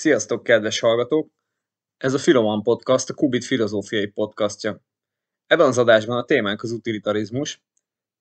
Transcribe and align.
Sziasztok, 0.00 0.42
kedves 0.42 0.80
hallgatók! 0.80 1.30
Ez 1.96 2.14
a 2.14 2.18
Filoman 2.18 2.62
Podcast, 2.62 3.10
a 3.10 3.14
Kubit 3.14 3.44
filozófiai 3.44 4.06
podcastja. 4.06 4.80
Ebben 5.46 5.66
az 5.66 5.78
adásban 5.78 6.16
a 6.16 6.24
témánk 6.24 6.62
az 6.62 6.70
utilitarizmus, 6.72 7.62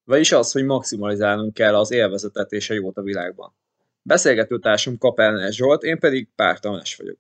vagyis 0.03 0.31
az, 0.31 0.51
hogy 0.51 0.65
maximalizálnunk 0.65 1.53
kell 1.53 1.75
az 1.75 1.91
élvezetet 1.91 2.51
és 2.51 2.69
a 2.69 2.73
jót 2.73 2.97
a 2.97 3.01
világban. 3.01 3.55
Beszélgető 4.01 4.59
társam 4.59 4.97
Kapelnes 4.97 5.55
Zsolt, 5.55 5.83
én 5.83 5.99
pedig 5.99 6.29
Pár 6.35 6.59
Tamás 6.59 6.95
vagyok. 6.95 7.19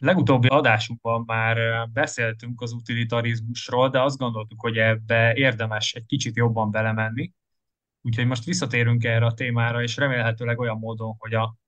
Legutóbbi 0.00 0.48
adásunkban 0.48 1.22
már 1.26 1.88
beszéltünk 1.92 2.60
az 2.60 2.72
utilitarizmusról, 2.72 3.90
de 3.90 4.02
azt 4.02 4.18
gondoltuk, 4.18 4.60
hogy 4.60 4.76
ebbe 4.76 5.34
érdemes 5.34 5.94
egy 5.94 6.06
kicsit 6.06 6.36
jobban 6.36 6.70
belemenni. 6.70 7.32
Úgyhogy 8.02 8.26
most 8.26 8.44
visszatérünk 8.44 9.04
erre 9.04 9.26
a 9.26 9.34
témára, 9.34 9.82
és 9.82 9.96
remélhetőleg 9.96 10.58
olyan 10.58 10.78
módon, 10.78 11.14
hogy 11.18 11.34
a 11.34 11.62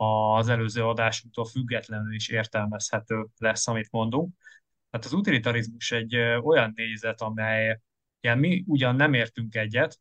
az 0.00 0.48
előző 0.48 0.84
adásunktól 0.84 1.44
függetlenül 1.44 2.14
is 2.14 2.28
értelmezhető 2.28 3.26
lesz, 3.36 3.68
amit 3.68 3.90
mondunk. 3.90 4.34
Tehát 4.90 5.06
az 5.06 5.12
utilitarizmus 5.12 5.92
egy 5.92 6.16
olyan 6.42 6.72
nézet, 6.74 7.20
amely 7.20 7.80
ilyen 8.20 8.38
mi 8.38 8.64
ugyan 8.66 8.96
nem 8.96 9.14
értünk 9.14 9.54
egyet, 9.54 10.00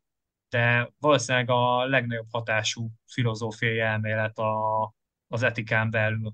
de 0.50 0.92
valószínűleg 1.00 1.50
a 1.50 1.86
legnagyobb 1.86 2.28
hatású 2.32 2.90
filozófiai 3.06 3.80
elmélet 3.80 4.38
a, 4.38 4.94
az 5.28 5.44
etikán 5.44 5.90
belül. 5.90 6.34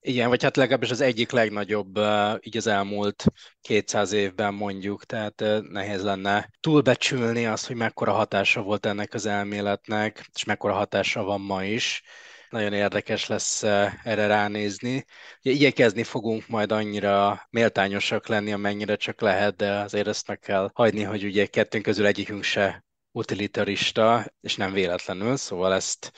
Igen, 0.00 0.28
vagy 0.28 0.42
hát 0.42 0.56
legalábbis 0.56 0.90
az 0.90 1.00
egyik 1.00 1.30
legnagyobb 1.30 1.98
így 2.40 2.56
az 2.56 2.66
elmúlt 2.66 3.24
200 3.60 4.12
évben 4.12 4.54
mondjuk, 4.54 5.04
tehát 5.04 5.44
nehéz 5.70 6.02
lenne 6.02 6.50
túlbecsülni 6.60 7.46
azt, 7.46 7.66
hogy 7.66 7.76
mekkora 7.76 8.12
hatása 8.12 8.62
volt 8.62 8.86
ennek 8.86 9.14
az 9.14 9.26
elméletnek, 9.26 10.28
és 10.34 10.44
mekkora 10.44 10.74
hatása 10.74 11.22
van 11.22 11.40
ma 11.40 11.64
is 11.64 12.02
nagyon 12.50 12.72
érdekes 12.72 13.26
lesz 13.26 13.62
erre 14.02 14.26
ránézni. 14.26 15.04
Ugye, 15.44 15.54
igyekezni 15.54 16.02
fogunk 16.02 16.48
majd 16.48 16.72
annyira 16.72 17.46
méltányosak 17.50 18.26
lenni, 18.26 18.52
amennyire 18.52 18.96
csak 18.96 19.20
lehet, 19.20 19.56
de 19.56 19.72
azért 19.72 20.06
ezt 20.06 20.28
meg 20.28 20.38
kell 20.38 20.70
hagyni, 20.74 21.02
hogy 21.02 21.24
ugye 21.24 21.46
kettőnk 21.46 21.84
közül 21.84 22.06
egyikünk 22.06 22.42
se 22.42 22.84
utilitarista, 23.12 24.24
és 24.40 24.56
nem 24.56 24.72
véletlenül, 24.72 25.36
szóval 25.36 25.74
ezt 25.74 26.12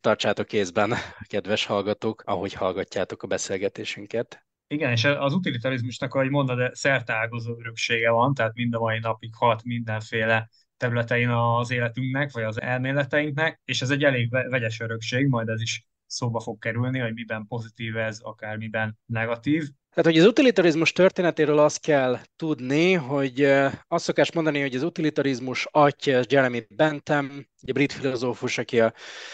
tartsátok 0.00 0.52
észben, 0.52 0.94
kedves 1.28 1.64
hallgatók, 1.64 2.22
ahogy 2.26 2.52
hallgatjátok 2.52 3.22
a 3.22 3.26
beszélgetésünket. 3.26 4.46
Igen, 4.68 4.90
és 4.90 5.04
az 5.04 5.34
utilitarizmusnak, 5.34 6.14
ahogy 6.14 6.30
mondod, 6.30 6.74
szertágozó 6.74 7.58
öröksége 7.58 8.10
van, 8.10 8.34
tehát 8.34 8.54
mind 8.54 8.74
a 8.74 8.78
mai 8.78 8.98
napig 8.98 9.34
hat 9.34 9.64
mindenféle 9.64 10.48
területein 10.76 11.28
az 11.28 11.70
életünknek, 11.70 12.30
vagy 12.32 12.42
az 12.42 12.60
elméleteinknek, 12.60 13.60
és 13.64 13.82
ez 13.82 13.90
egy 13.90 14.04
elég 14.04 14.30
vegyes 14.30 14.80
örökség, 14.80 15.26
majd 15.26 15.48
ez 15.48 15.60
is 15.60 15.86
szóba 16.06 16.40
fog 16.40 16.58
kerülni, 16.58 16.98
hogy 16.98 17.12
miben 17.12 17.46
pozitív 17.46 17.96
ez, 17.96 18.18
akár 18.20 18.56
miben 18.56 18.98
negatív. 19.06 19.68
Tehát, 19.94 20.12
hogy 20.12 20.20
az 20.20 20.26
utilitarizmus 20.26 20.92
történetéről 20.92 21.58
azt 21.58 21.80
kell 21.80 22.18
tudni, 22.36 22.92
hogy 22.92 23.42
azt 23.88 24.04
szokás 24.04 24.32
mondani, 24.32 24.60
hogy 24.60 24.74
az 24.74 24.82
utilitarizmus 24.82 25.66
atya 25.70 26.22
Jeremy 26.28 26.66
Bentham, 26.68 27.46
egy 27.60 27.72
brit 27.72 27.92
filozófus, 27.92 28.58
aki 28.58 28.80
a 28.80 28.92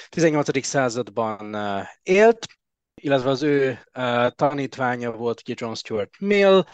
18. 0.08 0.64
században 0.64 1.56
élt, 2.02 2.46
illetve 2.94 3.30
az 3.30 3.42
ő 3.42 3.78
tanítványa 4.28 5.12
volt 5.12 5.40
ugye 5.40 5.54
John 5.56 5.74
Stuart 5.74 6.18
Mill, 6.18 6.64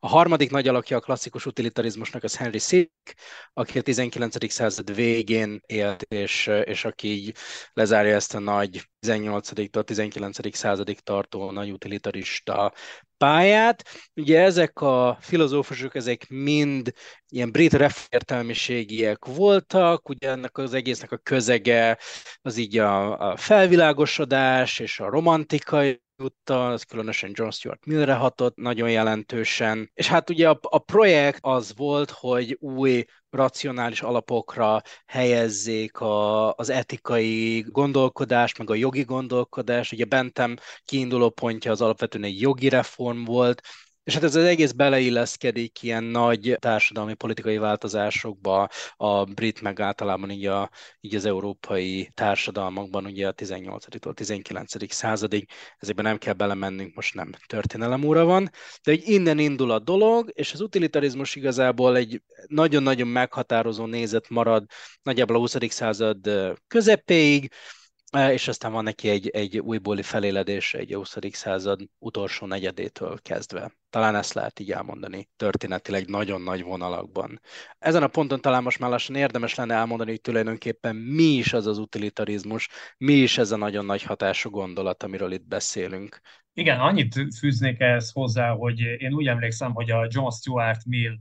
a 0.00 0.08
harmadik 0.08 0.50
nagy 0.50 0.68
alakja 0.68 0.96
a 0.96 1.00
klasszikus 1.00 1.46
utilitarizmusnak 1.46 2.22
az 2.22 2.36
Henry 2.36 2.58
Sick, 2.58 3.14
aki 3.52 3.78
a 3.78 3.82
19. 3.82 4.52
század 4.52 4.94
végén 4.94 5.60
élt, 5.66 6.02
és, 6.02 6.50
és 6.64 6.84
aki 6.84 7.08
így 7.08 7.34
lezárja 7.72 8.14
ezt 8.14 8.34
a 8.34 8.38
nagy 8.38 8.88
18-tól 9.06 9.84
19. 9.84 10.56
századig 10.56 11.00
tartó 11.00 11.50
nagy 11.50 11.70
utilitarista 11.70 12.72
pályát. 13.16 13.84
Ugye 14.14 14.40
ezek 14.40 14.80
a 14.80 15.18
filozófusok, 15.20 15.94
ezek 15.94 16.28
mind 16.28 16.92
ilyen 17.28 17.52
brit 17.52 17.72
értelmiségiek 18.08 19.24
voltak, 19.24 20.08
ugye 20.08 20.28
ennek 20.30 20.58
az 20.58 20.74
egésznek 20.74 21.12
a 21.12 21.16
közege 21.16 21.98
az 22.42 22.56
így 22.56 22.78
a, 22.78 23.18
a 23.30 23.36
felvilágosodás 23.36 24.78
és 24.78 25.00
a 25.00 25.08
romantikai 25.08 26.00
tudta, 26.18 26.68
az 26.68 26.82
különösen 26.82 27.30
John 27.34 27.50
Stuart 27.50 27.86
Millre 27.86 28.14
hatott 28.14 28.56
nagyon 28.56 28.90
jelentősen. 28.90 29.90
És 29.94 30.08
hát 30.08 30.30
ugye 30.30 30.48
a, 30.48 30.58
a 30.62 30.78
projekt 30.78 31.38
az 31.42 31.72
volt, 31.76 32.10
hogy 32.10 32.56
új 32.60 33.04
racionális 33.30 34.02
alapokra 34.02 34.82
helyezzék 35.06 36.00
a, 36.00 36.52
az 36.52 36.70
etikai 36.70 37.60
gondolkodást, 37.68 38.58
meg 38.58 38.70
a 38.70 38.74
jogi 38.74 39.02
gondolkodást. 39.02 39.92
Ugye 39.92 40.04
Bentem 40.04 40.56
kiinduló 40.84 41.30
pontja 41.30 41.70
az 41.70 41.80
alapvetően 41.80 42.24
egy 42.24 42.40
jogi 42.40 42.68
reform 42.68 43.24
volt, 43.24 43.62
és 44.08 44.14
hát 44.14 44.22
ez 44.22 44.34
az 44.34 44.44
egész 44.44 44.72
beleilleszkedik 44.72 45.82
ilyen 45.82 46.04
nagy 46.04 46.56
társadalmi 46.58 47.14
politikai 47.14 47.58
változásokba, 47.58 48.68
a 48.96 49.24
brit 49.24 49.60
meg 49.60 49.80
általában 49.80 50.30
így, 50.30 50.46
a, 50.46 50.70
így 51.00 51.14
az 51.14 51.24
európai 51.24 52.10
társadalmakban, 52.14 53.04
ugye 53.04 53.28
a 53.28 53.34
18-tól 53.34 54.14
19. 54.14 54.92
századig, 54.94 55.48
ezekben 55.78 56.04
nem 56.04 56.18
kell 56.18 56.32
belemennünk, 56.32 56.94
most 56.94 57.14
nem 57.14 57.30
történelemúra 57.46 58.24
van, 58.24 58.50
de 58.82 58.90
hogy 58.90 59.02
innen 59.04 59.38
indul 59.38 59.70
a 59.70 59.78
dolog, 59.78 60.30
és 60.34 60.52
az 60.52 60.60
utilitarizmus 60.60 61.34
igazából 61.34 61.96
egy 61.96 62.22
nagyon-nagyon 62.46 63.08
meghatározó 63.08 63.86
nézet 63.86 64.28
marad 64.28 64.64
nagyjából 65.02 65.36
a 65.36 65.38
20. 65.38 65.56
század 65.68 66.30
közepéig, 66.66 67.50
és 68.16 68.48
aztán 68.48 68.72
van 68.72 68.84
neki 68.84 69.08
egy, 69.08 69.28
egy 69.28 69.58
újbóli 69.58 70.02
feléledés 70.02 70.74
egy 70.74 70.94
20. 70.94 71.16
század 71.30 71.80
utolsó 71.98 72.46
negyedétől 72.46 73.18
kezdve. 73.22 73.72
Talán 73.90 74.14
ezt 74.14 74.32
lehet 74.32 74.60
így 74.60 74.72
elmondani 74.72 75.28
történetileg 75.36 76.08
nagyon 76.08 76.42
nagy 76.42 76.62
vonalakban. 76.62 77.40
Ezen 77.78 78.02
a 78.02 78.08
ponton 78.08 78.40
talán 78.40 78.62
most 78.62 78.78
már 78.78 78.90
lassan 78.90 79.16
érdemes 79.16 79.54
lenne 79.54 79.74
elmondani, 79.74 80.10
hogy 80.10 80.20
tulajdonképpen 80.20 80.96
mi 80.96 81.22
is 81.22 81.52
az 81.52 81.66
az 81.66 81.78
utilitarizmus, 81.78 82.68
mi 82.98 83.12
is 83.12 83.38
ez 83.38 83.50
a 83.50 83.56
nagyon 83.56 83.84
nagy 83.84 84.02
hatású 84.02 84.50
gondolat, 84.50 85.02
amiről 85.02 85.32
itt 85.32 85.46
beszélünk. 85.46 86.20
Igen, 86.52 86.80
annyit 86.80 87.14
fűznék 87.38 87.80
ehhez 87.80 88.10
hozzá, 88.10 88.50
hogy 88.50 88.80
én 88.80 89.12
úgy 89.12 89.26
emlékszem, 89.26 89.72
hogy 89.72 89.90
a 89.90 90.06
John 90.10 90.30
Stuart 90.30 90.84
Mill 90.84 91.18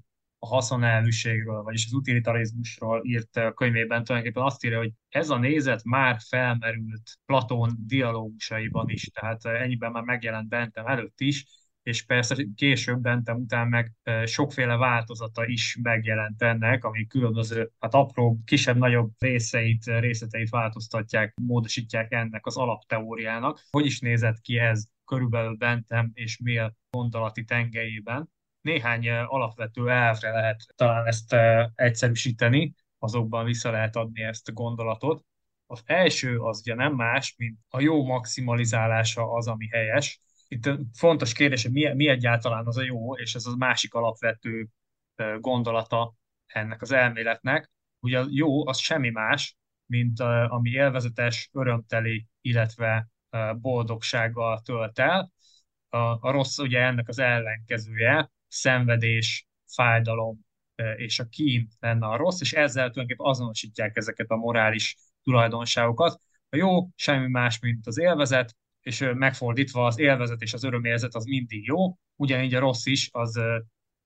haszonelvűségről, 0.47 1.61
vagyis 1.63 1.85
az 1.85 1.93
utilitarizmusról 1.93 3.05
írt 3.05 3.53
könyvében 3.55 4.03
tulajdonképpen 4.03 4.47
azt 4.47 4.65
írja, 4.65 4.77
hogy 4.77 4.91
ez 5.09 5.29
a 5.29 5.37
nézet 5.37 5.83
már 5.83 6.17
felmerült 6.29 7.17
Platón 7.25 7.77
dialógusaiban 7.85 8.89
is, 8.89 9.03
tehát 9.03 9.45
ennyiben 9.45 9.91
már 9.91 10.03
megjelent 10.03 10.49
Bentem 10.49 10.85
előtt 10.85 11.19
is, 11.19 11.45
és 11.83 12.05
persze 12.05 12.45
később 12.55 12.99
Bentem 12.99 13.37
után 13.37 13.67
meg 13.67 13.93
sokféle 14.25 14.75
változata 14.75 15.45
is 15.45 15.77
megjelent 15.81 16.41
ennek, 16.41 16.83
ami 16.83 17.07
különböző, 17.07 17.71
hát 17.79 17.93
apró, 17.93 18.39
kisebb-nagyobb 18.45 19.11
részeit, 19.19 19.83
részleteit 19.85 20.49
változtatják, 20.49 21.33
módosítják 21.41 22.11
ennek 22.11 22.45
az 22.45 22.57
alapteóriának. 22.57 23.63
Hogy 23.69 23.85
is 23.85 23.99
nézett 23.99 24.41
ki 24.41 24.57
ez 24.57 24.85
körülbelül 25.05 25.55
Bentem 25.55 26.11
és 26.13 26.37
Mill 26.37 26.73
gondolati 26.89 27.43
tengelyében? 27.43 28.29
Néhány 28.67 29.09
alapvető 29.09 29.89
elvre 29.89 30.31
lehet 30.31 30.63
talán 30.75 31.05
ezt 31.05 31.35
egyszerűsíteni, 31.75 32.73
azokban 32.99 33.45
vissza 33.45 33.71
lehet 33.71 33.95
adni 33.95 34.21
ezt 34.23 34.47
a 34.47 34.51
gondolatot. 34.51 35.25
Az 35.65 35.81
első 35.85 36.39
az 36.39 36.59
ugye 36.59 36.75
nem 36.75 36.93
más, 36.93 37.35
mint 37.37 37.59
a 37.69 37.79
jó 37.79 38.05
maximalizálása 38.05 39.31
az, 39.31 39.47
ami 39.47 39.67
helyes. 39.67 40.21
Itt 40.47 40.69
fontos 40.93 41.33
kérdés, 41.33 41.63
hogy 41.63 41.71
mi, 41.71 41.93
mi 41.93 42.07
egyáltalán 42.07 42.67
az 42.67 42.77
a 42.77 42.83
jó, 42.83 43.15
és 43.15 43.35
ez 43.35 43.45
az 43.45 43.53
másik 43.53 43.93
alapvető 43.93 44.67
gondolata 45.39 46.13
ennek 46.45 46.81
az 46.81 46.91
elméletnek. 46.91 47.71
Ugye 47.99 48.19
a 48.19 48.25
jó 48.29 48.67
az 48.67 48.77
semmi 48.77 49.09
más, 49.09 49.57
mint 49.85 50.19
ami 50.47 50.69
élvezetes, 50.69 51.49
örömteli, 51.53 52.27
illetve 52.41 53.07
boldogsággal 53.55 54.61
tölt 54.61 54.99
el. 54.99 55.31
A, 55.89 55.97
a 55.97 56.31
rossz 56.31 56.57
ugye 56.57 56.79
ennek 56.79 57.07
az 57.07 57.19
ellenkezője, 57.19 58.31
szenvedés, 58.47 59.47
fájdalom 59.73 60.45
és 60.95 61.19
a 61.19 61.25
kín 61.25 61.67
lenne 61.79 62.05
a 62.05 62.17
rossz, 62.17 62.41
és 62.41 62.53
ezzel 62.53 62.89
tulajdonképpen 62.89 63.31
azonosítják 63.31 63.97
ezeket 63.97 64.29
a 64.29 64.35
morális 64.35 64.97
tulajdonságokat. 65.23 66.21
A 66.49 66.55
jó 66.55 66.89
semmi 66.95 67.27
más, 67.27 67.59
mint 67.59 67.87
az 67.87 67.99
élvezet, 67.99 68.55
és 68.81 69.09
megfordítva 69.13 69.85
az 69.85 69.99
élvezet 69.99 70.41
és 70.41 70.53
az 70.53 70.63
örömérzet 70.63 71.15
az 71.15 71.25
mindig 71.25 71.65
jó, 71.65 71.97
ugyanígy 72.15 72.53
a 72.53 72.59
rossz 72.59 72.85
is 72.85 73.09
az 73.11 73.39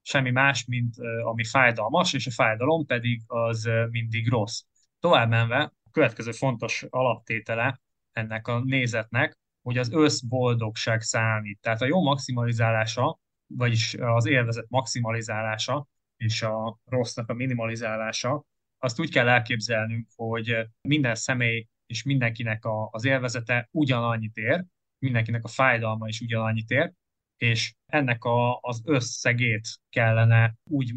semmi 0.02 0.32
más, 0.32 0.66
mint 0.66 0.96
ami 1.24 1.44
fájdalmas, 1.44 2.14
és 2.14 2.28
a 2.28 2.32
fájdalom 2.32 2.86
pedig 2.86 3.22
az 3.28 3.70
mindig 3.90 4.30
rossz. 4.30 4.62
Tovább 5.00 5.30
menve, 5.30 5.62
a 5.62 5.90
következő 5.92 6.32
fontos 6.32 6.86
alaptétele 6.90 7.82
ennek 8.12 8.48
a 8.48 8.64
nézetnek, 8.64 9.38
hogy 9.62 9.78
az 9.78 9.92
összboldogság 9.92 11.02
számít. 11.02 11.60
Tehát 11.62 11.82
a 11.82 11.86
jó 11.86 12.02
maximalizálása 12.02 13.20
vagyis 13.56 13.94
az 13.94 14.26
élvezet 14.26 14.66
maximalizálása 14.70 15.88
és 16.18 16.42
a 16.42 16.80
rossznak 16.86 17.30
a 17.30 17.34
minimalizálása, 17.34 18.44
azt 18.78 19.00
úgy 19.00 19.12
kell 19.12 19.30
elképzelnünk, 19.30 20.08
hogy 20.16 20.68
minden 20.82 21.16
személy 21.16 21.68
és 21.86 22.04
mindenkinek 22.04 22.66
a, 22.66 22.90
az 22.92 23.06
élvezete 23.06 23.68
ugyanannyit 23.72 24.38
ér, 24.38 24.66
mindenkinek 25.00 25.44
a 25.44 25.48
fájdalma 25.48 26.08
is 26.08 26.22
ugyanannyit 26.22 26.70
ér, 26.70 26.94
és 27.38 27.74
ennek 27.86 28.24
a, 28.24 28.60
az 28.62 28.82
összegét 28.86 29.68
kellene 29.90 30.56
úgy 30.64 30.94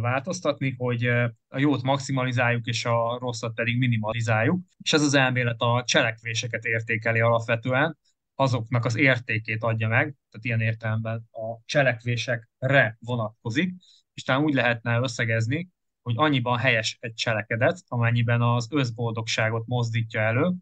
változtatni, 0.00 0.74
hogy 0.78 1.06
a 1.48 1.58
jót 1.58 1.82
maximalizáljuk, 1.82 2.66
és 2.66 2.84
a 2.84 3.18
rosszat 3.18 3.54
pedig 3.54 3.78
minimalizáljuk. 3.78 4.60
És 4.82 4.92
ez 4.92 5.02
az 5.02 5.14
elmélet 5.14 5.60
a 5.60 5.82
cselekvéseket 5.86 6.64
értékeli 6.64 7.20
alapvetően, 7.20 7.98
azoknak 8.36 8.84
az 8.84 8.96
értékét 8.96 9.62
adja 9.62 9.88
meg, 9.88 10.14
tehát 10.30 10.44
ilyen 10.44 10.60
értelemben 10.60 11.28
a 11.30 11.62
cselekvésekre 11.64 12.96
vonatkozik, 13.00 13.74
és 14.14 14.22
talán 14.22 14.42
úgy 14.42 14.54
lehetne 14.54 14.98
összegezni, 14.98 15.68
hogy 16.02 16.14
annyiban 16.16 16.58
helyes 16.58 16.96
egy 17.00 17.14
cselekedet, 17.14 17.82
amennyiben 17.88 18.42
az 18.42 18.68
összboldogságot 18.70 19.66
mozdítja 19.66 20.20
elő, 20.20 20.54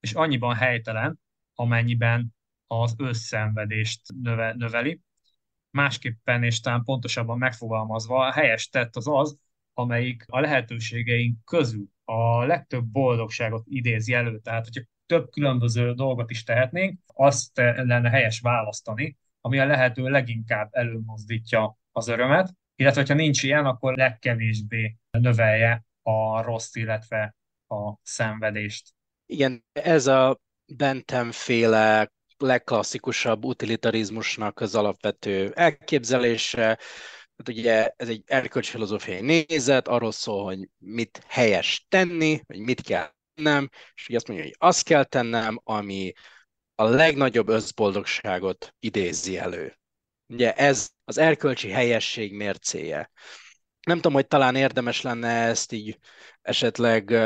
és 0.00 0.12
annyiban 0.12 0.54
helytelen, 0.54 1.20
amennyiben 1.54 2.34
az 2.66 2.94
összenvedést 2.96 4.00
növe, 4.22 4.54
növeli. 4.56 5.00
Másképpen 5.70 6.42
és 6.42 6.60
talán 6.60 6.84
pontosabban 6.84 7.38
megfogalmazva, 7.38 8.26
a 8.26 8.32
helyes 8.32 8.68
tett 8.68 8.96
az 8.96 9.08
az, 9.08 9.38
amelyik 9.72 10.24
a 10.26 10.40
lehetőségeink 10.40 11.44
közül 11.44 11.86
a 12.04 12.44
legtöbb 12.44 12.84
boldogságot 12.84 13.64
idézi 13.66 14.12
elő. 14.12 14.38
Tehát, 14.38 14.64
hogyha 14.64 14.82
több 15.06 15.30
különböző 15.30 15.92
dolgot 15.92 16.30
is 16.30 16.44
tehetnénk, 16.44 17.00
azt 17.06 17.56
lenne 17.56 18.10
helyes 18.10 18.40
választani, 18.40 19.16
ami 19.40 19.58
a 19.58 19.66
lehető 19.66 20.08
leginkább 20.08 20.68
előmozdítja 20.72 21.78
az 21.92 22.08
örömet, 22.08 22.54
illetve 22.76 23.04
ha 23.06 23.14
nincs 23.14 23.42
ilyen, 23.42 23.66
akkor 23.66 23.96
legkevésbé 23.96 24.96
növelje 25.10 25.84
a 26.02 26.42
rossz, 26.42 26.74
illetve 26.74 27.34
a 27.68 27.92
szenvedést. 28.02 28.94
Igen, 29.26 29.64
ez 29.72 30.06
a 30.06 30.40
Bentham-féle 30.66 32.12
legklasszikusabb 32.36 33.44
utilitarizmusnak 33.44 34.60
az 34.60 34.74
alapvető 34.74 35.52
elképzelése. 35.54 36.78
Hát 37.36 37.48
ugye 37.48 37.92
ez 37.96 38.08
egy 38.08 38.22
erkölcsfilozófiai 38.26 39.20
nézet, 39.20 39.88
arról 39.88 40.12
szól, 40.12 40.44
hogy 40.44 40.68
mit 40.78 41.22
helyes 41.28 41.86
tenni, 41.88 42.40
vagy 42.46 42.58
mit 42.58 42.80
kell 42.80 43.12
tennem, 43.34 43.68
és 43.94 44.08
ugye 44.08 44.16
azt 44.16 44.28
mondja, 44.28 44.46
hogy 44.46 44.56
azt 44.58 44.82
kell 44.82 45.04
tennem, 45.04 45.60
ami 45.64 46.12
a 46.74 46.84
legnagyobb 46.84 47.48
összboldogságot 47.48 48.74
idézi 48.78 49.38
elő. 49.38 49.78
Ugye 50.26 50.52
ez 50.52 50.88
az 51.04 51.18
erkölcsi 51.18 51.70
helyesség 51.70 52.32
mércéje. 52.32 53.10
Nem 53.86 53.96
tudom, 53.96 54.12
hogy 54.12 54.26
talán 54.26 54.56
érdemes 54.56 55.00
lenne 55.00 55.28
ezt 55.28 55.72
így 55.72 55.98
esetleg 56.42 57.16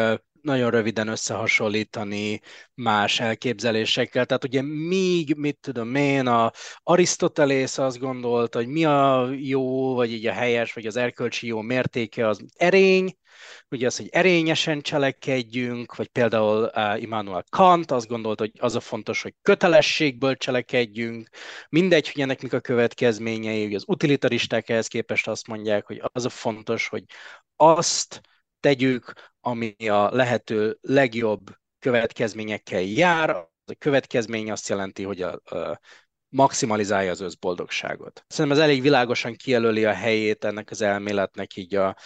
nagyon 0.42 0.70
röviden 0.70 1.08
összehasonlítani 1.08 2.40
más 2.74 3.20
elképzelésekkel. 3.20 4.26
Tehát 4.26 4.44
ugye 4.44 4.62
míg, 4.62 5.34
mit 5.34 5.58
tudom 5.60 5.94
én, 5.94 6.26
a 6.26 6.52
Arisztotelész 6.82 7.78
azt 7.78 7.98
gondolta, 7.98 8.58
hogy 8.58 8.68
mi 8.68 8.84
a 8.84 9.28
jó, 9.36 9.94
vagy 9.94 10.12
így 10.12 10.26
a 10.26 10.32
helyes, 10.32 10.72
vagy 10.72 10.86
az 10.86 10.96
erkölcsi 10.96 11.46
jó 11.46 11.60
mértéke 11.60 12.28
az 12.28 12.44
erény, 12.56 13.16
ugye 13.70 13.86
az, 13.86 13.96
hogy 13.96 14.08
erényesen 14.10 14.80
cselekedjünk, 14.80 15.94
vagy 15.94 16.08
például 16.08 16.70
uh, 16.74 17.02
Immanuel 17.02 17.44
Kant 17.50 17.90
azt 17.90 18.08
gondolta, 18.08 18.42
hogy 18.42 18.52
az 18.58 18.74
a 18.74 18.80
fontos, 18.80 19.22
hogy 19.22 19.34
kötelességből 19.42 20.36
cselekedjünk, 20.36 21.28
mindegy, 21.68 22.10
hogy 22.12 22.22
ennek 22.22 22.42
mik 22.42 22.52
a 22.52 22.60
következményei, 22.60 23.66
ugye 23.66 23.76
az 23.76 23.84
utilitaristák 23.86 24.68
ehhez 24.68 24.86
képest 24.86 25.28
azt 25.28 25.46
mondják, 25.46 25.86
hogy 25.86 26.00
az 26.02 26.24
a 26.24 26.28
fontos, 26.28 26.88
hogy 26.88 27.04
azt 27.56 28.20
tegyük, 28.60 29.12
ami 29.40 29.88
a 29.88 30.10
lehető 30.14 30.78
legjobb 30.80 31.50
következményekkel 31.78 32.80
jár. 32.80 33.30
A 33.30 33.74
következmény 33.78 34.50
azt 34.50 34.68
jelenti, 34.68 35.02
hogy 35.02 35.22
a, 35.22 35.32
a 35.32 35.80
maximalizálja 36.28 37.10
az 37.10 37.20
összboldogságot. 37.20 38.24
Szerintem 38.28 38.60
ez 38.60 38.64
elég 38.64 38.82
világosan 38.82 39.34
kijelöli 39.34 39.84
a 39.84 39.92
helyét 39.92 40.44
ennek 40.44 40.70
az 40.70 40.80
elméletnek 40.80 41.56
így 41.56 41.74
a 41.74 41.96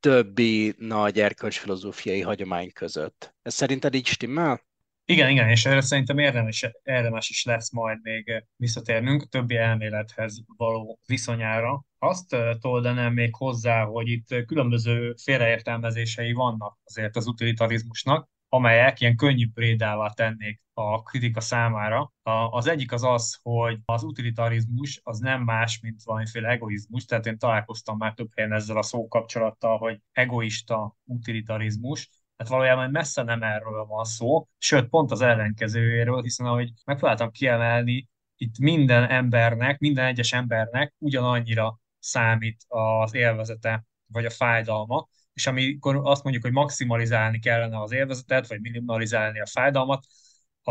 többi 0.00 0.74
nagy 0.78 1.20
erkölcsfilozófiai 1.20 2.20
hagyomány 2.20 2.72
között. 2.72 3.34
Ez 3.42 3.54
szerinted 3.54 3.94
így 3.94 4.06
stimmel? 4.06 4.68
Igen, 5.04 5.30
igen, 5.30 5.48
és 5.48 5.66
erre 5.66 5.80
szerintem 5.80 6.18
érdemes, 6.18 6.70
érdemes 6.82 7.28
is 7.28 7.44
lesz 7.44 7.72
majd 7.72 7.98
még 8.02 8.44
visszatérnünk 8.56 9.28
többi 9.28 9.56
elmélethez 9.56 10.44
való 10.56 10.98
viszonyára. 11.06 11.84
Azt 11.98 12.36
toldanám 12.60 13.12
még 13.12 13.34
hozzá, 13.34 13.84
hogy 13.84 14.08
itt 14.08 14.44
különböző 14.46 15.14
félreértelmezései 15.22 16.32
vannak 16.32 16.78
azért 16.84 17.16
az 17.16 17.26
utilitarizmusnak, 17.26 18.28
amelyek 18.48 19.00
ilyen 19.00 19.16
könnyű 19.16 19.48
prédává 19.54 20.08
tennék 20.08 20.62
a 20.80 21.02
kritika 21.02 21.40
számára. 21.40 22.12
Az 22.50 22.66
egyik 22.66 22.92
az 22.92 23.04
az, 23.04 23.38
hogy 23.42 23.78
az 23.84 24.02
utilitarizmus 24.02 25.00
az 25.04 25.18
nem 25.18 25.42
más, 25.42 25.80
mint 25.80 26.02
valamiféle 26.04 26.48
egoizmus, 26.48 27.04
tehát 27.04 27.26
én 27.26 27.38
találkoztam 27.38 27.96
már 27.96 28.14
több 28.14 28.28
helyen 28.36 28.52
ezzel 28.52 28.76
a 28.76 28.82
szókapcsolattal, 28.82 29.78
hogy 29.78 30.00
egoista 30.12 30.96
utilitarizmus, 31.04 32.10
tehát 32.36 32.52
valójában 32.52 32.90
messze 32.90 33.22
nem 33.22 33.42
erről 33.42 33.84
van 33.84 34.04
szó, 34.04 34.48
sőt 34.58 34.88
pont 34.88 35.10
az 35.10 35.20
ellenkezőjéről, 35.20 36.22
hiszen 36.22 36.46
ahogy 36.46 36.72
megpróbáltam 36.84 37.30
kiemelni, 37.30 38.08
itt 38.36 38.58
minden 38.58 39.10
embernek, 39.10 39.78
minden 39.78 40.06
egyes 40.06 40.32
embernek 40.32 40.94
ugyanannyira 40.98 41.78
számít 41.98 42.64
az 42.68 43.14
élvezete 43.14 43.84
vagy 44.06 44.24
a 44.24 44.30
fájdalma, 44.30 45.08
és 45.32 45.46
amikor 45.46 46.00
azt 46.02 46.22
mondjuk, 46.22 46.44
hogy 46.44 46.52
maximalizálni 46.52 47.38
kellene 47.38 47.80
az 47.80 47.92
élvezetet, 47.92 48.46
vagy 48.46 48.60
minimalizálni 48.60 49.40
a 49.40 49.46
fájdalmat, 49.46 50.06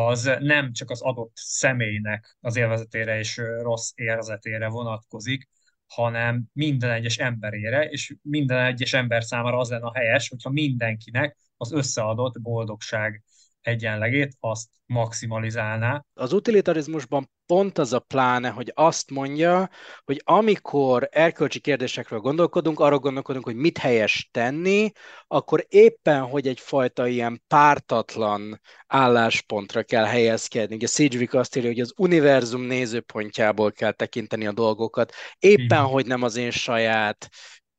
az 0.07 0.31
nem 0.39 0.71
csak 0.73 0.89
az 0.89 1.01
adott 1.01 1.31
személynek 1.33 2.37
az 2.41 2.55
élvezetére 2.55 3.17
és 3.17 3.37
rossz 3.61 3.91
érzetére 3.95 4.67
vonatkozik, 4.67 5.49
hanem 5.87 6.43
minden 6.53 6.91
egyes 6.91 7.17
emberére, 7.17 7.83
és 7.83 8.15
minden 8.21 8.65
egyes 8.65 8.93
ember 8.93 9.23
számára 9.23 9.57
az 9.57 9.69
lenne 9.69 9.85
a 9.85 9.95
helyes, 9.95 10.29
hogyha 10.29 10.49
mindenkinek 10.49 11.37
az 11.57 11.71
összeadott 11.71 12.41
boldogság 12.41 13.23
egyenlegét 13.69 14.35
azt 14.39 14.67
maximalizálná. 14.85 16.05
Az 16.13 16.33
utilitarizmusban 16.33 17.29
pont 17.45 17.77
az 17.77 17.93
a 17.93 17.99
pláne, 17.99 18.49
hogy 18.49 18.71
azt 18.75 19.11
mondja, 19.11 19.69
hogy 20.03 20.21
amikor 20.23 21.07
erkölcsi 21.11 21.59
kérdésekről 21.59 22.19
gondolkodunk, 22.19 22.79
arra 22.79 22.99
gondolkodunk, 22.99 23.45
hogy 23.45 23.55
mit 23.55 23.77
helyes 23.77 24.29
tenni, 24.31 24.91
akkor 25.27 25.65
éppen, 25.67 26.21
hogy 26.21 26.47
egyfajta 26.47 27.07
ilyen 27.07 27.43
pártatlan 27.47 28.61
álláspontra 28.87 29.83
kell 29.83 30.05
helyezkedni. 30.05 30.75
Ugye 30.75 30.87
Sidgwick 30.87 31.33
azt 31.33 31.55
írja, 31.55 31.69
hogy 31.69 31.79
az 31.79 31.93
univerzum 31.97 32.61
nézőpontjából 32.61 33.71
kell 33.71 33.91
tekinteni 33.91 34.47
a 34.47 34.51
dolgokat, 34.51 35.13
éppen, 35.39 35.83
hogy 35.83 36.05
nem 36.05 36.23
az 36.23 36.35
én 36.35 36.51
saját 36.51 37.29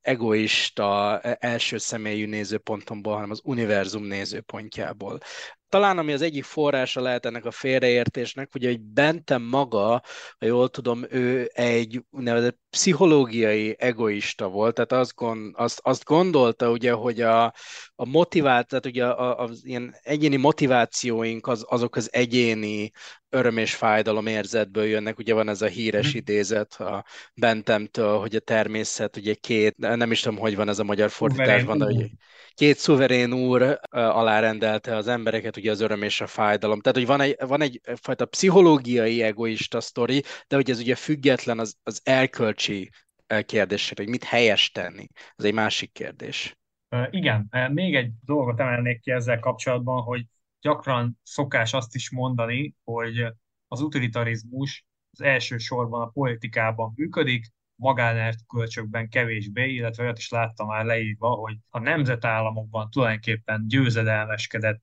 egoista, 0.01 1.21
e, 1.21 1.37
első 1.41 1.79
személyű 1.79 2.27
nézőpontomból, 2.27 3.15
hanem 3.15 3.31
az 3.31 3.41
univerzum 3.45 4.05
nézőpontjából. 4.05 5.19
Talán 5.71 5.99
ami 5.99 6.13
az 6.13 6.23
egyik 6.23 6.45
forrása 6.45 7.01
lehet 7.01 7.27
ennek 7.27 7.45
a 7.45 7.51
félreértésnek, 7.51 8.55
ugye, 8.55 8.69
hogy 8.69 8.81
Bentem 8.81 9.43
maga, 9.43 10.03
ha 10.39 10.47
jól 10.47 10.69
tudom, 10.69 11.05
ő 11.11 11.51
egy 11.53 12.05
úgynevezett 12.11 12.59
pszichológiai 12.71 13.77
egoista 13.79 14.49
volt, 14.49 14.75
tehát 14.75 14.93
azt, 14.93 15.15
gond, 15.15 15.55
azt, 15.57 15.81
azt 15.83 16.05
gondolta, 16.05 16.71
ugye, 16.71 16.93
hogy 16.93 17.21
a, 17.21 17.45
a 17.95 18.05
motivált, 18.05 18.67
tehát 18.67 18.87
ugye 18.87 19.07
az 19.15 19.61
ilyen 19.65 19.95
egyéni 20.03 20.37
motivációink 20.37 21.47
az, 21.47 21.65
azok 21.69 21.97
az 21.97 22.09
egyéni 22.13 22.91
öröm 23.29 23.57
és 23.57 23.75
fájdalom 23.75 24.27
érzetből 24.27 24.85
jönnek. 24.85 25.19
Ugye 25.19 25.35
van 25.35 25.49
ez 25.49 25.63
a 25.63 25.67
híres 25.67 26.15
mm. 26.15 26.17
idézet 26.17 26.75
a 26.75 27.05
Bentemtől, 27.35 28.19
hogy 28.19 28.37
a 28.37 28.41
természet 28.41 29.17
ugye 29.17 29.35
két, 29.35 29.77
nem 29.77 30.11
is 30.11 30.21
tudom, 30.21 30.39
hogy 30.39 30.57
van 30.57 30.69
ez 30.69 30.79
a 30.79 30.85
magyar 30.85 31.11
fordításban, 31.11 31.79
de 31.79 31.85
hogy 31.85 32.11
két 32.61 32.77
szuverén 32.77 33.33
úr 33.33 33.81
alárendelte 33.91 34.97
az 34.97 35.09
embereket, 35.09 35.57
ugye 35.57 35.71
az 35.71 35.81
öröm 35.81 36.03
és 36.03 36.21
a 36.21 36.27
fájdalom. 36.27 36.81
Tehát, 36.81 36.99
hogy 36.99 37.07
van 37.07 37.21
egy, 37.21 37.37
van 37.47 37.61
egy 37.61 37.81
fajta 37.95 38.27
pszichológiai 38.27 39.23
egoista 39.23 39.81
sztori, 39.81 40.23
de 40.49 40.57
hogy 40.57 40.71
ez 40.71 40.79
ugye 40.79 40.95
független 40.95 41.59
az, 41.59 41.77
az 41.83 42.01
erkölcsi 42.05 42.91
kérdésre, 43.45 43.95
hogy 43.99 44.09
mit 44.09 44.25
helyes 44.25 44.71
tenni. 44.71 45.07
Ez 45.37 45.45
egy 45.45 45.55
másik 45.55 45.93
kérdés. 45.93 46.59
Igen, 47.11 47.49
még 47.73 47.95
egy 47.95 48.11
dolgot 48.25 48.61
emelnék 48.61 49.01
ki 49.01 49.11
ezzel 49.11 49.39
kapcsolatban, 49.39 50.03
hogy 50.03 50.25
gyakran 50.61 51.19
szokás 51.23 51.73
azt 51.73 51.95
is 51.95 52.11
mondani, 52.11 52.75
hogy 52.85 53.25
az 53.69 53.81
utilitarizmus 53.81 54.87
az 55.13 55.21
első 55.21 55.59
sorban 55.59 56.03
a 56.03 56.11
politikában 56.11 56.93
működik, 56.97 57.47
kölcsökben 58.49 59.09
kevésbé, 59.09 59.73
illetve 59.73 60.03
olyat 60.03 60.19
is 60.19 60.29
láttam 60.29 60.67
már 60.67 60.85
leírva, 60.85 61.29
hogy 61.29 61.57
a 61.69 61.79
nemzetállamokban 61.79 62.91
tulajdonképpen 62.91 63.65
győzedelmeskedett 63.69 64.81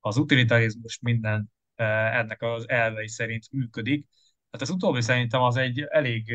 az 0.00 0.16
utilitarizmus 0.16 0.98
minden 1.02 1.52
ennek 1.74 2.42
az 2.42 2.68
elvei 2.68 3.08
szerint 3.08 3.52
működik. 3.52 4.06
Hát 4.50 4.60
az 4.60 4.70
utóbbi 4.70 5.00
szerintem 5.00 5.42
az 5.42 5.56
egy 5.56 5.80
elég 5.80 6.34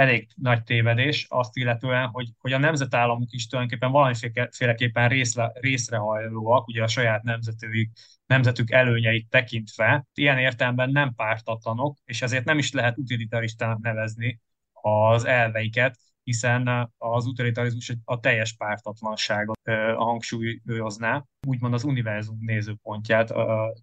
elég 0.00 0.28
nagy 0.34 0.62
tévedés 0.62 1.26
azt 1.28 1.56
illetően, 1.56 2.06
hogy, 2.06 2.28
hogy 2.38 2.52
a 2.52 2.58
nemzetállamok 2.58 3.32
is 3.32 3.46
tulajdonképpen 3.46 3.92
valamiféleképpen 3.92 5.08
részre, 5.08 5.52
részrehajlóak, 5.54 6.66
ugye 6.66 6.82
a 6.82 6.86
saját 6.86 7.22
nemzetük, 7.22 7.88
nemzetük 8.26 8.70
előnyeit 8.70 9.28
tekintve, 9.28 10.06
ilyen 10.14 10.38
értelemben 10.38 10.90
nem 10.90 11.14
pártatlanok, 11.14 11.98
és 12.04 12.22
ezért 12.22 12.44
nem 12.44 12.58
is 12.58 12.72
lehet 12.72 12.98
utilitaristának 12.98 13.78
nevezni 13.80 14.40
az 14.82 15.24
elveiket, 15.24 15.98
hiszen 16.22 16.92
az 16.98 17.26
utilitarizmus 17.26 17.96
a 18.04 18.20
teljes 18.20 18.56
pártatlanságot 18.56 19.60
hangsúlyozná, 19.96 21.24
úgymond 21.46 21.74
az 21.74 21.84
univerzum 21.84 22.38
nézőpontját, 22.40 23.30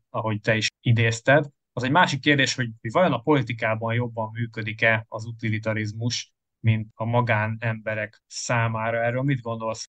ahogy 0.09 0.41
te 0.41 0.55
is 0.55 0.67
idézted. 0.81 1.45
Az 1.73 1.83
egy 1.83 1.91
másik 1.91 2.19
kérdés, 2.19 2.55
hogy 2.55 2.69
vajon 2.81 3.13
a 3.13 3.21
politikában 3.21 3.93
jobban 3.93 4.29
működik-e 4.33 5.05
az 5.07 5.25
utilitarizmus, 5.25 6.33
mint 6.59 6.91
a 6.95 7.05
magánemberek 7.05 8.23
számára. 8.27 9.03
Erről 9.03 9.21
mit 9.21 9.41
gondolsz? 9.41 9.86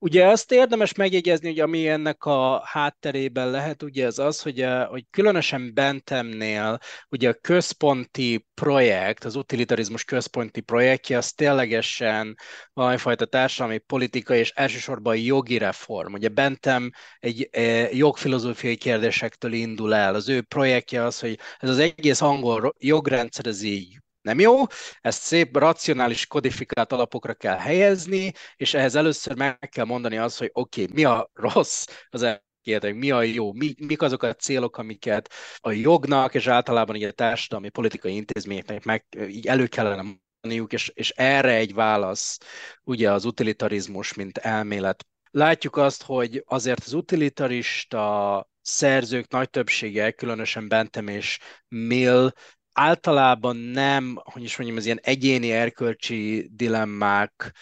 Ugye 0.00 0.26
azt 0.26 0.52
érdemes 0.52 0.94
megjegyezni, 0.94 1.48
hogy 1.48 1.60
ami 1.60 1.88
ennek 1.88 2.24
a 2.24 2.62
hátterében 2.64 3.50
lehet, 3.50 3.82
ugye 3.82 4.06
az 4.06 4.18
az, 4.18 4.42
hogy, 4.42 4.60
a, 4.60 4.84
hogy 4.84 5.06
különösen 5.10 5.74
Bentemnél 5.74 6.78
ugye 7.08 7.28
a 7.28 7.38
központi 7.40 8.46
projekt, 8.54 9.24
az 9.24 9.36
utilitarizmus 9.36 10.04
központi 10.04 10.60
projektje, 10.60 11.16
az 11.16 11.32
ténylegesen 11.32 12.36
valamifajta 12.72 13.26
társadalmi 13.26 13.78
politika 13.78 14.34
és 14.34 14.50
elsősorban 14.50 15.16
jogi 15.16 15.58
reform. 15.58 16.12
Ugye 16.12 16.28
Bentem 16.28 16.90
egy 17.18 17.48
e, 17.50 17.60
jogfilozófiai 17.92 18.76
kérdésektől 18.76 19.52
indul 19.52 19.94
el. 19.94 20.14
Az 20.14 20.28
ő 20.28 20.42
projektje 20.42 21.02
az, 21.04 21.20
hogy 21.20 21.38
ez 21.58 21.68
az 21.68 21.78
egész 21.78 22.20
angol 22.20 22.74
jogrendszer, 22.78 23.46
ez 23.46 23.62
így 23.62 23.98
nem 24.28 24.38
jó, 24.38 24.62
ezt 25.00 25.22
szép, 25.22 25.56
racionális, 25.56 26.26
kodifikált 26.26 26.92
alapokra 26.92 27.34
kell 27.34 27.56
helyezni, 27.56 28.32
és 28.56 28.74
ehhez 28.74 28.94
először 28.94 29.36
meg 29.36 29.58
kell 29.58 29.84
mondani 29.84 30.16
azt, 30.16 30.38
hogy 30.38 30.50
oké, 30.52 30.82
okay, 30.82 30.94
mi 30.94 31.04
a 31.04 31.30
rossz 31.32 31.86
az 32.10 32.40
kérdek, 32.62 32.94
mi 32.94 33.10
a 33.10 33.22
jó, 33.22 33.52
mi, 33.52 33.74
mik 33.86 34.02
azok 34.02 34.22
a 34.22 34.34
célok, 34.34 34.76
amiket 34.76 35.32
a 35.56 35.70
jognak 35.70 36.34
és 36.34 36.46
általában 36.46 37.02
a 37.02 37.10
társadalmi 37.10 37.68
politikai 37.68 38.14
intézményeknek 38.14 38.84
meg 38.84 39.04
így 39.28 39.46
elő 39.46 39.66
kellene 39.66 40.02
mondaniuk, 40.02 40.72
és, 40.72 40.90
és 40.94 41.10
erre 41.10 41.54
egy 41.54 41.74
válasz 41.74 42.38
ugye 42.84 43.12
az 43.12 43.24
utilitarizmus, 43.24 44.14
mint 44.14 44.38
elmélet. 44.38 45.06
Látjuk 45.30 45.76
azt, 45.76 46.02
hogy 46.02 46.42
azért 46.46 46.84
az 46.84 46.92
utilitarista 46.92 48.48
szerzők 48.60 49.28
nagy 49.28 49.50
többsége, 49.50 50.10
különösen 50.10 50.68
Bentham 50.68 51.08
és 51.08 51.38
Mill 51.68 52.32
általában 52.78 53.56
nem, 53.56 54.20
hogy 54.24 54.42
is 54.42 54.56
mondjam, 54.56 54.78
az 54.78 54.84
ilyen 54.84 55.00
egyéni 55.02 55.52
erkölcsi 55.52 56.48
dilemmák 56.52 57.52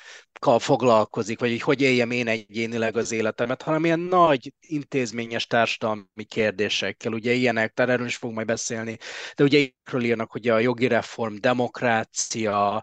foglalkozik, 0.59 1.39
vagy 1.39 1.51
hogy 1.51 1.61
hogy 1.61 1.81
éljem 1.81 2.11
én 2.11 2.29
egyénileg 2.29 2.97
az 2.97 3.13
életemet, 3.13 3.63
hanem 3.63 3.85
ilyen 3.85 4.01
nagy 4.01 4.53
intézményes 4.61 5.47
társadalmi 5.47 6.25
kérdésekkel, 6.29 7.13
ugye 7.13 7.33
ilyenek, 7.33 7.73
tehát 7.73 7.91
erről 7.91 8.07
is 8.07 8.17
fogunk 8.17 8.37
majd 8.37 8.49
beszélni, 8.49 8.99
de 9.37 9.45
ugye 9.45 9.69
erről 9.85 10.05
írnak, 10.05 10.31
hogy 10.31 10.49
a 10.49 10.59
jogi 10.59 10.87
reform, 10.87 11.35
demokrácia, 11.35 12.83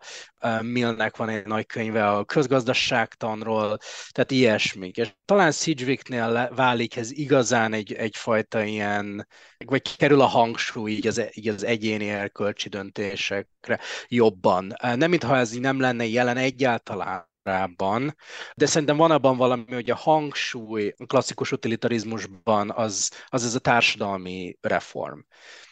Millnek 0.62 1.17
van 1.17 1.29
egy 1.29 1.46
nagy 1.46 1.65
könyve 1.65 2.08
a 2.10 2.25
közgazdaságtanról, 2.25 3.77
tehát 4.12 4.32
ilyesmik. 4.32 4.98
És 4.98 5.13
talán 5.25 5.51
Sidgwicknél 5.51 6.50
válik 6.55 6.96
ez 6.96 7.12
igazán 7.12 7.74
egy, 7.74 7.93
egyfajta 7.93 8.63
ilyen, 8.63 9.27
vagy 9.65 9.96
kerül 9.96 10.22
a 10.22 10.25
hangsúly 10.25 10.91
így 10.91 11.08
az, 11.08 11.22
így 11.34 11.48
az 11.48 11.63
egyéni 11.63 12.10
erkölcsi 12.10 12.70
döntésekre 12.70 13.79
jobban. 14.08 14.74
Nem, 14.82 15.10
mintha 15.10 15.38
ez 15.38 15.53
így 15.53 15.62
nem 15.62 15.79
lenne 15.79 16.05
jelen 16.05 16.38
egyáltalán, 16.38 17.32
korábban, 17.44 18.16
de 18.56 18.66
szerintem 18.66 18.98
van 18.98 19.12
abban 19.12 19.38
valami, 19.38 19.74
hogy 19.74 19.90
a 19.90 19.96
hangsúly 19.96 20.94
a 20.98 21.06
klasszikus 21.06 21.52
utilitarizmusban 21.52 22.72
az, 22.72 23.12
az 23.28 23.46
ez 23.46 23.56
a 23.56 23.60
társadalmi 23.60 24.58
reform. 24.62 25.20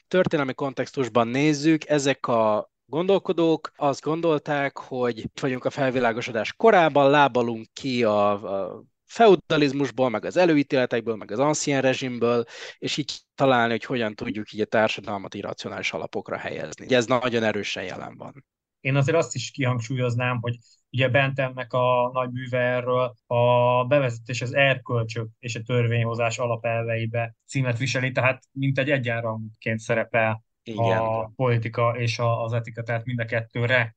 Történelmi 0.07 0.53
kontextusban 0.53 1.27
nézzük, 1.27 1.89
ezek 1.89 2.27
a 2.27 2.71
gondolkodók 2.85 3.71
azt 3.75 4.01
gondolták, 4.01 4.77
hogy 4.77 5.29
vagyunk 5.41 5.65
a 5.65 5.69
felvilágosodás 5.69 6.53
korában, 6.53 7.09
lábalunk 7.09 7.67
ki 7.73 8.03
a, 8.03 8.31
a 8.31 8.83
feudalizmusból, 9.05 10.09
meg 10.09 10.25
az 10.25 10.37
előítéletekből, 10.37 11.15
meg 11.15 11.31
az 11.31 11.39
ancien 11.39 11.81
rezsimből, 11.81 12.43
és 12.77 12.97
így 12.97 13.19
találni, 13.35 13.71
hogy 13.71 13.85
hogyan 13.85 14.15
tudjuk 14.15 14.51
így 14.51 14.61
a 14.61 14.65
társadalmat 14.65 15.33
irracionális 15.33 15.93
alapokra 15.93 16.37
helyezni. 16.37 16.95
Ez 16.95 17.05
nagyon 17.05 17.43
erősen 17.43 17.83
jelen 17.83 18.17
van. 18.17 18.45
Én 18.81 18.95
azért 18.95 19.17
azt 19.17 19.35
is 19.35 19.51
kihangsúlyoznám, 19.51 20.37
hogy 20.41 20.57
ugye 20.91 21.09
Bentemnek 21.09 21.73
a 21.73 22.09
nagy 22.13 22.31
műve 22.31 22.59
erről 22.59 23.15
a 23.27 23.83
bevezetés 23.85 24.41
az 24.41 24.55
erkölcsök 24.55 25.27
és 25.39 25.55
a 25.55 25.61
törvényhozás 25.61 26.37
alapelveibe 26.37 27.35
címet 27.47 27.77
viseli, 27.77 28.11
tehát 28.11 28.43
mint 28.51 28.79
egy 28.79 28.89
egyenrangként 28.89 29.79
szerepel 29.79 30.43
Igen. 30.63 30.97
a 30.97 31.31
politika 31.35 31.97
és 31.97 32.19
az 32.19 32.53
etika, 32.53 32.83
tehát 32.83 33.05
mind 33.05 33.19
a 33.19 33.25
kettőre 33.25 33.95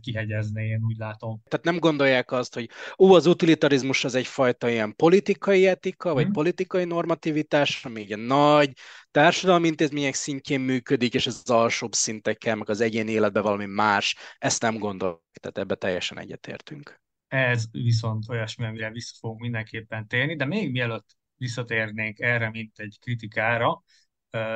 kihegyezni, 0.00 0.66
én 0.66 0.80
úgy 0.84 0.96
látom. 0.96 1.42
Tehát 1.48 1.64
nem 1.64 1.78
gondolják 1.78 2.32
azt, 2.32 2.54
hogy 2.54 2.70
ó, 2.98 3.14
az 3.14 3.26
utilitarizmus 3.26 4.04
az 4.04 4.14
egyfajta 4.14 4.68
ilyen 4.68 4.96
politikai 4.96 5.66
etika, 5.66 6.12
vagy 6.12 6.22
hmm. 6.22 6.32
politikai 6.32 6.84
normativitás, 6.84 7.84
ami 7.84 8.00
egy 8.00 8.18
nagy 8.18 8.72
társadalmi 9.10 9.66
intézmények 9.66 10.14
szintjén 10.14 10.60
működik, 10.60 11.14
és 11.14 11.26
az 11.26 11.50
alsóbb 11.50 11.92
szintekkel, 11.92 12.56
meg 12.56 12.70
az 12.70 12.80
egyéni 12.80 13.10
életben 13.10 13.42
valami 13.42 13.66
más, 13.66 14.16
ezt 14.38 14.62
nem 14.62 14.78
gondol, 14.78 15.22
tehát 15.40 15.58
ebbe 15.58 15.74
teljesen 15.74 16.18
egyetértünk. 16.18 17.02
Ez 17.28 17.64
viszont 17.70 18.28
olyasmi, 18.28 18.64
amire 18.64 18.90
vissza 18.90 19.14
fogunk 19.20 19.40
mindenképpen 19.40 20.06
térni, 20.06 20.36
de 20.36 20.44
még 20.44 20.70
mielőtt 20.70 21.16
visszatérnénk 21.36 22.20
erre, 22.20 22.50
mint 22.50 22.78
egy 22.78 22.98
kritikára, 23.00 23.82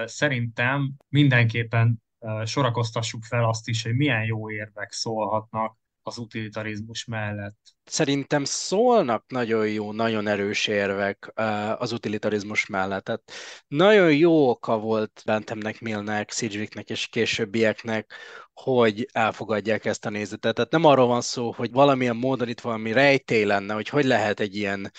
szerintem 0.05 0.93
mindenképpen 1.09 2.03
sorakoztassuk 2.45 3.25
fel 3.25 3.45
azt 3.45 3.69
is, 3.69 3.83
hogy 3.83 3.95
milyen 3.95 4.25
jó 4.25 4.51
érvek 4.51 4.93
szólhatnak 4.93 5.77
az 6.03 6.19
utilitarizmus 6.19 7.05
mellett. 7.05 7.77
Szerintem 7.89 8.45
szólnak 8.45 9.25
nagyon 9.29 9.69
jó, 9.69 9.93
nagyon 9.93 10.27
erős 10.27 10.67
érvek 10.67 11.33
az 11.79 11.93
utilitarizmus 11.93 12.67
mellett. 12.67 13.05
Tehát 13.05 13.33
nagyon 13.69 14.15
jó 14.15 14.49
oka 14.49 14.79
volt 14.79 15.23
Bentemnek, 15.25 15.81
Millnek, 15.81 16.31
Sidgwicknek 16.31 16.91
és 16.91 17.07
későbbieknek, 17.07 18.15
hogy 18.63 19.09
elfogadják 19.13 19.85
ezt 19.85 20.07
a 20.07 20.11
nézetet. 20.11 20.55
Tehát 20.55 20.71
nem 20.71 20.85
arról 20.85 21.07
van 21.07 21.21
szó, 21.21 21.53
hogy 21.53 21.73
valamilyen 21.73 22.17
módon 22.17 22.49
itt 22.49 22.61
valami 22.61 22.93
rejtély 22.93 23.45
lenne, 23.45 23.75
hogy 23.75 23.89
hogy 23.89 24.05
lehet 24.05 24.41
egy 24.41 24.57
ilyen 24.57 24.93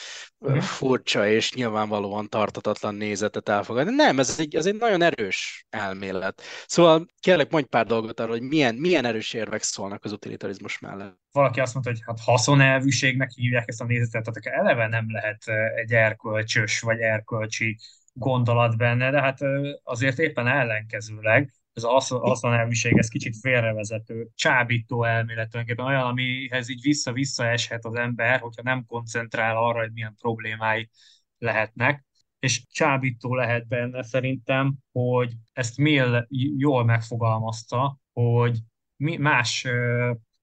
mm. 0.49 0.57
furcsa 0.57 1.27
és 1.27 1.53
nyilvánvalóan 1.53 2.29
tartatatlan 2.29 2.95
nézetet 2.95 3.49
elfogadni. 3.49 3.95
Nem, 3.95 4.19
ez 4.19 4.35
egy, 4.39 4.55
ez 4.55 4.65
egy 4.65 4.75
nagyon 4.75 5.01
erős 5.01 5.65
elmélet. 5.69 6.41
Szóval 6.67 7.07
kérlek, 7.19 7.51
mondj 7.51 7.67
pár 7.67 7.85
dolgot 7.85 8.19
arról, 8.19 8.37
hogy 8.37 8.47
milyen, 8.47 8.75
milyen 8.75 9.05
erős 9.05 9.33
érvek 9.33 9.63
szólnak 9.63 10.03
az 10.03 10.11
utilitarizmus 10.11 10.79
mellett. 10.79 11.17
Valaki 11.31 11.59
azt 11.59 11.73
mondta, 11.73 11.91
hogy 11.91 12.01
hát 12.05 12.19
haszonelvűségnek 12.19 13.31
hívják 13.31 13.67
ezt 13.67 13.81
a 13.81 13.85
nézetet, 13.85 14.23
tehát 14.23 14.59
eleve 14.59 14.87
nem 14.87 15.11
lehet 15.11 15.43
egy 15.75 15.93
erkölcsös 15.93 16.79
vagy 16.79 16.99
erkölcsi 16.99 17.77
gondolat 18.13 18.77
benne, 18.77 19.11
de 19.11 19.21
hát 19.21 19.39
azért 19.83 20.19
éppen 20.19 20.47
ellenkezőleg 20.47 21.53
ez 21.73 21.83
az 21.83 22.07
haszonelvűség, 22.07 22.97
ez 22.97 23.07
kicsit 23.07 23.35
félrevezető, 23.41 24.27
csábító 24.35 25.03
elmélet 25.03 25.49
tulajdonképpen 25.49 25.93
olyan, 25.93 26.07
amihez 26.07 26.69
így 26.69 26.81
vissza-vissza 26.81 27.45
eshet 27.45 27.85
az 27.85 27.95
ember, 27.95 28.39
hogyha 28.39 28.61
nem 28.61 28.85
koncentrál 28.85 29.57
arra, 29.57 29.79
hogy 29.79 29.91
milyen 29.91 30.15
problémái 30.21 30.89
lehetnek. 31.37 32.05
És 32.39 32.67
csábító 32.71 33.35
lehet 33.35 33.67
benne 33.67 34.03
szerintem, 34.03 34.75
hogy 34.91 35.33
ezt 35.53 35.77
Mill 35.77 36.27
jól 36.57 36.85
megfogalmazta, 36.85 37.97
hogy 38.13 38.59
más, 38.97 39.67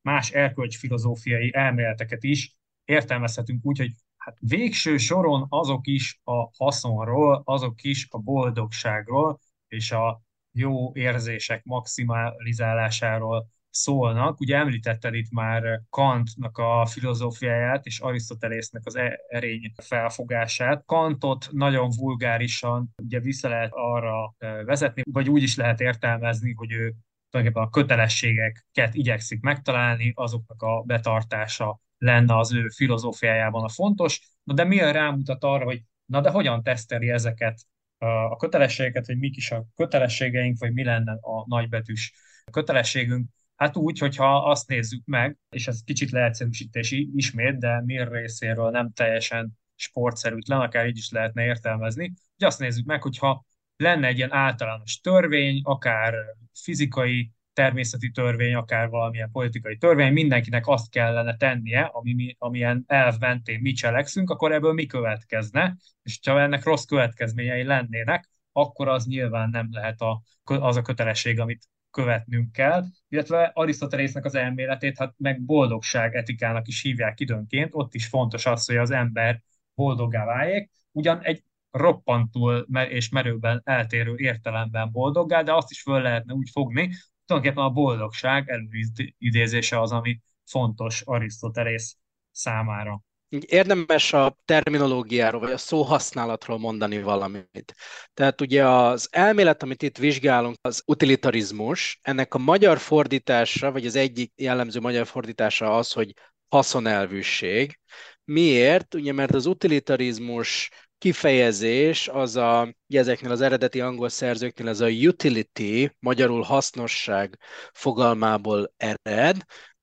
más 0.07 0.31
erkölcsfilozófiai 0.31 1.51
elméleteket 1.55 2.23
is 2.23 2.57
értelmezhetünk 2.85 3.65
úgy, 3.65 3.79
hogy 3.79 3.91
hát 4.17 4.37
végső 4.41 4.97
soron 4.97 5.47
azok 5.49 5.87
is 5.87 6.21
a 6.25 6.65
haszonról, 6.65 7.43
azok 7.45 7.83
is 7.83 8.07
a 8.11 8.19
boldogságról 8.19 9.39
és 9.69 9.93
a 9.93 10.21
jó 10.53 10.95
érzések 10.95 11.65
maximalizálásáról 11.65 13.47
szólnak. 13.71 14.41
Ugye 14.41 14.57
említetted 14.57 15.15
itt 15.15 15.31
már 15.31 15.81
Kantnak 15.91 16.59
a 16.59 16.87
filozófiáját 16.87 17.87
és 17.87 18.01
Arisztotelésznek 18.01 18.83
az 18.85 18.97
e- 18.97 19.19
erény 19.29 19.73
felfogását. 19.83 20.83
Kantot 20.85 21.49
nagyon 21.51 21.91
vulgárisan 21.97 22.89
ugye 23.03 23.21
vissza 23.21 23.49
lehet 23.49 23.73
arra 23.73 24.35
vezetni, 24.65 25.03
vagy 25.11 25.29
úgy 25.31 25.43
is 25.43 25.57
lehet 25.57 25.81
értelmezni, 25.81 26.53
hogy 26.53 26.73
ő 26.73 26.95
tulajdonképpen 27.37 27.69
a 27.69 27.83
kötelességeket 27.83 28.95
igyekszik 28.95 29.41
megtalálni, 29.41 30.13
azoknak 30.15 30.63
a 30.63 30.83
betartása 30.83 31.81
lenne 31.99 32.37
az 32.39 32.53
ő 32.53 32.69
filozófiájában 32.69 33.65
a 33.65 33.69
fontos. 33.69 34.21
Na 34.43 34.55
de 34.55 34.65
miért 34.65 34.93
rámutat 34.93 35.45
arra, 35.45 35.65
hogy 35.65 35.83
na 36.05 36.21
de 36.21 36.31
hogyan 36.31 36.63
teszteli 36.63 37.11
ezeket 37.11 37.61
a 37.99 38.37
kötelességeket, 38.37 39.07
hogy 39.07 39.19
mik 39.19 39.37
is 39.37 39.51
a 39.51 39.67
kötelességeink, 39.77 40.59
vagy 40.59 40.73
mi 40.73 40.85
lenne 40.85 41.13
a 41.13 41.45
nagybetűs 41.47 42.13
kötelességünk. 42.53 43.29
Hát 43.57 43.77
úgy, 43.77 43.99
hogyha 43.99 44.37
azt 44.51 44.69
nézzük 44.69 45.05
meg, 45.05 45.39
és 45.51 45.67
ez 45.67 45.83
kicsit 45.85 46.11
leegyszerűsítési 46.11 47.11
ismét, 47.15 47.59
de 47.59 47.83
miért 47.85 48.11
részéről 48.11 48.71
nem 48.71 48.93
teljesen 48.93 49.59
sportszerűtlen, 49.75 50.61
akár 50.61 50.87
így 50.87 50.97
is 50.97 51.11
lehetne 51.11 51.45
értelmezni, 51.45 52.13
hogy 52.37 52.47
azt 52.47 52.59
nézzük 52.59 52.87
meg, 52.87 53.03
hogyha 53.03 53.45
lenne 53.77 54.07
egy 54.07 54.17
ilyen 54.17 54.33
általános 54.33 55.01
törvény, 55.01 55.61
akár 55.65 56.15
fizikai, 56.55 57.31
természeti 57.53 58.11
törvény, 58.11 58.55
akár 58.55 58.89
valamilyen 58.89 59.31
politikai 59.31 59.77
törvény, 59.77 60.13
mindenkinek 60.13 60.67
azt 60.67 60.91
kellene 60.91 61.37
tennie, 61.37 61.81
ami, 61.81 62.37
amilyen 62.39 62.85
elv 62.87 63.19
mentén 63.19 63.61
mi 63.61 63.73
cselekszünk, 63.73 64.31
akkor 64.31 64.53
ebből 64.53 64.73
mi 64.73 64.87
következne, 64.87 65.77
és 66.03 66.19
ha 66.27 66.41
ennek 66.41 66.65
rossz 66.65 66.85
következményei 66.85 67.63
lennének, 67.63 68.31
akkor 68.53 68.89
az 68.89 69.07
nyilván 69.07 69.51
nem 69.51 69.69
lehet 69.71 70.01
a, 70.01 70.23
az 70.45 70.77
a 70.77 70.83
kötelesség, 70.83 71.41
amit 71.41 71.65
követnünk 71.91 72.53
kell, 72.53 72.85
illetve 73.09 73.51
Arisztotelésznek 73.55 74.25
az 74.25 74.35
elméletét, 74.35 74.99
hát 74.99 75.15
meg 75.17 75.43
boldogság 75.43 76.15
etikának 76.15 76.69
is 76.69 76.83
hívják 76.83 77.21
időnként, 77.21 77.71
ott 77.75 77.95
is 77.95 78.07
fontos 78.07 78.47
az, 78.47 78.67
hogy 78.67 78.77
az 78.77 78.91
ember 78.91 79.43
boldoggá 79.75 80.25
váljék, 80.25 80.71
ugyan 80.93 81.23
egy 81.23 81.45
roppantul 81.77 82.67
és 82.89 83.09
merőben 83.09 83.61
eltérő 83.65 84.15
értelemben 84.17 84.91
boldoggá, 84.93 85.43
de 85.43 85.55
azt 85.55 85.71
is 85.71 85.83
föl 85.83 86.03
lehetne 86.03 86.33
úgy 86.33 86.51
fogni, 86.53 86.91
tulajdonképpen 87.27 87.69
a 87.69 87.73
boldogság 87.73 88.49
előidézése 88.49 89.81
az, 89.81 89.93
ami 89.93 90.21
fontos 90.45 91.01
Arisztotelész 91.01 91.97
számára. 92.31 93.01
Érdemes 93.29 94.13
a 94.13 94.37
terminológiáról, 94.45 95.41
vagy 95.41 95.53
a 95.53 95.57
szóhasználatról 95.57 96.59
mondani 96.59 97.03
valamit. 97.03 97.75
Tehát 98.15 98.41
ugye 98.41 98.69
az 98.69 99.09
elmélet, 99.11 99.63
amit 99.63 99.83
itt 99.83 99.99
vizsgálunk, 99.99 100.57
az 100.61 100.83
utilitarizmus, 100.87 101.99
ennek 102.03 102.35
a 102.35 102.39
magyar 102.39 102.79
fordítása, 102.79 103.73
vagy 103.73 103.87
az 103.87 103.97
egyik 103.97 104.33
jellemző 104.35 104.81
magyar 104.81 105.07
fordítása 105.07 105.77
az, 105.77 105.93
hogy 105.93 106.13
haszonelvűség. 106.49 107.79
Miért? 108.25 108.95
Ugye 108.95 109.13
mert 109.13 109.35
az 109.35 109.47
utilitarizmus 109.47 110.71
kifejezés 111.07 112.09
az 112.09 112.37
a, 112.37 112.75
ezeknél 112.89 113.31
az 113.31 113.41
eredeti 113.41 113.81
angol 113.81 114.09
szerzőknél 114.09 114.69
ez 114.69 114.81
a 114.81 114.89
utility, 114.89 115.89
magyarul 115.99 116.43
hasznosság 116.43 117.39
fogalmából 117.73 118.73
ered, 118.77 119.37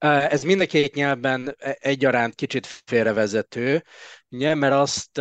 ez 0.03 0.43
mind 0.43 0.61
a 0.61 0.65
két 0.65 0.95
nyelvben 0.95 1.55
e, 1.57 1.77
egyaránt 1.79 2.35
kicsit 2.35 2.65
félrevezető, 2.85 3.83
ugye, 4.29 4.55
mert 4.55 4.73
azt 4.73 5.17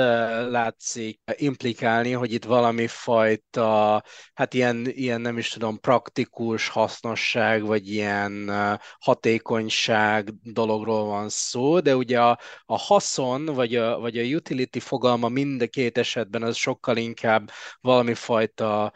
látszik 0.51 1.21
implikálni, 1.37 2.13
hogy 2.13 2.33
itt 2.33 2.45
valami 2.45 2.87
fajta, 2.87 4.03
hát 4.35 4.55
ilyen, 4.55 4.87
ilyen 4.87 5.21
nem 5.21 5.39
is 5.39 5.49
tudom, 5.49 5.81
praktikus 5.81 6.69
hasznosság, 6.69 7.63
vagy 7.65 7.89
ilyen 7.89 8.51
hatékonyság 8.99 10.35
dologról 10.43 11.05
van 11.05 11.29
szó, 11.29 11.81
de 11.81 11.97
ugye 11.97 12.21
a, 12.21 12.39
a 12.65 12.79
haszon, 12.79 13.45
vagy 13.45 13.77
a, 13.77 13.99
vagy 13.99 14.19
a 14.19 14.23
utility 14.23 14.79
fogalma 14.79 15.29
mind 15.29 15.63
a 15.63 15.67
két 15.67 15.99
esetben 15.99 16.43
az 16.43 16.57
sokkal 16.57 16.97
inkább 16.97 17.51
valami 17.81 18.15
fajta 18.15 18.93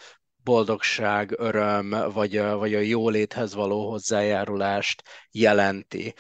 boldogság, 0.47 1.35
öröm, 1.39 1.97
vagy 2.13 2.37
a, 2.37 2.57
vagy 2.57 2.75
a 2.75 2.79
jóléthez 2.79 3.55
való 3.55 3.91
hozzájárulást 3.91 5.03
jelenti. 5.31 6.15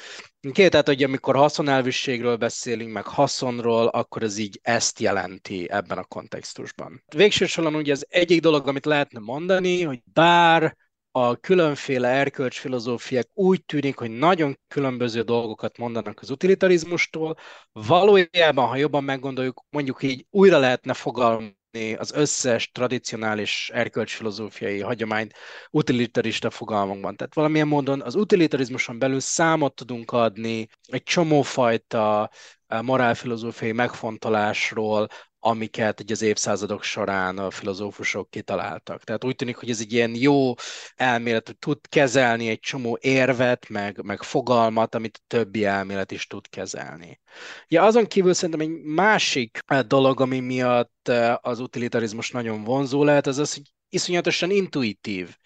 Két, 0.52 0.71
tehát, 0.71 0.87
hogy 0.87 1.02
amikor 1.02 1.37
haszonelvűségről 1.37 2.37
beszélünk, 2.37 2.92
meg 2.92 3.06
haszonról, 3.06 3.87
akkor 3.87 4.23
ez 4.23 4.38
így 4.38 4.61
ezt 4.62 5.00
jelenti 5.00 5.71
ebben 5.71 5.99
a 5.99 6.04
kontextusban. 6.04 7.02
Végső 7.14 7.47
soron 7.47 7.75
ugye 7.75 7.92
az 7.92 8.06
egyik 8.09 8.40
dolog, 8.40 8.68
amit 8.68 8.85
lehetne 8.87 9.21
mondani, 9.21 9.83
hogy 9.83 10.02
bár 10.12 10.76
a 11.11 11.37
különféle 11.37 12.09
erkölcsfilozófiák 12.09 13.28
úgy 13.35 13.64
tűnik, 13.64 13.97
hogy 13.99 14.11
nagyon 14.11 14.59
különböző 14.68 15.23
dolgokat 15.23 15.78
mondanak 15.78 16.21
az 16.21 16.30
utilitarizmustól, 16.30 17.37
valójában, 17.73 18.68
ha 18.68 18.76
jobban 18.76 19.04
meggondoljuk, 19.04 19.64
mondjuk 19.71 20.02
így 20.02 20.26
újra 20.30 20.59
lehetne 20.59 20.94
fogalmazni 20.94 21.56
az 21.99 22.12
összes 22.12 22.71
tradicionális 22.71 23.71
erkölcsfilozófiai 23.75 24.81
hagyományt 24.81 25.35
utilitarista 25.71 26.51
fogalmakban. 26.51 27.17
Tehát 27.17 27.35
valamilyen 27.35 27.69
módon 27.69 28.03
az 28.03 28.15
utilitarizmuson 28.15 28.99
belül 28.99 29.21
számot 29.21 29.75
tudunk 29.75 30.11
adni 30.12 30.69
egy 30.87 31.03
csomófajta 31.03 32.31
eh, 32.67 32.83
morálfilozófiai 32.83 33.73
megfontolásról, 33.73 35.09
amiket 35.46 36.00
egy 36.00 36.12
az 36.12 36.22
évszázadok 36.22 36.82
során 36.82 37.38
a 37.38 37.50
filozófusok 37.50 38.30
kitaláltak. 38.30 39.04
Tehát 39.04 39.24
úgy 39.24 39.37
tűnik, 39.37 39.56
hogy 39.56 39.70
ez 39.70 39.80
egy 39.80 39.92
ilyen 39.92 40.14
jó 40.14 40.54
elmélet, 40.94 41.46
hogy 41.46 41.59
tud 41.59 41.78
kezelni 41.88 42.48
egy 42.48 42.61
csomó 42.61 42.98
érvet, 43.00 43.68
meg, 43.68 44.02
meg 44.02 44.22
fogalmat, 44.22 44.94
amit 44.94 45.16
a 45.16 45.24
többi 45.26 45.64
elmélet 45.64 46.11
is 46.11 46.26
tud 46.26 46.48
kezelni. 46.48 47.20
Ja, 47.68 47.82
azon 47.82 48.06
kívül 48.06 48.35
szerintem 48.35 48.61
egy 48.61 48.82
másik 48.82 49.59
eh, 49.66 49.82
dolog, 49.82 50.20
ami 50.20 50.40
miatt 50.40 51.09
eh, 51.09 51.35
az 51.40 51.61
utilitarizmus 51.61 52.30
nagyon 52.30 52.64
vonzó 52.64 53.04
lehet, 53.04 53.26
az 53.26 53.38
az, 53.38 53.54
hogy 53.54 53.72
iszonyatosan 53.88 54.50
intuitív. 54.50 55.37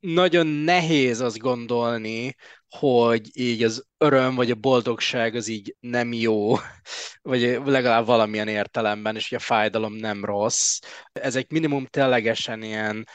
Nagyon 0.00 0.46
nehéz 0.46 1.20
azt 1.20 1.38
gondolni, 1.38 2.34
hogy 2.78 3.30
így 3.32 3.62
az 3.62 3.86
öröm 3.98 4.34
vagy 4.34 4.50
a 4.50 4.54
boldogság 4.54 5.34
az 5.34 5.48
így 5.48 5.76
nem 5.80 6.12
jó, 6.12 6.54
vagy 7.22 7.60
legalább 7.64 8.06
valamilyen 8.06 8.48
értelemben, 8.48 9.16
és 9.16 9.28
hogy 9.28 9.38
a 9.38 9.40
fájdalom 9.40 9.94
nem 9.94 10.24
rossz. 10.24 10.78
Ezek 11.12 11.50
minimum 11.50 11.86
ténylegesen 11.86 12.62
ilyen 12.62 13.06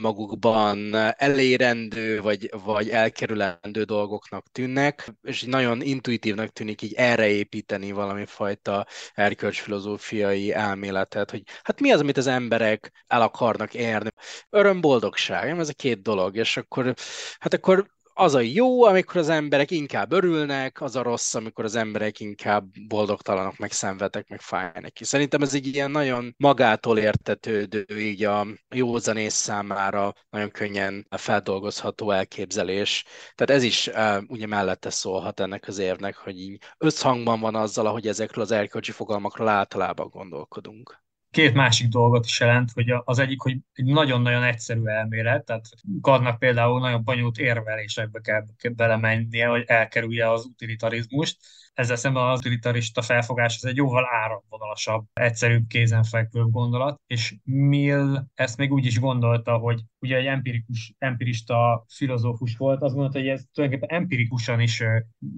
magukban 0.00 0.94
elérendő, 1.16 2.20
vagy, 2.20 2.50
vagy 2.64 2.90
elkerülendő 2.90 3.82
dolgoknak 3.82 4.46
tűnnek, 4.52 5.12
és 5.22 5.42
nagyon 5.42 5.82
intuitívnak 5.82 6.50
tűnik 6.50 6.82
így 6.82 6.94
erre 6.94 7.26
építeni 7.26 7.92
valami 7.92 8.26
fajta 8.26 8.86
erkölcsfilozófiai 9.14 10.52
elméletet, 10.52 11.30
hogy 11.30 11.42
hát 11.62 11.80
mi 11.80 11.90
az, 11.90 12.00
amit 12.00 12.16
az 12.16 12.26
emberek 12.26 13.04
el 13.06 13.22
akarnak 13.22 13.74
érni. 13.74 14.10
Öröm, 14.50 14.80
boldogság, 14.80 15.58
ez 15.58 15.68
a 15.68 15.72
két 15.72 16.02
dolog, 16.02 16.36
és 16.36 16.56
akkor, 16.56 16.94
hát 17.38 17.54
akkor 17.54 18.00
az 18.14 18.34
a 18.34 18.40
jó, 18.40 18.84
amikor 18.84 19.16
az 19.16 19.28
emberek 19.28 19.70
inkább 19.70 20.12
örülnek, 20.12 20.80
az 20.80 20.96
a 20.96 21.02
rossz, 21.02 21.34
amikor 21.34 21.64
az 21.64 21.74
emberek 21.74 22.20
inkább 22.20 22.64
boldogtalanok, 22.88 23.56
meg 23.56 23.72
szenvedek, 23.72 24.28
meg 24.28 24.40
fáj 24.40 24.72
neki. 24.80 25.04
Szerintem 25.04 25.42
ez 25.42 25.54
egy 25.54 25.66
ilyen 25.66 25.90
nagyon 25.90 26.34
magától 26.38 26.98
értetődő, 26.98 27.86
így 27.98 28.24
a 28.24 28.46
józanész 28.74 29.34
számára 29.34 30.12
nagyon 30.30 30.50
könnyen 30.50 31.06
feldolgozható 31.10 32.10
elképzelés. 32.10 33.04
Tehát 33.34 33.62
ez 33.62 33.62
is 33.62 33.86
uh, 33.86 34.22
ugye 34.26 34.46
mellette 34.46 34.90
szólhat 34.90 35.40
ennek 35.40 35.68
az 35.68 35.78
érvnek, 35.78 36.16
hogy 36.16 36.40
így 36.40 36.62
összhangban 36.78 37.40
van 37.40 37.54
azzal, 37.54 37.86
ahogy 37.86 38.08
ezekről 38.08 38.44
az 38.44 38.50
erkölcsi 38.50 38.92
fogalmakról 38.92 39.48
általában 39.48 40.08
gondolkodunk 40.08 41.02
két 41.32 41.54
másik 41.54 41.88
dolgot 41.88 42.24
is 42.24 42.40
jelent, 42.40 42.70
hogy 42.72 42.94
az 43.04 43.18
egyik, 43.18 43.40
hogy 43.40 43.56
egy 43.72 43.84
nagyon-nagyon 43.84 44.42
egyszerű 44.42 44.84
elmélet, 44.84 45.44
tehát 45.44 45.64
Karnak 46.00 46.38
például 46.38 46.80
nagyon 46.80 47.04
bonyolult 47.04 47.38
érvelésekbe 47.38 48.20
kell 48.20 48.44
belemennie, 48.76 49.46
hogy 49.46 49.64
elkerülje 49.66 50.30
az 50.30 50.44
utilitarizmust, 50.44 51.36
ezzel 51.74 51.96
szemben 51.96 52.22
az 52.22 52.38
utilitarista 52.38 53.02
felfogás 53.02 53.56
ez 53.56 53.64
egy 53.70 53.76
jóval 53.76 54.08
áramvonalasabb, 54.10 55.04
egyszerűbb, 55.12 55.66
kézenfekvőbb 55.66 56.50
gondolat, 56.50 57.00
és 57.06 57.34
Mill 57.44 58.26
ezt 58.34 58.56
még 58.56 58.72
úgy 58.72 58.86
is 58.86 59.00
gondolta, 59.00 59.56
hogy 59.56 59.80
ugye 59.98 60.16
egy 60.16 60.26
empirikus, 60.26 60.94
empirista 60.98 61.84
filozófus 61.88 62.56
volt, 62.56 62.82
azt 62.82 62.94
gondolta, 62.94 63.18
hogy 63.18 63.28
ez 63.28 63.44
tulajdonképpen 63.52 63.96
empirikusan 63.96 64.60
is 64.60 64.82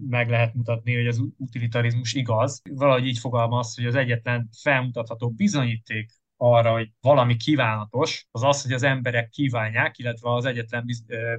meg 0.09 0.29
lehet 0.29 0.55
mutatni, 0.55 0.95
hogy 0.95 1.07
az 1.07 1.23
utilitarizmus 1.37 2.15
igaz. 2.15 2.61
Valahogy 2.71 3.07
így 3.07 3.19
fogalmaz, 3.19 3.75
hogy 3.75 3.87
az 3.87 3.95
egyetlen 3.95 4.49
felmutatható 4.63 5.31
bizonyíték 5.31 6.11
arra, 6.37 6.73
hogy 6.73 6.91
valami 7.01 7.37
kívánatos, 7.37 8.27
az 8.31 8.43
az, 8.43 8.63
hogy 8.63 8.73
az 8.73 8.83
emberek 8.83 9.29
kívánják, 9.29 9.99
illetve 9.99 10.33
az 10.33 10.45
egyetlen 10.45 10.85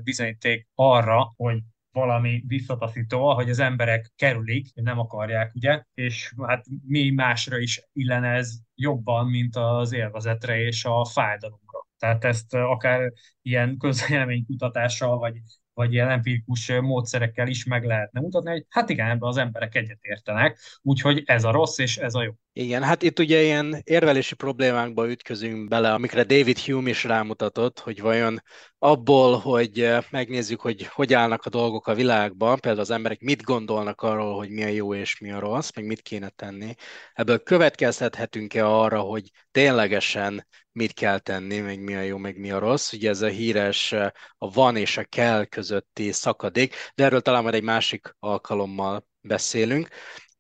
bizonyíték 0.03 0.67
arra, 0.75 1.33
hogy 1.35 1.61
valami 1.95 2.43
visszataszító, 2.47 3.33
hogy 3.33 3.49
az 3.49 3.59
emberek 3.59 4.11
kerülik, 4.15 4.73
nem 4.73 4.99
akarják, 4.99 5.53
ugye, 5.55 5.83
és 5.93 6.33
hát 6.41 6.65
mi 6.87 7.09
másra 7.09 7.57
is 7.57 7.89
illene 7.93 8.29
ez 8.29 8.57
jobban, 8.75 9.29
mint 9.29 9.55
az 9.55 9.93
élvezetre 9.93 10.59
és 10.59 10.85
a 10.85 11.05
fájdalomra. 11.05 11.87
Tehát 11.97 12.23
ezt 12.23 12.53
akár 12.53 13.11
ilyen 13.41 13.77
közélménykutatással, 13.77 15.17
vagy, 15.17 15.41
vagy 15.73 15.93
ilyen 15.93 16.09
empirikus 16.09 16.71
módszerekkel 16.71 17.47
is 17.47 17.65
meg 17.65 17.85
lehetne 17.85 18.19
mutatni, 18.19 18.51
hogy 18.51 18.65
hát 18.69 18.89
igen, 18.89 19.09
ebben 19.09 19.29
az 19.29 19.37
emberek 19.37 19.75
egyetértenek, 19.75 20.59
úgyhogy 20.81 21.23
ez 21.25 21.43
a 21.43 21.51
rossz 21.51 21.77
és 21.77 21.97
ez 21.97 22.15
a 22.15 22.23
jó. 22.23 22.31
Igen, 22.57 22.83
hát 22.83 23.03
itt 23.03 23.19
ugye 23.19 23.41
ilyen 23.41 23.81
érvelési 23.83 24.35
problémákba 24.35 25.09
ütközünk 25.09 25.67
bele, 25.67 25.93
amikre 25.93 26.23
David 26.23 26.59
Hume 26.59 26.89
is 26.89 27.03
rámutatott, 27.03 27.79
hogy 27.79 28.01
vajon 28.01 28.41
abból, 28.77 29.37
hogy 29.37 29.79
eh, 29.81 30.03
megnézzük, 30.09 30.61
hogy 30.61 30.85
hogy 30.85 31.13
állnak 31.13 31.45
a 31.45 31.49
dolgok 31.49 31.87
a 31.87 31.93
világban, 31.93 32.59
például 32.59 32.81
az 32.81 32.89
emberek 32.89 33.19
mit 33.19 33.41
gondolnak 33.43 34.01
arról, 34.01 34.35
hogy 34.37 34.49
mi 34.49 34.63
a 34.63 34.67
jó 34.67 34.93
és 34.93 35.19
mi 35.19 35.31
a 35.31 35.39
rossz, 35.39 35.69
meg 35.75 35.85
mit 35.85 36.01
kéne 36.01 36.29
tenni, 36.29 36.73
ebből 37.13 37.43
következtethetünk-e 37.43 38.67
arra, 38.67 38.99
hogy 38.99 39.31
ténylegesen 39.51 40.47
mit 40.71 40.93
kell 40.93 41.19
tenni, 41.19 41.59
meg 41.59 41.79
mi 41.79 41.95
a 41.95 42.01
jó, 42.01 42.17
meg 42.17 42.37
mi 42.37 42.51
a 42.51 42.59
rossz. 42.59 42.93
Ugye 42.93 43.09
ez 43.09 43.21
a 43.21 43.27
híres 43.27 43.91
eh, 43.91 44.11
a 44.37 44.49
van 44.49 44.75
és 44.77 44.97
a 44.97 45.03
kell 45.03 45.45
közötti 45.45 46.11
szakadék, 46.11 46.75
de 46.95 47.03
erről 47.03 47.21
talán 47.21 47.43
majd 47.43 47.55
egy 47.55 47.63
másik 47.63 48.15
alkalommal 48.19 49.05
beszélünk. 49.21 49.87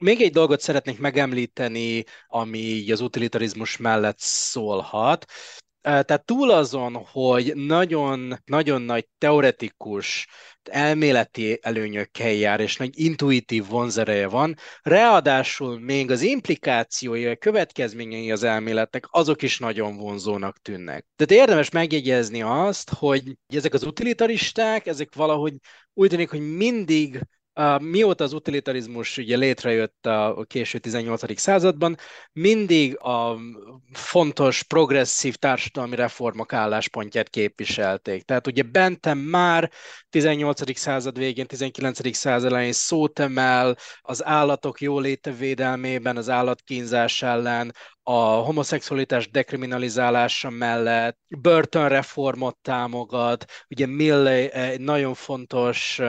Még 0.05 0.21
egy 0.21 0.31
dolgot 0.31 0.61
szeretnék 0.61 0.99
megemlíteni, 0.99 2.03
ami 2.27 2.91
az 2.91 3.01
utilitarizmus 3.01 3.77
mellett 3.77 4.19
szólhat. 4.19 5.25
Tehát 5.81 6.25
túl 6.25 6.51
azon, 6.51 6.95
hogy 6.95 7.55
nagyon, 7.55 8.39
nagyon 8.45 8.81
nagy 8.81 9.07
teoretikus, 9.17 10.27
elméleti 10.63 11.59
előnyökkel 11.61 12.31
jár, 12.31 12.59
és 12.59 12.77
nagy 12.77 12.99
intuitív 12.99 13.67
vonzereje 13.67 14.27
van, 14.27 14.55
ráadásul 14.81 15.79
még 15.79 16.11
az 16.11 16.21
implikációi, 16.21 17.25
a 17.25 17.35
következményei 17.35 18.31
az 18.31 18.43
elméletnek, 18.43 19.05
azok 19.09 19.41
is 19.41 19.59
nagyon 19.59 19.97
vonzónak 19.97 20.57
tűnnek. 20.57 21.05
Tehát 21.15 21.43
érdemes 21.43 21.69
megjegyezni 21.69 22.41
azt, 22.41 22.89
hogy 22.89 23.37
ezek 23.47 23.73
az 23.73 23.83
utilitaristák, 23.83 24.87
ezek 24.87 25.15
valahogy 25.15 25.53
úgy 25.93 26.09
tűnik, 26.09 26.29
hogy 26.29 26.55
mindig 26.55 27.19
mióta 27.81 28.23
az 28.23 28.33
utilitarizmus 28.33 29.17
ugye 29.17 29.37
létrejött 29.37 30.05
a 30.05 30.45
késő 30.47 30.77
18. 30.77 31.39
században, 31.39 31.97
mindig 32.31 32.97
a 32.99 33.37
fontos, 33.93 34.63
progresszív 34.63 35.35
társadalmi 35.35 35.95
reformok 35.95 36.53
álláspontját 36.53 37.29
képviselték. 37.29 38.23
Tehát 38.23 38.47
ugye 38.47 38.63
Bentem 38.63 39.17
már 39.17 39.71
18. 40.09 40.77
század 40.77 41.17
végén, 41.17 41.45
19. 41.45 42.15
század 42.15 42.51
elején 42.51 42.71
szót 42.71 43.19
emel 43.19 43.77
az 44.01 44.25
állatok 44.25 44.81
jóléte 44.81 45.31
védelmében, 45.31 46.17
az 46.17 46.29
állatkínzás 46.29 47.21
ellen, 47.21 47.73
a 48.03 48.19
homoszexualitás 48.19 49.29
dekriminalizálása 49.29 50.49
mellett, 50.49 51.17
börtönreformot 51.27 52.57
támogat, 52.57 53.45
ugye 53.69 53.85
Milley 53.85 54.49
egy 54.51 54.79
nagyon 54.79 55.13
fontos 55.13 56.01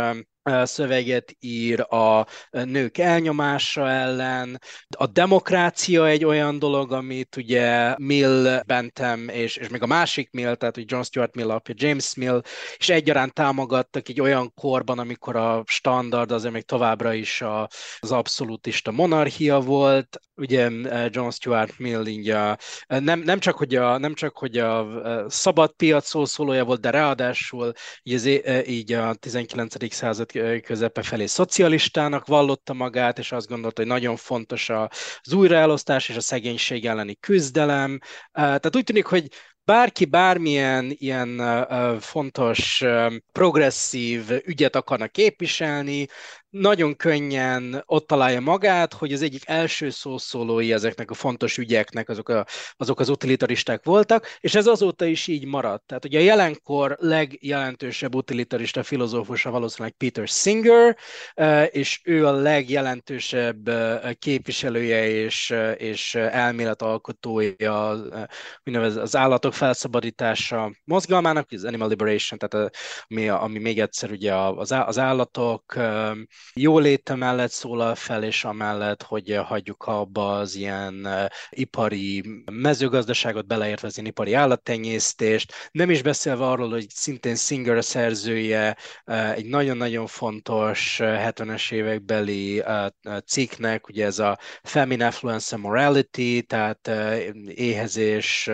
szöveget 0.62 1.37
ír 1.40 1.80
a 1.80 2.26
nők 2.50 2.98
elnyomása 2.98 3.90
ellen. 3.90 4.61
A 4.96 5.06
demokrácia 5.06 6.06
egy 6.06 6.24
olyan 6.24 6.59
dolog, 6.59 6.92
amit 6.92 7.37
ugye 7.37 7.94
Mill, 7.98 8.62
Bentham 8.66 9.28
és, 9.28 9.56
és 9.56 9.68
még 9.68 9.82
a 9.82 9.87
másik 9.87 10.30
Mill, 10.30 10.54
tehát 10.54 10.74
hogy 10.74 10.90
John 10.90 11.02
Stuart 11.02 11.35
Mill 11.35 11.50
apja, 11.50 11.74
James 11.78 12.14
Mill, 12.14 12.42
és 12.76 12.88
egyaránt 12.88 13.32
támogattak 13.32 14.09
egy 14.09 14.20
olyan 14.20 14.52
korban, 14.54 14.98
amikor 14.98 15.37
a 15.37 15.62
standard 15.66 16.30
azért 16.30 16.52
még 16.52 16.64
továbbra 16.64 17.12
is 17.12 17.40
a, 17.42 17.68
az 17.98 18.12
abszolútista 18.12 18.90
monarchia 18.90 19.61
volt. 19.61 20.20
Ugye 20.35 20.70
John 21.09 21.28
Stuart 21.30 21.78
Mill 21.78 22.06
így 22.06 22.30
a, 22.30 22.59
nem, 22.87 23.20
nem, 23.20 23.38
csak, 23.38 23.56
hogy 23.56 23.74
a, 23.74 23.98
nem 23.98 24.14
csak, 24.14 24.37
hogy 24.38 24.59
a 24.59 24.87
szabad 25.28 25.72
piac 25.72 26.06
szószólója 26.06 26.64
volt, 26.64 26.80
de 26.80 26.90
ráadásul 26.90 27.72
így, 28.02 28.42
így 28.66 28.92
a 28.92 29.14
19. 29.14 29.94
század 29.94 30.30
közepe 30.64 31.03
felé 31.03 31.27
szocialistának 31.27 32.27
vallotta 32.27 32.72
magát, 32.72 33.18
és 33.18 33.33
azt 33.33 33.49
gondolta, 33.49 33.81
hogy 33.81 33.90
nagyon 33.90 34.16
fontos 34.16 34.68
az 35.22 35.33
újraelosztás 35.33 36.09
és 36.09 36.16
a 36.16 36.20
szegénység 36.20 36.87
elleni 36.87 37.14
küzdelem. 37.14 37.99
Tehát 38.33 38.77
úgy 38.77 38.85
tűnik, 38.85 39.07
hogy 39.07 39.29
bárki 39.64 40.05
bármilyen 40.05 40.94
ilyen 40.99 41.42
fontos, 42.01 42.85
progresszív 43.33 44.31
ügyet 44.44 44.77
akarna 44.77 45.07
képviselni, 45.09 46.07
nagyon 46.50 46.96
könnyen 46.96 47.82
ott 47.87 48.06
találja 48.06 48.40
magát, 48.40 48.92
hogy 48.92 49.12
az 49.12 49.22
egyik 49.22 49.42
első 49.46 49.90
szószólói 49.90 50.72
ezeknek 50.72 51.11
a 51.11 51.14
fontos 51.14 51.59
ügyeknek 51.59 52.09
azok, 52.09 52.28
a, 52.28 52.46
azok 52.76 53.00
az 53.00 53.09
utilitaristák 53.09 53.85
voltak, 53.85 54.26
és 54.40 54.54
ez 54.54 54.66
azóta 54.66 55.04
is 55.04 55.26
így 55.26 55.46
maradt. 55.46 55.87
Tehát 55.87 56.04
ugye 56.04 56.18
a 56.18 56.22
jelenkor 56.22 56.96
legjelentősebb 57.00 58.14
utilitarista 58.14 58.82
filozófusa 58.82 59.50
valószínűleg 59.50 59.94
Peter 59.96 60.28
Singer, 60.28 60.96
és 61.70 62.00
ő 62.04 62.26
a 62.26 62.32
legjelentősebb 62.32 63.70
képviselője 64.18 65.09
és, 65.09 65.54
és 65.76 66.14
elméletalkotója 66.14 67.88
az 68.96 69.16
állatok 69.16 69.54
felszabadítása 69.54 70.72
mozgalmának, 70.85 71.46
az 71.50 71.64
Animal 71.64 71.88
Liberation, 71.88 72.38
tehát 72.38 72.70
a, 72.70 72.78
ami, 73.09 73.28
ami 73.28 73.59
még 73.59 73.80
egyszer 73.80 74.11
ugye 74.11 74.35
az 74.35 74.98
állatok 74.98 75.74
jóléte 76.55 77.14
mellett 77.14 77.51
szólal 77.51 77.94
fel, 77.94 78.25
és 78.25 78.44
amellett, 78.44 79.03
hogy 79.03 79.35
hagyjuk 79.44 79.85
abba 79.85 80.38
az 80.38 80.55
ilyen 80.55 81.09
ipari 81.51 82.25
mezőgazdaságot, 82.53 83.46
beleértve 83.46 83.87
az 83.87 83.99
ipari 83.99 84.33
állattenyésztést, 84.33 85.53
nem 85.70 85.90
is 85.90 86.03
beszélve 86.03 86.46
arról, 86.46 86.70
hogy 86.70 86.87
szintén 86.88 87.37
Singer 87.37 87.85
szerzője 87.85 88.77
egy 89.35 89.46
nagyon-nagyon 89.46 90.07
fontos 90.07 90.99
70-es 91.03 91.72
évekbeli 91.72 92.62
cikknek, 93.27 93.88
ugye 93.88 94.05
ez 94.05 94.18
a 94.18 94.38
Feminine 94.62 95.07
Affluence 95.07 95.57
Morality, 95.57 96.40
tehát 96.46 96.90
éhezés, 97.46 98.51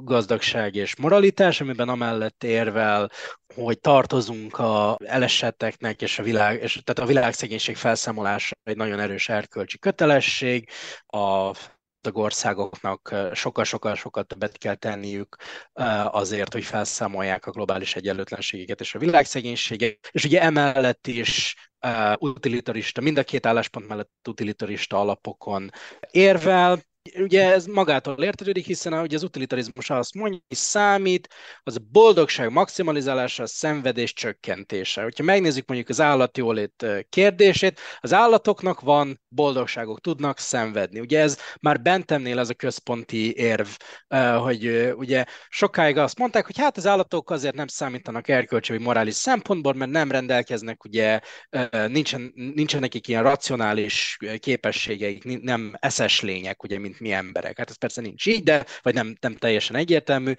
gazdagság 0.00 0.74
és 0.74 0.96
moralitás, 0.96 1.60
amiben 1.60 1.88
amellett 1.88 2.44
érvel, 2.44 3.10
hogy 3.54 3.80
tartozunk 3.80 4.58
a 4.58 4.96
elesetteknek, 5.04 6.02
és 6.02 6.18
a 6.18 6.22
világ, 6.22 6.62
és, 6.62 6.80
tehát 6.84 7.10
a 7.10 7.12
világszegénység 7.12 7.76
felszámolása 7.76 8.56
egy 8.62 8.76
nagyon 8.76 9.00
erős 9.00 9.28
erkölcsi 9.28 9.78
kötelesség, 9.78 10.68
a 11.06 11.52
tagországoknak 12.02 13.14
sokkal-sokkal-sokkal 13.32 14.24
többet 14.24 14.58
kell 14.58 14.74
tenniük 14.74 15.36
azért, 16.04 16.52
hogy 16.52 16.64
felszámolják 16.64 17.46
a 17.46 17.50
globális 17.50 17.96
egyenlőtlenségeket 17.96 18.80
és 18.80 18.94
a 18.94 18.98
világszegénységet, 18.98 20.08
és 20.10 20.24
ugye 20.24 20.42
emellett 20.42 21.06
is 21.06 21.56
utilitarista, 22.18 23.00
mind 23.00 23.18
a 23.18 23.24
két 23.24 23.46
álláspont 23.46 23.88
mellett 23.88 24.28
utilitarista 24.28 25.00
alapokon 25.00 25.70
érvel, 26.10 26.82
Ugye 27.18 27.52
ez 27.52 27.66
magától 27.66 28.22
értetődik, 28.22 28.66
hiszen 28.66 28.92
ugye 28.92 29.16
az 29.16 29.22
utilitarizmus 29.22 29.90
azt 29.90 30.14
mondja, 30.14 30.40
hogy 30.48 30.56
számít, 30.56 31.28
az 31.62 31.76
a 31.76 31.80
boldogság 31.90 32.50
maximalizálása, 32.50 33.42
a 33.42 33.46
szenvedés 33.46 34.12
csökkentése. 34.12 35.02
Hogyha 35.02 35.24
megnézzük 35.24 35.66
mondjuk 35.66 35.88
az 35.88 36.00
állatjólét 36.00 36.86
kérdését, 37.08 37.80
az 38.00 38.12
állatoknak 38.12 38.80
van 38.80 39.20
boldogságok, 39.28 40.00
tudnak 40.00 40.38
szenvedni. 40.38 41.00
Ugye 41.00 41.20
ez 41.20 41.38
már 41.60 41.82
Bentemnél 41.82 42.38
ez 42.38 42.50
a 42.50 42.54
központi 42.54 43.34
érv, 43.36 43.68
hogy 44.36 44.92
ugye 44.96 45.24
sokáig 45.48 45.96
azt 45.96 46.18
mondták, 46.18 46.46
hogy 46.46 46.58
hát 46.58 46.76
az 46.76 46.86
állatok 46.86 47.30
azért 47.30 47.54
nem 47.54 47.66
számítanak 47.66 48.28
erkölcsi 48.28 48.72
vagy 48.72 48.80
morális 48.80 49.14
szempontból, 49.14 49.74
mert 49.74 49.90
nem 49.90 50.10
rendelkeznek, 50.10 50.84
ugye 50.84 51.20
nincsen, 51.86 52.32
nincsen 52.34 52.80
nekik 52.80 53.08
ilyen 53.08 53.22
racionális 53.22 54.18
képességeik, 54.38 55.40
nem 55.42 55.74
eszes 55.78 56.20
lények, 56.20 56.62
ugye, 56.62 56.78
mint 56.78 56.91
mint 56.92 57.00
mi 57.00 57.12
emberek. 57.12 57.58
Hát 57.58 57.70
ez 57.70 57.76
persze 57.76 58.00
nincs 58.00 58.26
így, 58.26 58.42
de, 58.42 58.66
vagy 58.82 58.94
nem, 58.94 59.16
nem 59.20 59.36
teljesen 59.36 59.76
egyértelmű, 59.76 60.32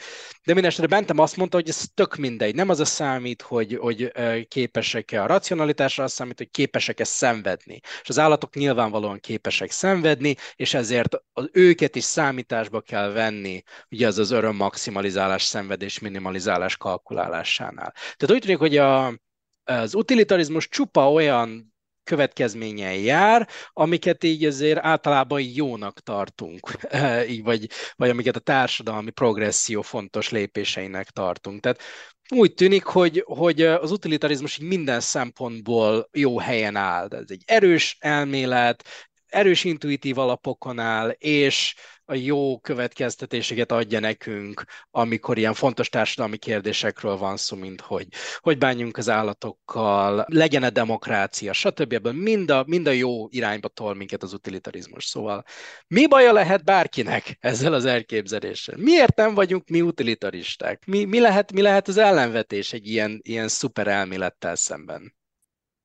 de 0.43 0.53
minden 0.53 0.65
esetre 0.65 0.87
Bentem 0.87 1.19
azt 1.19 1.37
mondta, 1.37 1.57
hogy 1.57 1.69
ez 1.69 1.83
tök 1.93 2.15
mindegy. 2.15 2.55
Nem 2.55 2.69
az 2.69 2.79
a 2.79 2.85
számít, 2.85 3.41
hogy, 3.41 3.77
hogy 3.81 4.11
képesek-e 4.47 5.23
a 5.23 5.25
racionalitásra, 5.25 6.03
az 6.03 6.11
számít, 6.13 6.37
hogy 6.37 6.49
képesek-e 6.51 7.03
szenvedni. 7.03 7.79
És 8.01 8.09
az 8.09 8.19
állatok 8.19 8.55
nyilvánvalóan 8.55 9.19
képesek 9.19 9.71
szenvedni, 9.71 10.35
és 10.55 10.73
ezért 10.73 11.15
az 11.33 11.49
őket 11.51 11.95
is 11.95 12.03
számításba 12.03 12.81
kell 12.81 13.11
venni, 13.11 13.63
ugye 13.91 14.07
az 14.07 14.17
az 14.17 14.31
öröm 14.31 14.55
maximalizálás, 14.55 15.43
szenvedés 15.43 15.99
minimalizálás 15.99 16.77
kalkulálásánál. 16.77 17.91
Tehát 17.91 18.35
úgy 18.35 18.41
tűnik, 18.41 18.57
hogy 18.57 18.77
a, 18.77 19.19
az 19.63 19.95
utilitarizmus 19.95 20.67
csupa 20.67 21.11
olyan 21.11 21.72
következményen 22.03 22.93
jár, 22.93 23.49
amiket 23.73 24.23
így 24.23 24.45
azért 24.45 24.79
általában 24.79 25.41
jónak 25.41 25.99
tartunk, 25.99 26.71
így 27.29 27.43
vagy, 27.43 27.69
vagy 27.95 28.09
amiket 28.09 28.35
a 28.35 28.39
társadalmi 28.39 29.11
progresszió 29.11 29.81
fontos 29.81 30.29
lépéseinek 30.29 31.09
tartunk. 31.09 31.61
Tehát 31.61 31.81
úgy 32.29 32.53
tűnik, 32.53 32.83
hogy, 32.83 33.23
hogy 33.25 33.61
az 33.61 33.91
utilitarizmus 33.91 34.57
így 34.57 34.67
minden 34.67 34.99
szempontból 34.99 36.09
jó 36.11 36.39
helyen 36.39 36.75
áll. 36.75 37.07
Ez 37.09 37.25
egy 37.27 37.43
erős 37.45 37.97
elmélet, 37.99 38.83
erős 39.27 39.63
intuitív 39.63 40.17
alapokon 40.17 40.79
áll, 40.79 41.09
és 41.09 41.75
a 42.05 42.13
jó 42.13 42.59
következtetéseket 42.59 43.71
adja 43.71 43.99
nekünk, 43.99 44.63
amikor 44.91 45.37
ilyen 45.37 45.53
fontos 45.53 45.89
társadalmi 45.89 46.37
kérdésekről 46.37 47.17
van 47.17 47.37
szó, 47.37 47.57
mint 47.57 47.81
hogy 47.81 48.07
hogy 48.37 48.57
bánjunk 48.57 48.97
az 48.97 49.09
állatokkal, 49.09 50.25
legyen-e 50.27 50.69
demokrácia, 50.69 51.53
stb. 51.53 51.93
Ebből 51.93 52.13
mind 52.13 52.49
a, 52.49 52.63
mind 52.67 52.87
a 52.87 52.91
jó 52.91 53.27
irányba 53.29 53.67
tol 53.67 53.95
minket 53.95 54.23
az 54.23 54.33
utilitarizmus. 54.33 55.05
Szóval 55.05 55.43
mi 55.87 56.07
baja 56.07 56.31
lehet 56.31 56.63
bárkinek 56.63 57.37
ezzel 57.39 57.73
az 57.73 57.85
elképzeléssel? 57.85 58.77
Miért 58.77 59.15
nem 59.15 59.33
vagyunk 59.33 59.69
mi 59.69 59.81
utilitaristák? 59.81 60.85
Mi, 60.85 61.05
mi, 61.05 61.19
lehet, 61.19 61.51
mi 61.51 61.61
lehet 61.61 61.87
az 61.87 61.97
ellenvetés 61.97 62.73
egy 62.73 62.87
ilyen, 62.87 63.19
ilyen 63.21 63.47
szuper 63.47 63.87
elmélettel 63.87 64.55
szemben? 64.55 65.15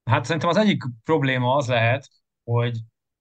Hát 0.05 0.25
szerintem 0.25 0.51
az 0.51 0.57
egyik 0.57 0.83
probléma 1.05 1.55
az 1.55 1.67
lehet, 1.67 2.09
hogy 2.45 2.79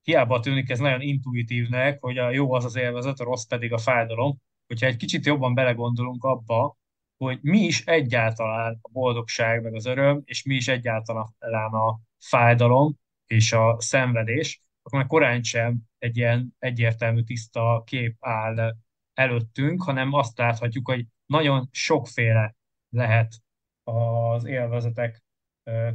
hiába 0.07 0.39
tűnik 0.39 0.69
ez 0.69 0.79
nagyon 0.79 1.01
intuitívnek, 1.01 1.99
hogy 1.99 2.17
a 2.17 2.29
jó 2.31 2.53
az 2.53 2.65
az 2.65 2.75
élvezet, 2.75 3.19
a 3.19 3.23
rossz 3.23 3.45
pedig 3.45 3.73
a 3.73 3.77
fájdalom, 3.77 4.37
hogyha 4.67 4.85
egy 4.85 4.95
kicsit 4.95 5.25
jobban 5.25 5.53
belegondolunk 5.53 6.23
abba, 6.23 6.77
hogy 7.17 7.39
mi 7.41 7.59
is 7.59 7.85
egyáltalán 7.85 8.79
a 8.81 8.89
boldogság, 8.91 9.63
meg 9.63 9.75
az 9.75 9.85
öröm, 9.85 10.21
és 10.25 10.43
mi 10.43 10.55
is 10.55 10.67
egyáltalán 10.67 11.73
a 11.73 11.99
fájdalom 12.19 12.95
és 13.25 13.53
a 13.53 13.75
szenvedés, 13.79 14.61
akkor 14.81 14.99
meg 14.99 15.07
korán 15.07 15.43
sem 15.43 15.77
egy 15.97 16.17
ilyen 16.17 16.55
egyértelmű, 16.59 17.23
tiszta 17.23 17.83
kép 17.85 18.15
áll 18.19 18.75
előttünk, 19.13 19.83
hanem 19.83 20.13
azt 20.13 20.37
láthatjuk, 20.37 20.87
hogy 20.87 21.05
nagyon 21.25 21.67
sokféle 21.71 22.55
lehet 22.89 23.35
az 23.83 24.45
élvezetek 24.45 25.23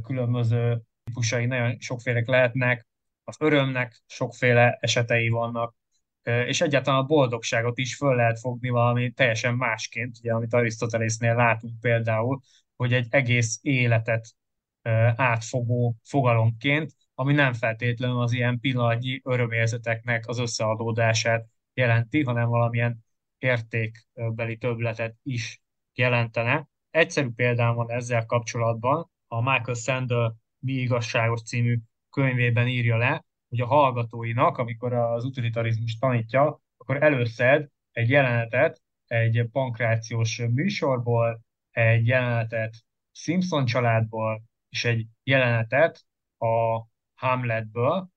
különböző 0.03 0.81
típusai, 1.03 1.45
nagyon 1.45 1.79
sokfélek 1.79 2.27
lehetnek, 2.27 2.85
az 3.23 3.35
örömnek 3.39 4.01
sokféle 4.07 4.77
esetei 4.81 5.29
vannak, 5.29 5.75
és 6.23 6.61
egyáltalán 6.61 6.99
a 6.99 7.05
boldogságot 7.05 7.77
is 7.77 7.95
föl 7.95 8.15
lehet 8.15 8.39
fogni 8.39 8.69
valami 8.69 9.11
teljesen 9.11 9.55
másként, 9.55 10.17
ugye, 10.19 10.33
amit 10.33 10.53
Arisztotelésznél 10.53 11.35
látunk 11.35 11.79
például, 11.79 12.41
hogy 12.75 12.93
egy 12.93 13.07
egész 13.09 13.59
életet 13.61 14.27
átfogó 15.15 15.95
fogalomként, 16.03 16.91
ami 17.15 17.33
nem 17.33 17.53
feltétlenül 17.53 18.21
az 18.21 18.31
ilyen 18.33 18.59
pillanatnyi 18.59 19.21
örömérzeteknek 19.23 20.27
az 20.27 20.39
összeadódását 20.39 21.45
jelenti, 21.73 22.23
hanem 22.23 22.49
valamilyen 22.49 23.05
értékbeli 23.37 24.57
többletet 24.57 25.15
is 25.23 25.61
jelentene. 25.93 26.67
Egyszerű 26.91 27.29
példám 27.35 27.75
van 27.75 27.91
ezzel 27.91 28.25
kapcsolatban, 28.25 29.11
a 29.27 29.41
Michael 29.41 29.73
Sandel 29.73 30.35
Mi 30.59 30.73
igazságos 30.73 31.41
című 31.41 31.79
könyvében 32.13 32.67
írja 32.67 32.97
le, 32.97 33.25
hogy 33.49 33.61
a 33.61 33.65
hallgatóinak, 33.65 34.57
amikor 34.57 34.93
az 34.93 35.25
utilitarizmus 35.25 35.97
tanítja, 35.97 36.61
akkor 36.77 37.03
előszed 37.03 37.67
egy 37.91 38.09
jelenetet 38.09 38.81
egy 39.07 39.47
pankrációs 39.51 40.37
műsorból, 40.37 41.41
egy 41.71 42.07
jelenetet 42.07 42.75
Simpson 43.11 43.65
családból, 43.65 44.43
és 44.69 44.85
egy 44.85 45.07
jelenetet 45.23 46.05
a 46.37 46.85
Hamletből, 47.13 48.09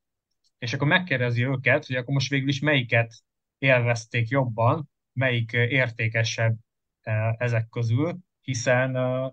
és 0.58 0.72
akkor 0.72 0.86
megkérdezi 0.86 1.44
őket, 1.44 1.86
hogy 1.86 1.96
akkor 1.96 2.14
most 2.14 2.30
végül 2.30 2.48
is 2.48 2.60
melyiket 2.60 3.14
élvezték 3.58 4.28
jobban, 4.28 4.90
melyik 5.12 5.52
értékesebb 5.52 6.56
eh, 7.00 7.32
ezek 7.38 7.68
közül, 7.68 8.18
hiszen 8.40 8.96
eh, 8.96 9.24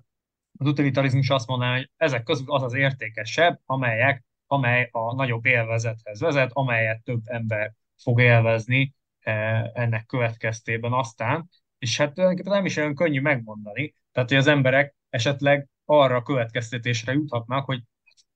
az 0.58 0.68
utilitarizmus 0.68 1.30
azt 1.30 1.48
mondaná, 1.48 1.76
hogy 1.76 1.90
ezek 1.98 2.24
közül 2.24 2.52
az 2.52 2.64
az 2.64 2.74
értékesebb, 2.74 3.60
amelyek 3.66 4.24
amely 4.48 4.90
a 4.92 5.16
nagyobb 5.16 5.46
élvezethez 5.46 6.20
vezet, 6.20 6.50
amelyet 6.54 7.04
több 7.04 7.22
ember 7.26 7.74
fog 8.02 8.22
élvezni 8.22 8.94
eh, 9.20 9.64
ennek 9.74 10.06
következtében 10.06 10.94
aztán, 10.94 11.50
és 11.78 11.98
hát 11.98 12.16
nem 12.44 12.66
is 12.66 12.78
olyan 12.78 12.96
könnyű 12.96 13.22
megmondani, 13.22 13.96
tehát 14.12 14.30
hogy 14.30 14.38
az 14.38 14.48
emberek 14.48 14.96
esetleg 15.10 15.68
arra 15.86 16.16
a 16.16 16.22
következtetésre 16.22 17.14
juthatnak, 17.14 17.66
hogy 17.66 17.82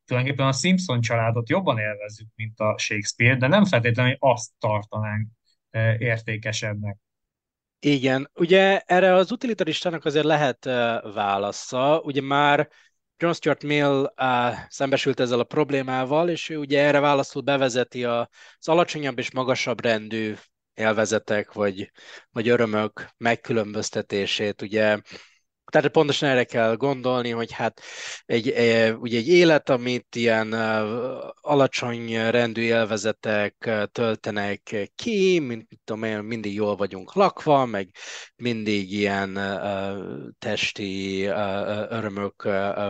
tulajdonképpen 0.06 0.48
a 0.48 0.52
Simpson 0.52 1.02
családot 1.02 1.50
jobban 1.50 1.78
élvezzük, 1.78 2.28
mint 2.36 2.60
a 2.60 2.78
Shakespeare, 2.78 3.36
de 3.36 3.48
nem 3.48 3.66
feltétlenül 3.66 4.16
azt 4.20 4.52
tartanánk 4.60 5.28
eh, 5.70 6.00
értékesebbnek. 6.00 6.98
Igen, 7.80 8.32
ugye 8.34 8.80
erre 8.80 9.14
az 9.14 9.32
utilitaristának 9.32 10.06
azért 10.06 10.26
lehet 10.26 10.66
eh, 10.66 11.02
válasza, 11.14 12.02
ugye 12.04 12.22
már 12.22 12.70
John 13.20 13.34
Stuart 13.34 13.64
Mill 13.64 14.14
uh, 14.18 14.54
szembesült 14.70 15.20
ezzel 15.20 15.40
a 15.40 15.44
problémával, 15.44 16.30
és 16.30 16.50
ő 16.50 16.58
ugye 16.58 16.82
erre 16.82 17.00
válaszul 17.00 17.42
bevezeti 17.42 18.04
az 18.04 18.28
alacsonyabb 18.62 19.18
és 19.18 19.32
magasabb 19.32 19.82
rendű 19.82 20.36
élvezetek 20.74 21.54
vagy, 21.54 21.92
vagy 22.32 22.50
örömök 22.50 23.10
megkülönböztetését. 23.18 24.62
Ugye 24.62 25.00
tehát 25.72 25.88
pontosan 25.88 26.30
erre 26.30 26.44
kell 26.44 26.76
gondolni, 26.76 27.30
hogy 27.30 27.52
hát 27.52 27.82
egy, 28.26 28.48
ugye 29.00 29.18
egy 29.18 29.28
élet, 29.28 29.70
amit 29.70 30.16
ilyen 30.16 30.54
alacsony 31.42 32.30
rendű 32.30 32.62
élvezetek 32.62 33.70
töltenek 33.92 34.90
ki, 34.96 35.40
mint 35.40 35.68
tudom 35.84 36.04
én, 36.04 36.18
mindig 36.18 36.54
jól 36.54 36.76
vagyunk 36.76 37.14
lakva, 37.14 37.66
meg 37.66 37.90
mindig 38.36 38.92
ilyen 38.92 39.40
testi 40.40 41.24
örömök 41.90 42.44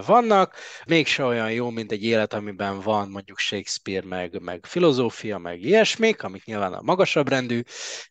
vannak, 0.05 0.55
mégse 0.87 1.23
olyan 1.23 1.51
jó, 1.51 1.69
mint 1.69 1.91
egy 1.91 2.03
élet, 2.03 2.33
amiben 2.33 2.79
van 2.79 3.09
mondjuk 3.09 3.37
Shakespeare, 3.37 4.07
meg, 4.07 4.41
meg 4.41 4.65
filozófia, 4.65 5.37
meg 5.37 5.61
ilyesmik, 5.61 6.23
amik 6.23 6.45
nyilván 6.45 6.73
a 6.73 6.81
magasabb 6.81 7.29
rendű 7.29 7.61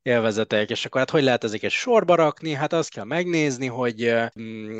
élvezetek, 0.02 0.70
és 0.70 0.85
akkor 0.85 1.00
hát 1.00 1.11
hogy 1.11 1.22
lehet 1.22 1.44
ezeket 1.44 1.70
sorba 1.70 2.14
rakni? 2.14 2.52
Hát 2.52 2.72
azt 2.72 2.90
kell 2.90 3.05
megnézni, 3.05 3.66
hogy 3.66 4.14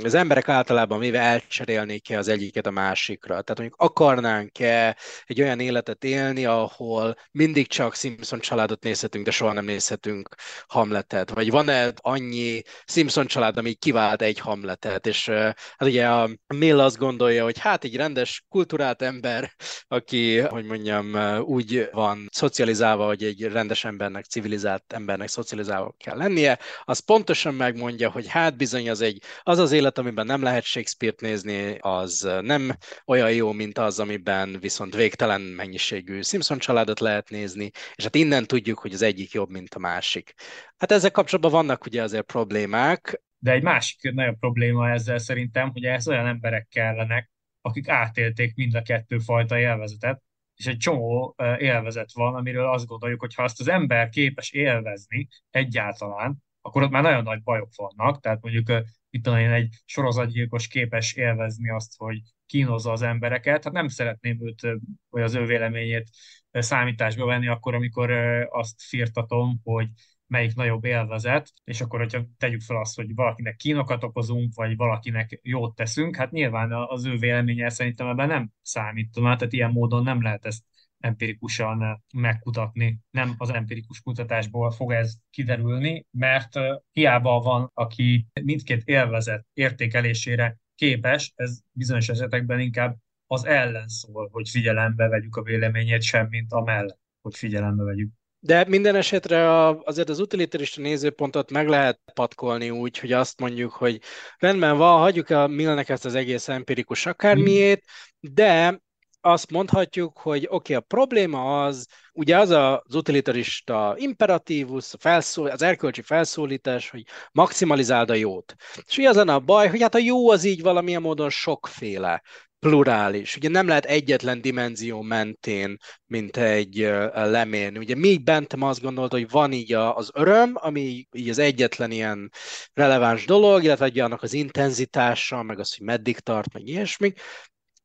az 0.03 0.15
emberek 0.15 0.49
általában 0.49 0.99
mivel 0.99 1.23
elcserélnék-e 1.23 2.19
az 2.19 2.29
egyiket 2.29 2.67
a 2.67 2.71
másikra. 2.71 3.29
Tehát 3.29 3.59
mondjuk 3.59 3.81
akarnánk-e 3.81 4.97
egy 5.27 5.41
olyan 5.41 5.61
életet 5.61 6.05
élni, 6.05 6.45
ahol 6.45 7.17
mindig 7.31 7.67
csak 7.67 7.95
Simpson 7.95 8.41
családot 8.41 8.83
nézhetünk, 8.83 9.25
de 9.25 9.31
soha 9.31 9.53
nem 9.53 9.65
nézhetünk 9.65 10.29
Hamletet? 10.67 11.31
Vagy 11.31 11.51
van-e 11.51 11.93
annyi 11.97 12.63
Simpson 12.85 13.27
család, 13.27 13.57
ami 13.57 13.73
kivált 13.73 14.23
egy 14.23 14.39
Hamletet? 14.39 15.07
És 15.07 15.29
hát 15.29 15.89
ugye 15.89 16.09
a 16.09 16.31
Mill 16.55 16.81
azt 16.81 16.97
gondolja, 16.97 17.45
hogy 17.45 17.59
hát 17.59 17.85
egy 17.85 17.97
rendes, 17.97 18.45
kulturált 18.49 19.03
ember, 19.03 19.53
aki, 19.89 20.39
hogy 20.39 20.65
mondjam, 20.65 21.15
úgy 21.43 21.89
van 21.93 22.29
szocializálva, 22.31 23.07
hogy 23.07 23.23
egy 23.23 23.43
rendes 23.43 23.85
embernek, 23.85 24.25
civilizált 24.25 24.93
embernek 24.93 25.29
szocializálva 25.29 25.95
kell 25.99 26.17
lennie, 26.17 26.59
az 26.85 26.99
pontosan 26.99 27.55
megmondja, 27.55 28.11
hogy 28.11 28.27
hát 28.27 28.57
bizony 28.57 28.91
az 28.91 29.01
egy, 29.01 29.23
az 29.43 29.59
az 29.59 29.66
élet, 29.73 29.99
amiben 29.99 30.27
nem 30.27 30.43
lehet 30.43 30.65
Shakespeare-t 30.65 31.21
nézni, 31.21 31.79
az 31.79 32.29
nem 32.41 32.77
olyan 33.07 33.33
jó, 33.33 33.53
mint 33.53 33.79
az, 33.79 34.01
amiben 34.01 34.57
viszont 34.61 34.95
végtelen 34.95 35.41
mennyiségű 35.41 36.21
Simpson 36.23 36.59
családot 36.59 37.01
lehet 37.01 37.31
nézni, 37.31 37.71
és 37.95 38.05
hát 38.05 38.15
innen 38.15 38.47
tudjuk, 38.47 38.79
hogy 38.79 38.93
az 38.93 39.03
egyik 39.03 39.33
jobb, 39.33 39.51
mint 39.51 39.75
a 39.75 39.79
másik. 39.79 40.35
Hát 40.77 40.93
ezzel 40.93 41.11
kapcsolatban 41.11 41.53
vannak 41.53 41.85
ugye 41.85 42.03
azért 42.03 42.25
problémák. 42.25 43.23
De 43.39 43.53
egy 43.53 43.63
másik 43.63 44.13
nagyobb 44.13 44.39
probléma 44.39 44.91
ezzel 44.91 45.19
szerintem, 45.19 45.71
hogy 45.71 45.85
ez 45.85 46.09
olyan 46.09 46.27
emberek 46.27 46.69
kellenek, 46.71 47.31
akik 47.61 47.89
átélték 47.89 48.55
mind 48.55 48.75
a 48.75 48.83
kettő 48.83 49.19
fajta 49.19 49.59
élvezetet, 49.59 50.23
és 50.55 50.67
egy 50.67 50.77
csomó 50.77 51.35
élvezet 51.59 52.13
van, 52.13 52.35
amiről 52.35 52.69
azt 52.73 52.87
gondoljuk, 52.87 53.21
hogy 53.21 53.35
ha 53.35 53.43
azt 53.43 53.61
az 53.61 53.69
ember 53.69 54.09
képes 54.09 54.51
élvezni 54.51 55.29
egyáltalán, 55.51 56.45
akkor 56.61 56.83
ott 56.83 56.91
már 56.91 57.03
nagyon 57.03 57.23
nagy 57.23 57.43
bajok 57.43 57.69
vannak, 57.77 58.21
tehát 58.21 58.43
mondjuk 58.43 58.73
itt 59.11 59.27
én, 59.27 59.51
egy 59.51 59.75
sorozatgyilkos 59.85 60.69
képes 60.69 61.15
élvezni 61.15 61.71
azt, 61.71 61.93
hogy 61.97 62.21
kínozza 62.47 62.93
az 62.93 63.03
embereket. 63.03 63.65
Hát 63.65 63.73
nem 63.73 63.89
szeretném 63.89 64.39
őt, 64.47 64.61
vagy 65.09 65.23
az 65.23 65.35
ő 65.35 65.45
véleményét 65.45 66.09
számításba 66.51 67.27
venni 67.27 67.49
akkor, 67.49 67.75
amikor 67.75 68.11
azt 68.51 68.83
firtatom, 68.83 69.61
hogy 69.65 69.89
melyik 70.27 70.55
nagyobb 70.55 70.85
élvezet, 70.85 71.53
és 71.65 71.81
akkor, 71.81 71.99
hogyha 71.99 72.25
tegyük 72.39 72.61
fel 72.61 72.77
azt, 72.77 72.97
hogy 72.97 73.15
valakinek 73.15 73.57
kínokat 73.57 74.05
okozunk, 74.05 74.55
vagy 74.55 74.77
valakinek 74.77 75.41
jót 75.43 75.75
teszünk, 75.75 76.17
hát 76.17 76.31
nyilván 76.31 76.73
az 76.73 77.05
ő 77.05 77.17
véleménye 77.17 77.69
szerintem 77.69 78.09
ebben 78.09 78.29
nem 78.29 78.51
számít, 78.63 79.11
tehát 79.13 79.53
ilyen 79.53 79.71
módon 79.71 80.03
nem 80.03 80.23
lehet 80.23 80.47
ezt 80.47 80.63
empirikusan 81.01 82.05
megkutatni. 82.15 82.99
Nem 83.11 83.35
az 83.39 83.51
empirikus 83.51 84.01
kutatásból 84.01 84.71
fog 84.71 84.93
ez 84.93 85.15
kiderülni, 85.31 86.07
mert 86.11 86.55
hiába 86.93 87.41
van, 87.41 87.71
aki 87.75 88.27
mindkét 88.43 88.83
élvezet 88.85 89.47
értékelésére 89.53 90.57
képes, 90.75 91.33
ez 91.35 91.59
bizonyos 91.73 92.09
esetekben 92.09 92.61
inkább 92.61 92.97
az 93.27 93.45
ellen 93.45 93.89
szól, 93.89 94.29
hogy 94.33 94.49
figyelembe 94.49 95.09
vegyük 95.09 95.37
a 95.37 95.43
véleményét, 95.43 96.03
semmint 96.03 96.53
a 96.53 96.61
mellett, 96.61 97.01
hogy 97.23 97.37
figyelembe 97.37 97.83
vegyük. 97.83 98.11
De 98.39 98.65
minden 98.69 98.95
esetre 98.95 99.69
azért 99.69 100.09
az 100.09 100.19
utilitarista 100.19 100.81
nézőpontot 100.81 101.51
meg 101.51 101.69
lehet 101.69 102.01
patkolni 102.15 102.71
úgy, 102.71 102.99
hogy 102.99 103.13
azt 103.13 103.41
mondjuk, 103.41 103.73
hogy 103.73 104.01
rendben 104.39 104.77
van, 104.77 104.99
hagyjuk 104.99 105.31
a 105.31 105.47
Millnek 105.47 105.89
ezt 105.89 106.05
az 106.05 106.15
egész 106.15 106.49
empirikus 106.49 107.07
akármiét, 107.07 107.85
de 108.21 108.81
azt 109.27 109.51
mondhatjuk, 109.51 110.19
hogy 110.19 110.45
oké, 110.45 110.55
okay, 110.55 110.77
a 110.77 110.81
probléma 110.81 111.65
az, 111.65 111.87
ugye 112.13 112.39
az 112.39 112.51
az 112.51 112.95
utilitarista 112.95 113.95
imperatívus, 113.99 114.93
a 114.93 114.97
felszól, 115.01 115.49
az 115.49 115.63
erkölcsi 115.63 116.03
felszólítás, 116.03 116.91
hogy 116.91 117.03
maximalizáld 117.33 118.11
a 118.11 118.15
jót. 118.15 118.55
És 118.87 118.99
ugye 118.99 119.09
az 119.09 119.17
a 119.17 119.39
baj, 119.39 119.69
hogy 119.69 119.83
hát 119.83 119.95
a 119.95 119.99
jó 119.99 120.31
az 120.31 120.45
így 120.45 120.63
valamilyen 120.63 121.03
módon 121.03 121.31
sokféle 121.31 122.23
plurális. 122.59 123.37
Ugye 123.37 123.49
nem 123.49 123.69
lehet 123.69 123.85
egyetlen 123.85 124.41
dimenzió 124.41 125.03
mentén, 125.03 125.77
mint 126.07 126.37
egy 126.37 126.77
lemérni. 127.13 127.79
Ugye 127.79 127.95
még 127.95 128.25
Bentham 128.25 128.63
azt 128.63 128.83
gondolta, 128.83 129.17
hogy 129.17 129.31
van 129.31 129.53
így 129.53 129.73
az 129.73 130.11
öröm, 130.15 130.53
ami 130.55 131.07
így 131.13 131.29
az 131.29 131.39
egyetlen 131.39 131.91
ilyen 131.91 132.31
releváns 132.73 133.25
dolog, 133.25 133.65
illetve 133.65 133.87
ugye 133.87 134.05
annak 134.05 134.23
az 134.23 134.33
intenzitása, 134.33 135.43
meg 135.43 135.59
az, 135.59 135.77
hogy 135.77 135.87
meddig 135.87 136.19
tart, 136.19 136.53
meg 136.53 136.67
ilyesmi. 136.67 137.13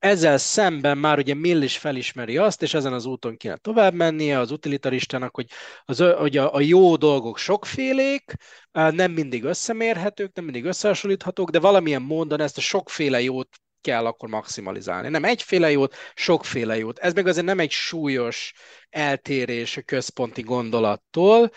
Ezzel 0.02 0.38
szemben 0.38 0.98
már 0.98 1.18
ugye 1.18 1.34
Mill 1.34 1.62
is 1.62 1.78
felismeri 1.78 2.38
azt, 2.38 2.62
és 2.62 2.74
ezen 2.74 2.94
az 2.94 3.06
úton 3.06 3.38
kéne 3.38 3.58
tovább 3.58 3.94
mennie 3.94 4.40
az 4.40 4.52
utilitaristának, 4.52 5.36
hogy, 5.36 5.48
az, 5.86 6.00
hogy 6.18 6.38
a, 6.38 6.54
a 6.54 6.60
jó 6.62 6.96
dolgok 6.96 7.38
sokfélék, 7.38 8.34
nem 8.72 9.12
mindig 9.12 9.44
összemérhetők, 9.44 10.34
nem 10.34 10.44
mindig 10.44 10.66
összehasonlíthatók, 10.66 11.50
de 11.50 11.60
valamilyen 11.60 12.02
módon 12.02 12.40
ezt 12.42 12.58
a 12.58 12.62
sokféle 12.62 13.22
jót 13.22 13.50
kell 13.82 14.06
akkor 14.06 14.30
maximalizálni. 14.30 15.10
Nem 15.10 15.24
egyféle 15.24 15.72
jót, 15.72 15.96
sokféle 16.14 16.78
jót. 16.78 17.00
Ez 17.00 17.14
meg 17.14 17.28
azért 17.28 17.46
nem 17.46 17.60
egy 17.60 17.72
súlyos 17.72 18.54
eltérés 18.90 19.78
a 19.78 19.82
központi 19.82 20.42
gondolattól. 20.42 21.52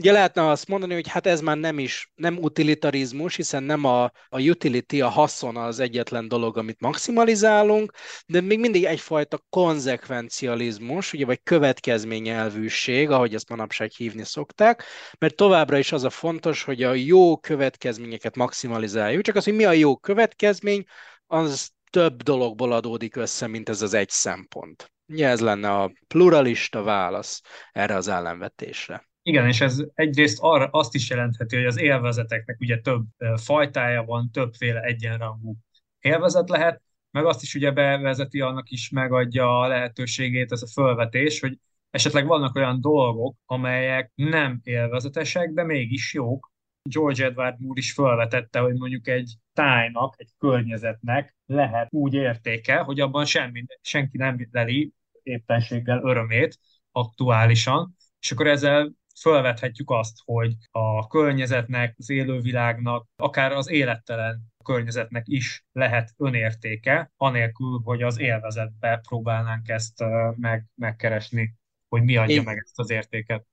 Ugye 0.00 0.12
lehetne 0.12 0.48
azt 0.48 0.68
mondani, 0.68 0.94
hogy 0.94 1.08
hát 1.08 1.26
ez 1.26 1.40
már 1.40 1.56
nem 1.56 1.78
is, 1.78 2.10
nem 2.14 2.38
utilitarizmus, 2.38 3.36
hiszen 3.36 3.62
nem 3.62 3.84
a, 3.84 4.04
a 4.28 4.40
utility, 4.40 5.00
a 5.00 5.08
haszon 5.08 5.56
az 5.56 5.78
egyetlen 5.78 6.28
dolog, 6.28 6.58
amit 6.58 6.80
maximalizálunk, 6.80 7.92
de 8.26 8.40
még 8.40 8.58
mindig 8.58 8.84
egyfajta 8.84 9.44
konzekvencializmus, 9.50 11.12
ugye, 11.12 11.24
vagy 11.24 11.40
következményelvűség, 11.42 13.10
ahogy 13.10 13.34
ezt 13.34 13.48
manapság 13.48 13.90
hívni 13.90 14.24
szokták, 14.24 14.84
mert 15.18 15.36
továbbra 15.36 15.78
is 15.78 15.92
az 15.92 16.04
a 16.04 16.10
fontos, 16.10 16.62
hogy 16.62 16.82
a 16.82 16.92
jó 16.92 17.36
következményeket 17.36 18.36
maximalizáljuk, 18.36 19.22
csak 19.22 19.36
az, 19.36 19.44
hogy 19.44 19.54
mi 19.54 19.64
a 19.64 19.72
jó 19.72 19.96
következmény, 19.96 20.84
az 21.30 21.70
több 21.90 22.22
dologból 22.22 22.72
adódik 22.72 23.16
össze, 23.16 23.46
mint 23.46 23.68
ez 23.68 23.82
az 23.82 23.94
egy 23.94 24.08
szempont. 24.08 24.92
Ugye 25.06 25.28
ez 25.28 25.40
lenne 25.40 25.70
a 25.70 25.92
pluralista 26.08 26.82
válasz 26.82 27.42
erre 27.72 27.94
az 27.94 28.08
ellenvetésre. 28.08 29.08
Igen, 29.22 29.46
és 29.46 29.60
ez 29.60 29.82
egyrészt 29.94 30.38
arra 30.40 30.68
azt 30.70 30.94
is 30.94 31.10
jelentheti, 31.10 31.56
hogy 31.56 31.64
az 31.64 31.78
élvezeteknek 31.78 32.60
ugye 32.60 32.78
több 32.80 33.04
fajtája 33.36 34.04
van, 34.04 34.30
többféle 34.30 34.80
egyenrangú 34.80 35.56
élvezet 36.00 36.48
lehet, 36.48 36.82
meg 37.10 37.24
azt 37.24 37.42
is 37.42 37.54
ugye 37.54 37.70
bevezeti, 37.70 38.40
annak 38.40 38.70
is 38.70 38.88
megadja 38.88 39.60
a 39.60 39.66
lehetőségét 39.66 40.52
ez 40.52 40.62
a 40.62 40.66
fölvetés, 40.66 41.40
hogy 41.40 41.58
esetleg 41.90 42.26
vannak 42.26 42.54
olyan 42.54 42.80
dolgok, 42.80 43.36
amelyek 43.46 44.12
nem 44.14 44.60
élvezetesek, 44.62 45.50
de 45.50 45.64
mégis 45.64 46.14
jók, 46.14 46.49
George 46.82 47.24
Edward 47.24 47.60
Moore 47.60 47.80
is 47.80 47.92
felvetette, 47.92 48.58
hogy 48.58 48.74
mondjuk 48.74 49.08
egy 49.08 49.34
tájnak, 49.52 50.14
egy 50.16 50.30
környezetnek 50.38 51.36
lehet 51.46 51.88
úgy 51.90 52.14
értéke, 52.14 52.78
hogy 52.78 53.00
abban 53.00 53.24
semmi, 53.24 53.64
senki 53.80 54.16
nem 54.16 54.48
leli 54.50 54.92
éppenséggel 55.22 56.02
örömét 56.02 56.58
aktuálisan, 56.92 57.96
és 58.20 58.32
akkor 58.32 58.46
ezzel 58.46 58.92
felvethetjük 59.20 59.90
azt, 59.90 60.16
hogy 60.24 60.54
a 60.70 61.06
környezetnek, 61.06 61.94
az 61.98 62.10
élővilágnak, 62.10 63.06
akár 63.16 63.52
az 63.52 63.68
élettelen 63.68 64.40
környezetnek 64.64 65.22
is 65.28 65.64
lehet 65.72 66.14
önértéke, 66.16 67.12
anélkül, 67.16 67.80
hogy 67.84 68.02
az 68.02 68.18
élvezetbe 68.18 69.00
próbálnánk 69.08 69.68
ezt 69.68 70.04
meg, 70.36 70.66
megkeresni, 70.74 71.54
hogy 71.88 72.02
mi 72.02 72.16
adja 72.16 72.32
Igen. 72.32 72.44
meg 72.44 72.56
ezt 72.64 72.78
az 72.78 72.90
értéket. 72.90 73.46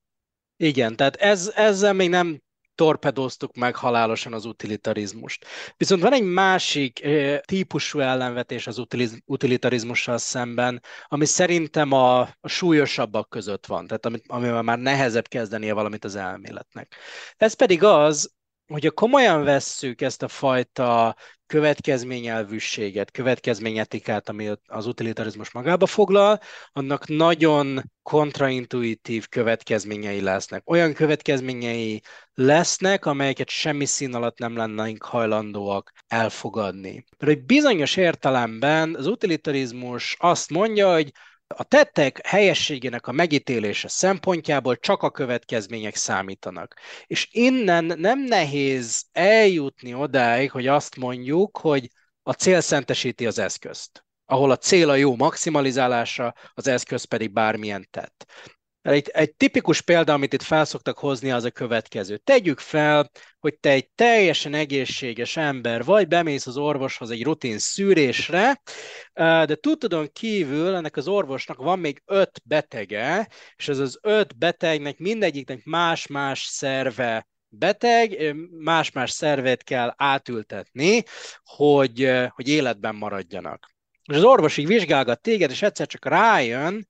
Igen, 0.56 0.96
tehát 0.96 1.16
ez, 1.16 1.52
ezzel 1.56 1.92
még 1.92 2.08
nem 2.08 2.40
torpedoztuk 2.78 3.56
meg 3.56 3.76
halálosan 3.76 4.32
az 4.32 4.44
utilitarizmust. 4.44 5.46
Viszont 5.76 6.02
van 6.02 6.12
egy 6.12 6.22
másik 6.22 7.08
típusú 7.40 8.00
ellenvetés 8.00 8.66
az 8.66 8.82
utilitarizmussal 9.24 10.18
szemben, 10.18 10.82
ami 11.06 11.24
szerintem 11.24 11.92
a, 11.92 12.20
a 12.20 12.48
súlyosabbak 12.48 13.28
között 13.28 13.66
van, 13.66 13.86
tehát 13.86 14.06
amit, 14.06 14.24
amivel 14.26 14.62
már 14.62 14.78
nehezebb 14.78 15.28
kezdenie 15.28 15.72
valamit 15.72 16.04
az 16.04 16.16
elméletnek. 16.16 16.94
Ez 17.36 17.54
pedig 17.54 17.82
az, 17.82 18.36
hogyha 18.68 18.90
komolyan 18.90 19.44
vesszük 19.44 20.00
ezt 20.00 20.22
a 20.22 20.28
fajta 20.28 21.16
következményelvűséget, 21.46 23.10
következményetikát, 23.10 24.28
ami 24.28 24.50
az 24.66 24.86
utilitarizmus 24.86 25.50
magába 25.52 25.86
foglal, 25.86 26.40
annak 26.72 27.06
nagyon 27.06 27.82
kontraintuitív 28.02 29.28
következményei 29.28 30.20
lesznek. 30.20 30.70
Olyan 30.70 30.92
következményei 30.92 32.02
lesznek, 32.34 33.06
amelyeket 33.06 33.48
semmi 33.48 33.84
szín 33.84 34.14
alatt 34.14 34.38
nem 34.38 34.56
lennénk 34.56 35.02
hajlandóak 35.02 35.92
elfogadni. 36.06 37.04
Mert 37.18 37.32
egy 37.32 37.44
bizonyos 37.44 37.96
értelemben 37.96 38.94
az 38.94 39.06
utilitarizmus 39.06 40.16
azt 40.18 40.50
mondja, 40.50 40.92
hogy 40.92 41.12
a 41.56 41.62
tettek 41.62 42.26
helyességének 42.26 43.06
a 43.06 43.12
megítélése 43.12 43.88
szempontjából 43.88 44.76
csak 44.76 45.02
a 45.02 45.10
következmények 45.10 45.94
számítanak. 45.94 46.80
És 47.06 47.28
innen 47.30 47.84
nem 47.84 48.20
nehéz 48.20 49.04
eljutni 49.12 49.94
odáig, 49.94 50.50
hogy 50.50 50.66
azt 50.66 50.96
mondjuk, 50.96 51.58
hogy 51.58 51.88
a 52.22 52.32
cél 52.32 52.60
szentesíti 52.60 53.26
az 53.26 53.38
eszközt 53.38 54.02
ahol 54.30 54.50
a 54.50 54.56
cél 54.56 54.90
a 54.90 54.94
jó 54.94 55.16
maximalizálása, 55.16 56.34
az 56.54 56.66
eszköz 56.66 57.04
pedig 57.04 57.32
bármilyen 57.32 57.88
tett. 57.90 58.26
Egy, 58.88 59.08
egy 59.12 59.34
tipikus 59.34 59.80
példa, 59.80 60.12
amit 60.12 60.32
itt 60.32 60.42
felszoktak 60.42 60.98
hozni, 60.98 61.30
az 61.30 61.44
a 61.44 61.50
következő. 61.50 62.16
Tegyük 62.16 62.58
fel, 62.58 63.10
hogy 63.38 63.58
te 63.58 63.70
egy 63.70 63.88
teljesen 63.90 64.54
egészséges 64.54 65.36
ember 65.36 65.84
vagy, 65.84 66.08
bemész 66.08 66.46
az 66.46 66.56
orvoshoz 66.56 67.10
egy 67.10 67.22
rutin 67.22 67.58
szűrésre, 67.58 68.60
de 69.14 69.54
tudodon 69.54 70.12
kívül 70.12 70.74
ennek 70.74 70.96
az 70.96 71.08
orvosnak 71.08 71.56
van 71.56 71.78
még 71.78 72.02
öt 72.06 72.40
betege, 72.44 73.28
és 73.56 73.68
ez 73.68 73.78
az 73.78 73.98
öt 74.02 74.38
betegnek 74.38 74.98
mindegyiknek 74.98 75.64
más-más 75.64 76.42
szerve 76.42 77.28
beteg, 77.48 78.34
más-más 78.50 79.10
szervet 79.10 79.62
kell 79.62 79.94
átültetni, 79.96 81.02
hogy, 81.44 82.10
hogy 82.28 82.48
életben 82.48 82.94
maradjanak. 82.94 83.77
És 84.08 84.16
az 84.16 84.24
orvos 84.24 84.56
így 84.56 84.66
vizsgálgat 84.66 85.20
téged, 85.20 85.50
és 85.50 85.62
egyszer 85.62 85.86
csak 85.86 86.04
rájön, 86.04 86.88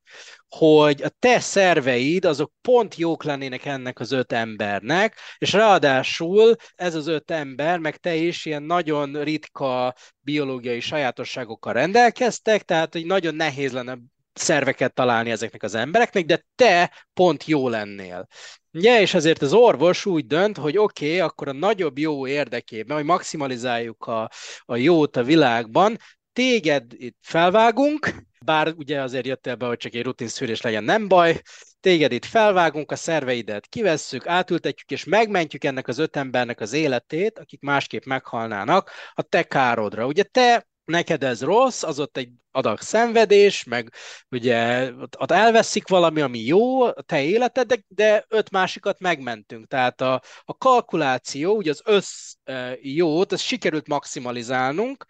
hogy 0.49 1.03
a 1.03 1.09
te 1.19 1.41
szerveid 1.41 2.25
azok 2.25 2.53
pont 2.61 2.97
jók 2.97 3.25
lennének 3.25 3.65
ennek 3.65 4.01
az 4.01 4.13
öt 4.13 4.33
embernek, 4.33 5.17
és 5.39 5.53
ráadásul 5.53 6.57
ez 6.75 6.95
az 6.95 7.07
öt 7.07 7.31
ember, 7.31 7.79
meg 7.79 7.97
te 7.97 8.15
is 8.15 8.45
ilyen 8.45 8.63
nagyon 8.63 9.23
ritka 9.23 9.95
biológiai 10.21 10.81
sajátosságokkal 10.81 11.73
rendelkeztek, 11.73 12.63
tehát 12.63 12.93
hogy 12.93 13.07
nagyon 13.07 13.35
nehéz 13.35 13.73
lenne 13.73 13.99
szerveket 14.33 14.95
találni 14.95 15.31
ezeknek 15.31 15.63
az 15.63 15.75
embereknek, 15.75 16.25
de 16.25 16.45
te 16.55 16.93
pont 17.13 17.45
jó 17.45 17.69
lennél. 17.69 18.27
Ugye, 18.73 19.01
és 19.01 19.15
ezért 19.15 19.43
az 19.43 19.53
orvos 19.53 20.07
úgy 20.07 20.27
dönt, 20.27 20.57
hogy 20.57 20.79
oké, 20.79 21.07
okay, 21.07 21.21
akkor 21.21 21.49
a 21.49 21.53
nagyobb 21.53 21.99
jó 21.99 22.27
érdekében, 22.27 22.97
hogy 22.97 23.07
maximalizáljuk 23.07 24.05
a, 24.05 24.31
a 24.61 24.77
jót 24.77 25.17
a 25.17 25.23
világban, 25.23 25.99
téged 26.38 26.92
itt 26.92 27.18
felvágunk, 27.20 28.14
bár 28.44 28.74
ugye 28.77 29.03
azért 29.03 29.27
jöttél 29.27 29.55
be, 29.55 29.66
hogy 29.66 29.77
csak 29.77 29.94
egy 29.94 30.03
rutin 30.03 30.29
szűrés 30.29 30.61
legyen, 30.61 30.85
nem 30.85 31.09
baj, 31.09 31.40
téged 31.81 32.12
itt 32.12 32.24
felvágunk, 32.24 32.90
a 32.90 32.96
szerveidet 32.96 33.66
kivesszük, 33.66 34.27
átültetjük, 34.27 34.90
és 34.90 35.05
megmentjük 35.05 35.64
ennek 35.64 35.88
az 35.88 35.98
öt 35.98 36.16
embernek 36.16 36.61
az 36.61 36.72
életét, 36.72 37.38
akik 37.38 37.61
másképp 37.61 38.05
meghalnának 38.05 38.90
a 39.14 39.22
te 39.22 39.42
károdra. 39.42 40.07
Ugye 40.07 40.22
te 40.22 40.68
neked 40.85 41.24
ez 41.24 41.42
rossz, 41.42 41.83
az 41.83 42.01
ott 42.01 42.16
egy 42.16 42.31
adag 42.51 42.81
szenvedés, 42.81 43.64
meg 43.64 43.92
ugye 44.31 44.90
ott 45.18 45.31
elveszik 45.31 45.88
valami, 45.88 46.20
ami 46.20 46.38
jó, 46.38 46.83
a 46.83 47.03
te 47.07 47.22
életed, 47.22 47.66
de, 47.66 47.79
de 47.88 48.24
öt 48.29 48.51
másikat 48.51 49.01
megmentünk. 49.01 49.66
Tehát 49.66 50.01
a, 50.01 50.22
a 50.44 50.57
kalkuláció, 50.57 51.57
ugye 51.57 51.70
az 51.70 51.83
össz 51.85 52.35
jót, 52.81 53.33
ezt 53.33 53.42
sikerült 53.42 53.88
maximalizálnunk, 53.88 55.07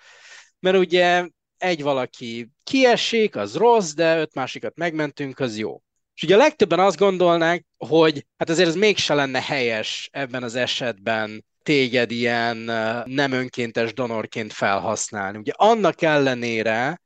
mert 0.61 0.77
ugye 0.77 1.29
egy 1.59 1.83
valaki 1.83 2.51
kiesik, 2.65 3.37
az 3.37 3.55
rossz, 3.57 3.93
de 3.93 4.19
öt 4.19 4.35
másikat 4.35 4.77
megmentünk, 4.77 5.39
az 5.39 5.59
jó. 5.59 5.83
És 6.15 6.23
ugye 6.23 6.35
a 6.35 6.39
legtöbben 6.39 6.81
azt 6.81 6.99
gondolnák, 6.99 7.67
hogy 7.77 8.27
hát 8.37 8.49
azért 8.49 8.69
ez 8.69 8.75
mégse 8.75 9.15
lenne 9.15 9.43
helyes 9.43 10.09
ebben 10.13 10.43
az 10.43 10.55
esetben 10.55 11.45
téged 11.63 12.11
ilyen 12.11 12.57
nem 13.05 13.33
önkéntes 13.33 13.93
donorként 13.93 14.53
felhasználni. 14.53 15.39
Ugye 15.39 15.53
annak 15.57 16.03
ellenére, 16.03 17.01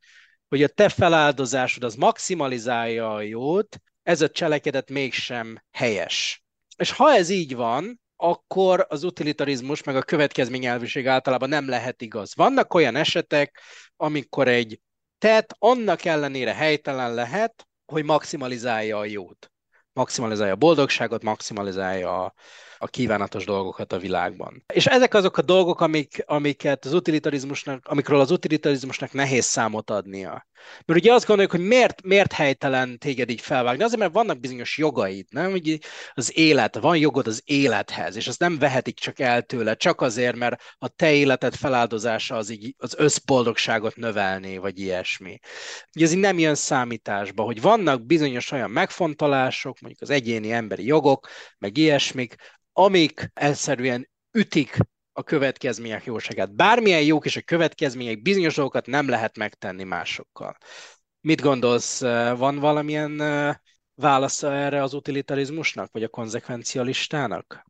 hogy 0.47 0.63
a 0.63 0.67
te 0.67 0.89
feláldozásod 0.89 1.83
az 1.83 1.95
maximalizálja 1.95 3.13
a 3.13 3.21
jót, 3.21 3.77
ez 4.03 4.21
a 4.21 4.29
cselekedet 4.29 4.89
mégsem 4.89 5.63
helyes. 5.71 6.43
És 6.77 6.91
ha 6.91 7.13
ez 7.13 7.29
így 7.29 7.55
van, 7.55 8.01
akkor 8.23 8.85
az 8.89 9.03
utilitarizmus 9.03 9.83
meg 9.83 9.95
a 9.95 10.01
következményelvűség 10.01 11.07
általában 11.07 11.49
nem 11.49 11.69
lehet 11.69 12.01
igaz. 12.01 12.35
Vannak 12.35 12.73
olyan 12.73 12.95
esetek, 12.95 13.59
amikor 13.95 14.47
egy 14.47 14.79
tett 15.17 15.55
annak 15.59 16.05
ellenére 16.05 16.53
helytelen 16.53 17.13
lehet, 17.13 17.67
hogy 17.85 18.03
maximalizálja 18.03 18.97
a 18.97 19.05
jót. 19.05 19.51
Maximalizálja 19.93 20.53
a 20.53 20.57
boldogságot, 20.57 21.23
maximalizálja 21.23 22.23
a, 22.23 22.33
a 22.83 22.87
kívánatos 22.87 23.45
dolgokat 23.45 23.93
a 23.93 23.97
világban. 23.97 24.63
És 24.73 24.85
ezek 24.85 25.13
azok 25.13 25.37
a 25.37 25.41
dolgok, 25.41 25.81
amik, 25.81 26.23
amiket 26.25 26.85
az 26.85 26.93
utilitarizmusnak, 26.93 27.87
amikről 27.87 28.19
az 28.19 28.31
utilitarizmusnak 28.31 29.11
nehéz 29.11 29.45
számot 29.45 29.89
adnia. 29.89 30.47
Mert 30.85 30.99
ugye 30.99 31.13
azt 31.13 31.25
gondoljuk, 31.25 31.51
hogy 31.53 31.65
miért, 31.67 32.03
miért 32.03 32.31
helytelen 32.31 32.97
téged 32.97 33.29
így 33.29 33.41
felvágni? 33.41 33.83
Azért, 33.83 33.99
mert 33.99 34.13
vannak 34.13 34.39
bizonyos 34.39 34.77
jogaid, 34.77 35.25
nem? 35.29 35.51
Ugye 35.51 35.77
az 36.13 36.37
élet, 36.37 36.75
van 36.75 36.97
jogod 36.97 37.27
az 37.27 37.41
élethez, 37.45 38.15
és 38.15 38.27
azt 38.27 38.39
nem 38.39 38.59
vehetik 38.59 38.99
csak 38.99 39.19
el 39.19 39.41
tőle, 39.41 39.75
csak 39.75 40.01
azért, 40.01 40.35
mert 40.35 40.61
a 40.77 40.87
te 40.87 41.13
életed 41.13 41.55
feláldozása 41.55 42.35
az, 42.35 42.49
így, 42.49 42.75
az 42.77 42.95
összboldogságot 42.97 43.95
növelné, 43.95 44.57
vagy 44.57 44.79
ilyesmi. 44.79 45.39
Ugye 45.95 46.05
ez 46.05 46.11
így 46.11 46.19
nem 46.19 46.39
jön 46.39 46.55
számításba, 46.55 47.43
hogy 47.43 47.61
vannak 47.61 48.05
bizonyos 48.05 48.51
olyan 48.51 48.71
megfontolások, 48.71 49.79
mondjuk 49.79 50.01
az 50.01 50.09
egyéni 50.09 50.51
emberi 50.51 50.85
jogok, 50.85 51.27
meg 51.57 51.77
ilyesmik, 51.77 52.35
amik 52.73 53.31
egyszerűen 53.33 54.09
ütik 54.31 54.77
a 55.11 55.23
következmények 55.23 56.05
jóságát. 56.05 56.55
Bármilyen 56.55 57.03
jók 57.03 57.25
és 57.25 57.35
a 57.35 57.41
következmények, 57.41 58.21
bizonyos 58.21 58.55
dolgokat 58.55 58.85
nem 58.85 59.09
lehet 59.09 59.37
megtenni 59.37 59.83
másokkal. 59.83 60.57
Mit 61.21 61.41
gondolsz, 61.41 62.01
van 62.37 62.59
valamilyen 62.59 63.21
válasza 63.95 64.53
erre 64.53 64.81
az 64.81 64.93
utilitarizmusnak, 64.93 65.91
vagy 65.91 66.03
a 66.03 66.07
konzekvencialistának? 66.07 67.65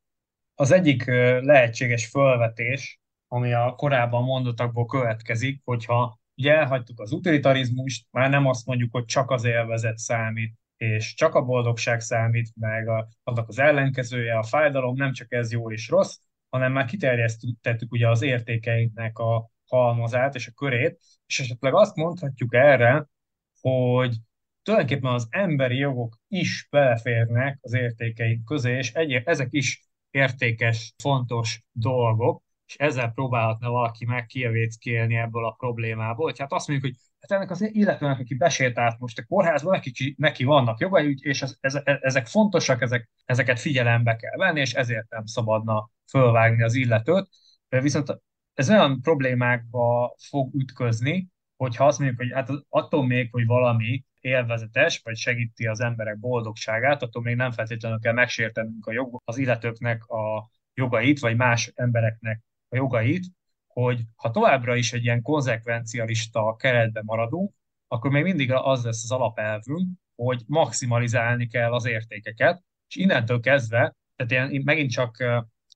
Az 0.56 0.72
egyik 0.72 1.06
lehetséges 1.42 2.08
felvetés, 2.08 3.00
ami 3.28 3.54
a 3.54 3.74
korábban 3.78 4.24
mondottakból 4.24 4.86
következik, 4.86 5.62
hogyha 5.64 6.20
ugye 6.36 6.54
elhagytuk 6.54 7.00
az 7.00 7.12
utilitarizmust, 7.12 8.08
már 8.12 8.30
nem 8.30 8.48
azt 8.48 8.66
mondjuk, 8.66 8.92
hogy 8.92 9.06
csak 9.06 9.32
az 9.32 9.44
élvezet 9.44 9.98
számít, 9.98 10.54
és 10.84 11.14
csak 11.14 11.36
a 11.36 11.42
boldogság 11.42 12.02
számít, 12.02 12.52
meg 12.56 12.88
a, 12.88 13.08
annak 13.24 13.48
az 13.48 13.60
ellenkezője, 13.60 14.38
a 14.38 14.44
fájdalom, 14.44 14.96
nem 14.96 15.14
csak 15.14 15.32
ez 15.32 15.52
jó 15.52 15.72
és 15.72 15.90
rossz, 15.90 16.18
hanem 16.50 16.72
már 16.72 16.86
kiterjesztettük 16.86 17.92
ugye 17.92 18.10
az 18.10 18.22
értékeinknek 18.22 19.18
a 19.18 19.50
halmazát 19.66 20.36
és 20.36 20.48
a 20.48 20.52
körét, 20.52 21.00
és 21.26 21.40
esetleg 21.40 21.74
azt 21.74 21.96
mondhatjuk 21.96 22.54
erre, 22.54 23.08
hogy 23.62 24.16
tulajdonképpen 24.64 25.12
az 25.12 25.28
emberi 25.30 25.78
jogok 25.78 26.20
is 26.28 26.68
beleférnek 26.70 27.58
az 27.62 27.74
értékeink 27.74 28.46
közé, 28.46 28.78
és 28.78 28.94
egy, 28.94 29.14
ezek 29.14 29.48
is 29.52 29.88
értékes, 30.12 30.94
fontos 30.98 31.64
dolgok, 31.72 32.44
és 32.66 32.76
ezzel 32.76 33.12
próbálhatna 33.12 33.70
valaki 33.70 34.06
meg 34.06 34.26
kievéckélni 34.26 35.16
ebből 35.16 35.46
a 35.46 35.52
problémából. 35.52 36.26
hogy 36.26 36.40
hát 36.40 36.52
azt 36.52 36.68
mondjuk, 36.68 36.92
hogy 36.92 37.04
hát 37.24 37.38
ennek 37.38 37.52
az 37.52 37.62
illetőnek, 37.74 38.20
aki 38.20 38.36
besétált 38.36 39.00
most 39.00 39.20
a 39.20 39.24
kórházba, 39.26 39.72
neki, 39.72 40.16
neki 40.18 40.44
vannak 40.44 40.80
jogai, 40.80 41.16
és 41.20 41.42
ez, 41.42 41.58
ez, 41.60 41.80
ezek 41.84 42.28
fontosak, 42.28 42.82
ezek, 42.82 43.10
ezeket 43.26 43.60
figyelembe 43.60 44.16
kell 44.16 44.38
venni, 44.38 44.60
és 44.60 44.74
ezért 44.74 45.10
nem 45.10 45.26
szabadna 45.26 45.90
fölvágni 46.10 46.64
az 46.64 46.74
illetőt. 46.76 47.30
Viszont 47.70 48.22
ez 48.54 48.70
olyan 48.70 49.02
problémákba 49.02 50.16
fog 50.30 50.56
ütközni, 50.56 51.28
hogyha 51.56 51.86
azt 51.86 52.00
mondjuk, 52.00 52.20
hogy 52.20 52.32
hát 52.32 52.50
attól 52.70 53.06
még, 53.06 53.32
hogy 53.32 53.46
valami 53.46 54.04
élvezetes, 54.20 55.02
vagy 55.04 55.16
segíti 55.16 55.68
az 55.68 55.80
emberek 55.80 56.20
boldogságát, 56.20 57.02
attól 57.04 57.22
még 57.22 57.36
nem 57.36 57.52
feltétlenül 57.52 58.00
kell 58.00 58.14
megsértenünk 58.14 58.86
a 58.86 58.92
jog, 58.92 59.22
az 59.26 59.38
illetőknek 59.38 60.06
a 60.06 60.50
jogait, 60.74 61.20
vagy 61.20 61.36
más 61.36 61.72
embereknek 61.76 62.42
a 62.70 62.76
jogait, 62.76 63.26
hogy 63.74 64.02
ha 64.16 64.32
továbbra 64.32 64.76
is 64.76 64.94
egy 64.94 65.04
ilyen 65.04 65.22
konzekvencialista 65.22 66.56
keretben 66.56 67.04
maradunk, 67.06 67.54
akkor 67.88 68.12
még 68.12 68.24
mindig 68.24 68.52
az 68.52 68.84
lesz 68.84 69.04
az 69.04 69.12
alapelvünk, 69.12 69.90
hogy 70.16 70.44
maximalizálni 70.48 71.48
kell 71.48 71.74
az 71.74 71.86
értékeket, 71.86 72.64
és 72.88 72.96
innentől 72.96 73.40
kezdve, 73.40 73.96
tehát 74.16 74.32
ilyen, 74.32 74.62
megint 74.64 74.92
csak 74.92 75.24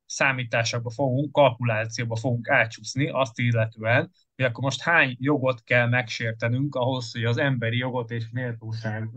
számításokba 0.06 0.90
fogunk, 0.90 1.32
kalkulációba 1.32 2.16
fogunk 2.16 2.50
átcsúszni 2.50 3.10
azt 3.10 3.40
illetően, 3.40 4.12
hogy 4.36 4.46
akkor 4.46 4.64
most 4.64 4.82
hány 4.82 5.16
jogot 5.20 5.64
kell 5.64 5.88
megsértenünk 5.88 6.76
ahhoz, 6.76 7.12
hogy 7.12 7.24
az 7.24 7.38
emberi 7.38 7.78
jogot 7.78 8.12
és 8.12 8.30
méltóság 8.32 9.10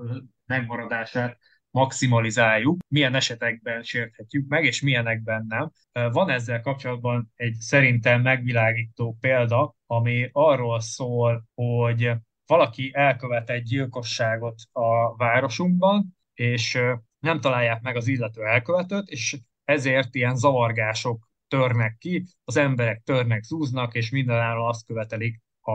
megmaradását 0.47 1.39
maximalizáljuk, 1.71 2.79
milyen 2.89 3.15
esetekben 3.15 3.83
sérthetjük 3.83 4.49
meg, 4.49 4.65
és 4.65 4.81
milyenekben 4.81 5.47
nem. 5.49 5.71
Van 6.13 6.31
ezzel 6.31 6.61
kapcsolatban 6.61 7.33
egy 7.35 7.55
szerintem 7.55 8.23
megvilágító 8.23 9.17
példa, 9.21 9.75
ami 9.87 10.29
arról 10.33 10.81
szól, 10.81 11.45
hogy 11.55 12.13
valaki 12.47 12.91
elkövet 12.95 13.51
egy 13.51 13.63
gyilkosságot 13.63 14.55
a 14.73 15.17
városunkban, 15.17 16.17
és 16.35 16.79
nem 17.19 17.41
találják 17.41 17.81
meg 17.81 17.97
az 17.97 18.07
illető 18.07 18.45
elkövetőt, 18.45 19.09
és 19.09 19.37
ezért 19.65 20.15
ilyen 20.15 20.37
zavargások 20.37 21.29
törnek 21.49 21.97
ki, 21.99 22.25
az 22.45 22.57
emberek 22.57 23.03
törnek, 23.05 23.43
zúznak, 23.43 23.95
és 23.95 24.11
mindenáron 24.11 24.69
azt 24.69 24.87
követelik 24.87 25.41
a 25.61 25.73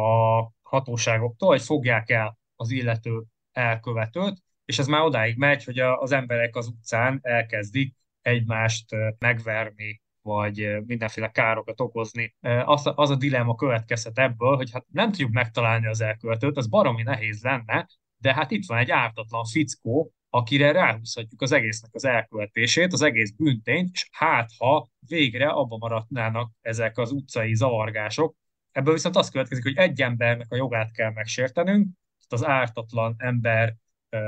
hatóságoktól, 0.62 1.50
hogy 1.50 1.62
fogják 1.62 2.10
el 2.10 2.38
az 2.56 2.72
illető 2.72 3.24
elkövetőt, 3.52 4.44
és 4.66 4.80
ez 4.80 4.88
már 4.88 5.02
odáig 5.02 5.38
megy, 5.38 5.64
hogy 5.64 5.80
az 5.80 6.12
emberek 6.12 6.56
az 6.56 6.68
utcán 6.68 7.20
elkezdik 7.22 7.96
egymást 8.22 8.86
megverni, 9.20 10.02
vagy 10.22 10.86
mindenféle 10.86 11.30
károkat 11.30 11.82
okozni. 11.82 12.36
Az, 12.66 12.92
az 12.96 13.10
a 13.10 13.16
dilemma 13.16 13.56
következhet 13.56 14.20
ebből, 14.20 14.56
hogy 14.56 14.72
hát 14.72 14.86
nem 14.92 15.10
tudjuk 15.10 15.32
megtalálni 15.32 15.88
az 15.88 16.02
elkövetőt, 16.02 16.58
az 16.58 16.68
baromi 16.68 17.04
nehéz 17.04 17.44
lenne, 17.44 17.88
de 18.18 18.34
hát 18.34 18.52
itt 18.52 18.66
van 18.66 18.78
egy 18.78 18.92
ártatlan 18.92 19.46
fickó, 19.46 20.14
akire 20.30 20.72
ráhúzhatjuk 20.72 21.42
az 21.42 21.52
egésznek 21.52 21.92
az 21.94 22.06
elkövetését, 22.06 22.94
az 22.94 23.02
egész 23.02 23.32
büntényt, 23.32 23.90
és 23.94 24.08
hát 24.12 24.50
ha 24.58 24.88
végre 25.08 25.48
abba 25.48 25.78
maradnának 25.78 26.52
ezek 26.62 26.98
az 26.98 27.12
utcai 27.12 27.56
zavargások, 27.56 28.36
ebből 28.72 28.94
viszont 28.94 29.16
az 29.16 29.30
következik, 29.30 29.64
hogy 29.64 29.78
egy 29.78 30.02
embernek 30.02 30.52
a 30.52 30.56
jogát 30.56 30.92
kell 30.92 31.12
megsértenünk, 31.12 31.88
az 32.28 32.46
ártatlan 32.46 33.16
ember 33.18 33.76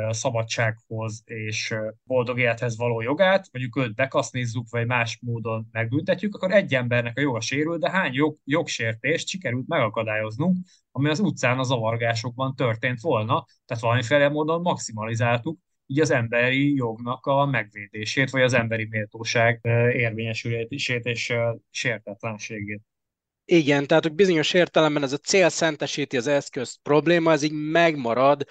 szabadsághoz 0.10 1.22
és 1.26 1.76
boldog 2.04 2.40
élethez 2.40 2.78
való 2.78 3.02
jogát, 3.02 3.48
mondjuk 3.52 3.78
őt 3.78 3.96
bekasznizzuk, 3.96 4.70
vagy 4.70 4.86
más 4.86 5.20
módon 5.22 5.68
megbüntetjük, 5.72 6.36
akkor 6.36 6.52
egy 6.52 6.74
embernek 6.74 7.18
a 7.18 7.22
joga 7.22 7.42
sérül, 7.42 7.78
de 7.78 7.90
hány 7.90 8.14
jog, 8.14 8.38
jogsértést 8.44 9.28
sikerült 9.28 9.68
megakadályoznunk, 9.68 10.58
ami 10.92 11.10
az 11.10 11.20
utcán 11.20 11.60
a 11.60 11.64
zavargásokban 11.64 12.56
történt 12.56 13.02
volna, 13.02 13.46
tehát 13.66 13.84
valamiféle 13.84 14.30
módon 14.30 14.62
maximalizáltuk 14.62 15.60
így 15.86 16.00
az 16.00 16.12
emberi 16.12 16.76
jognak 16.76 17.26
a 17.26 17.46
megvédését, 17.46 18.30
vagy 18.30 18.42
az 18.42 18.54
emberi 18.54 18.88
méltóság 18.90 19.60
érvényesülését 19.94 21.06
és 21.06 21.34
sértetlenségét. 21.70 22.82
Igen, 23.46 23.88
tehát 23.88 24.04
hogy 24.04 24.14
bizonyos 24.14 24.54
értelemben 24.54 25.04
ez 25.04 25.14
a 25.14 25.18
cél 25.18 25.50
szentesíti 25.50 26.18
az 26.18 26.28
eszközt 26.28 26.80
probléma, 26.84 27.32
ez 27.32 27.44
így 27.44 27.52
megmarad, 27.52 28.44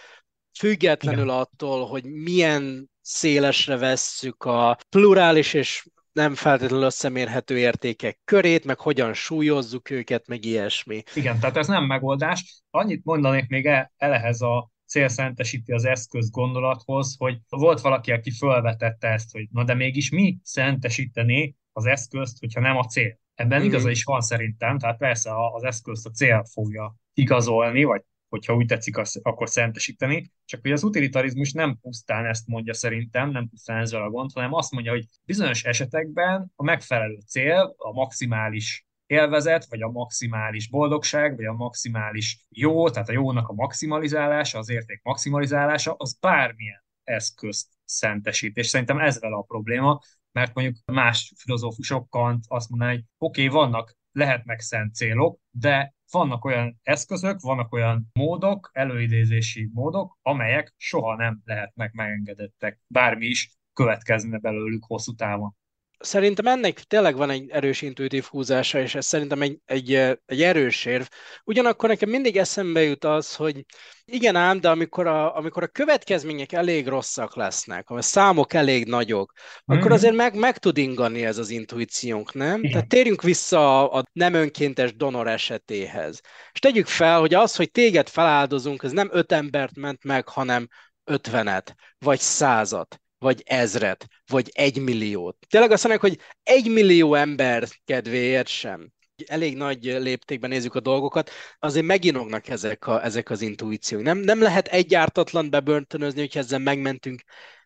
függetlenül 0.59 1.25
Igen. 1.25 1.37
attól, 1.37 1.87
hogy 1.87 2.05
milyen 2.05 2.91
szélesre 3.01 3.77
vesszük 3.77 4.45
a 4.45 4.79
plurális 4.89 5.55
és 5.55 5.87
nem 6.13 6.35
feltétlenül 6.35 6.85
összemérhető 6.85 7.59
értékek 7.59 8.19
körét, 8.25 8.65
meg 8.65 8.81
hogyan 8.81 9.15
súlyozzuk 9.15 9.91
őket, 9.91 10.27
meg 10.27 10.45
ilyesmi. 10.45 11.03
Igen, 11.15 11.39
tehát 11.39 11.57
ez 11.57 11.67
nem 11.67 11.85
megoldás. 11.85 12.63
Annyit 12.71 13.05
mondanék 13.05 13.49
még 13.49 13.67
el, 13.67 13.93
el 13.97 14.13
ehhez 14.13 14.41
a 14.41 14.71
célszentesíti 14.87 15.73
az 15.73 15.85
eszköz 15.85 16.31
gondolathoz, 16.31 17.15
hogy 17.19 17.39
volt 17.49 17.81
valaki, 17.81 18.13
aki 18.13 18.31
felvetette 18.31 19.09
ezt, 19.09 19.33
hogy 19.33 19.49
na 19.51 19.65
de 19.65 19.75
mégis 19.75 20.11
mi 20.11 20.39
szentesíteni 20.43 21.57
az 21.73 21.87
eszközt, 21.87 22.39
hogyha 22.39 22.61
nem 22.61 22.77
a 22.77 22.85
cél. 22.85 23.19
Ebben 23.35 23.59
mm-hmm. 23.59 23.69
igaza 23.69 23.91
is 23.91 24.05
van 24.05 24.21
szerintem, 24.21 24.79
tehát 24.79 24.99
persze 24.99 25.31
az 25.55 25.63
eszközt 25.63 26.07
a 26.07 26.11
cél 26.11 26.45
fogja 26.53 26.97
igazolni, 27.15 27.85
vagy 27.85 28.03
hogyha 28.29 28.55
úgy 28.55 28.67
tetszik, 28.67 28.97
akkor 29.23 29.49
szentesíteni. 29.49 30.31
Csak 30.45 30.61
hogy 30.61 30.73
az 30.73 30.85
utilitarizmus 30.85 31.53
nem 31.53 31.79
pusztán 31.81 32.27
ezt 32.27 32.47
mondja 32.47 32.75
szerintem, 32.75 33.31
nem 33.31 33.49
pusztán 33.49 33.81
ezzel 33.81 34.03
a 34.03 34.11
gond, 34.11 34.31
hanem 34.35 34.53
azt 34.53 34.73
mondja, 34.73 34.93
hogy 34.93 35.07
bizonyos 35.25 35.65
esetekben 35.65 36.53
a 36.57 36.63
megfelelő 36.63 37.19
cél, 37.27 37.75
a 37.77 37.93
maximális 37.93 38.87
élvezet, 39.07 39.67
vagy 39.69 39.83
a 39.83 39.91
maximális 39.91 40.69
boldogság, 40.69 41.37
vagy 41.37 41.45
a 41.45 41.53
maximális 41.53 42.47
jó, 42.49 42.91
tehát 42.91 43.09
a 43.09 43.13
jónak 43.13 43.49
a 43.49 43.53
maximalizálása, 43.53 44.59
az 44.59 44.71
érték 44.71 45.01
maximalizálása, 45.03 45.95
az 45.99 46.19
bármilyen 46.21 46.85
eszközt 47.05 47.69
szentesít. 47.85 48.57
És 48.57 48.67
szerintem 48.67 48.99
ez 48.99 49.21
vele 49.21 49.37
a 49.37 49.43
probléma, 49.43 50.01
mert 50.33 50.55
mondjuk 50.55 50.77
más 50.85 51.33
filozófusok 51.37 52.11
Kant 52.11 52.45
azt 52.49 52.69
mondaná, 52.69 52.91
hogy 52.91 53.05
oké, 53.19 53.47
okay, 53.47 53.61
vannak 53.61 53.97
lehetnek 54.17 54.61
szent 54.61 54.95
célok, 54.95 55.41
de 55.51 55.95
vannak 56.11 56.45
olyan 56.45 56.81
eszközök, 56.83 57.41
vannak 57.41 57.73
olyan 57.73 58.11
módok, 58.13 58.71
előidézési 58.73 59.71
módok, 59.73 60.19
amelyek 60.23 60.75
soha 60.77 61.17
nem 61.17 61.41
lehetnek 61.45 61.93
megengedettek, 61.93 62.81
bármi 62.87 63.27
is 63.27 63.51
következne 63.73 64.39
belőlük 64.39 64.85
hosszú 64.85 65.15
távon. 65.15 65.57
Szerintem 65.99 66.47
ennek 66.47 66.81
tényleg 66.81 67.17
van 67.17 67.31
egy 67.31 67.51
erős 67.51 67.83
intuitív 67.83 68.25
húzása, 68.25 68.81
és 68.81 68.95
ez 68.95 69.07
szerintem 69.07 69.43
egy, 69.43 69.59
egy, 69.65 69.93
egy 70.27 70.43
erős 70.43 70.85
érv. 70.85 71.05
Ugyanakkor 71.45 71.89
nekem 71.89 72.09
mindig 72.09 72.37
eszembe 72.37 72.83
jut 72.83 73.05
az, 73.05 73.35
hogy 73.35 73.65
igen 74.05 74.37
ám, 74.37 74.61
de 74.61 74.71
amikor 74.71 75.07
a, 75.07 75.37
amikor 75.37 75.63
a 75.63 75.67
következmények 75.67 76.53
elég 76.53 76.87
rosszak 76.87 77.37
lesznek, 77.37 77.91
a 77.91 78.03
számok 78.03 78.53
elég 78.53 78.87
nagyok, 78.87 79.33
mm-hmm. 79.37 79.81
akkor 79.81 79.93
azért 79.93 80.15
meg, 80.15 80.35
meg 80.35 80.59
tud 80.59 80.79
ingani 80.79 81.25
ez 81.25 81.39
az 81.39 81.51
intuíciónk, 81.51 82.35
nem? 82.35 82.59
Igen. 82.59 82.71
Tehát 82.71 82.89
térjünk 82.89 83.23
vissza 83.23 83.91
a 83.91 84.05
nem 84.13 84.35
önkéntes 84.35 84.97
donor 84.97 85.29
esetéhez. 85.29 86.21
És 86.53 86.59
tegyük 86.59 86.87
fel, 86.87 87.21
hogy 87.21 87.35
az, 87.35 87.57
hogy 87.57 87.71
téged 87.71 88.09
feláldozunk, 88.09 88.83
ez 88.83 88.93
nem 88.93 89.09
öt 89.13 89.33
embert 89.33 89.77
ment 89.77 90.05
meg, 90.05 90.29
hanem 90.29 90.69
ötvenet, 91.05 91.75
vagy 91.99 92.19
százat 92.19 93.01
vagy 93.19 93.43
ezret, 93.45 94.07
vagy 94.27 94.51
egy 94.55 94.79
milliót. 94.79 95.37
Tényleg 95.49 95.71
azt 95.71 95.85
mondják, 95.85 96.11
hogy 96.11 96.21
egy 96.43 96.71
millió 96.71 97.15
ember 97.15 97.69
kedvéért 97.85 98.49
sem. 98.49 98.91
Elég 99.27 99.57
nagy 99.57 99.85
léptékben 99.85 100.51
nézzük 100.51 100.75
a 100.75 100.81
dolgokat, 100.81 101.31
azért 101.59 101.87
meginognak 101.87 102.49
ezek, 102.49 102.87
a, 102.87 103.05
ezek 103.05 103.31
az 103.31 103.41
intuíciók. 103.41 104.03
Nem, 104.03 104.19
nem 104.19 104.43
lehet 104.43 104.67
egy 104.67 104.95
ártatlan 104.95 105.51
bebörtönözni, 105.51 106.21
hogy 106.21 106.37
ezzel 106.37 106.59
megmentünk 106.59 107.23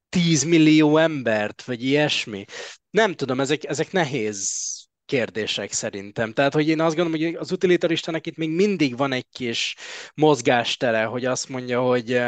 10 0.09 0.44
millió 0.44 0.96
embert, 0.96 1.62
vagy 1.62 1.84
ilyesmi. 1.84 2.44
Nem 2.90 3.14
tudom, 3.14 3.40
ezek, 3.40 3.64
ezek 3.64 3.92
nehéz 3.92 4.80
kérdések 5.11 5.73
szerintem. 5.73 6.33
Tehát, 6.33 6.53
hogy 6.53 6.69
én 6.69 6.81
azt 6.81 6.97
gondolom, 6.97 7.21
hogy 7.21 7.35
az 7.35 7.53
utilitaristának 7.53 8.27
itt 8.27 8.37
még 8.37 8.51
mindig 8.51 8.97
van 8.97 9.13
egy 9.13 9.27
kis 9.31 9.77
mozgástere, 10.15 11.05
hogy 11.05 11.25
azt 11.25 11.49
mondja, 11.49 11.81
hogy 11.81 12.23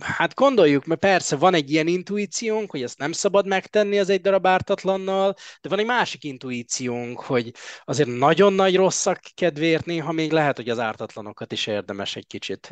hát 0.00 0.34
gondoljuk, 0.34 0.84
mert 0.84 1.00
persze 1.00 1.36
van 1.36 1.54
egy 1.54 1.70
ilyen 1.70 1.86
intuíciónk, 1.86 2.70
hogy 2.70 2.82
ezt 2.82 2.98
nem 2.98 3.12
szabad 3.12 3.46
megtenni 3.46 3.98
az 3.98 4.08
egy 4.08 4.20
darab 4.20 4.46
ártatlannal, 4.46 5.34
de 5.60 5.68
van 5.68 5.78
egy 5.78 5.86
másik 5.86 6.24
intuíciónk, 6.24 7.20
hogy 7.20 7.52
azért 7.84 8.08
nagyon 8.08 8.52
nagy 8.52 8.76
rosszak 8.76 9.20
kedvéért 9.34 9.84
néha 9.84 10.12
még 10.12 10.32
lehet, 10.32 10.56
hogy 10.56 10.68
az 10.68 10.78
ártatlanokat 10.78 11.52
is 11.52 11.66
érdemes 11.66 12.16
egy 12.16 12.26
kicsit. 12.26 12.70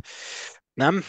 Nem? 0.73 1.03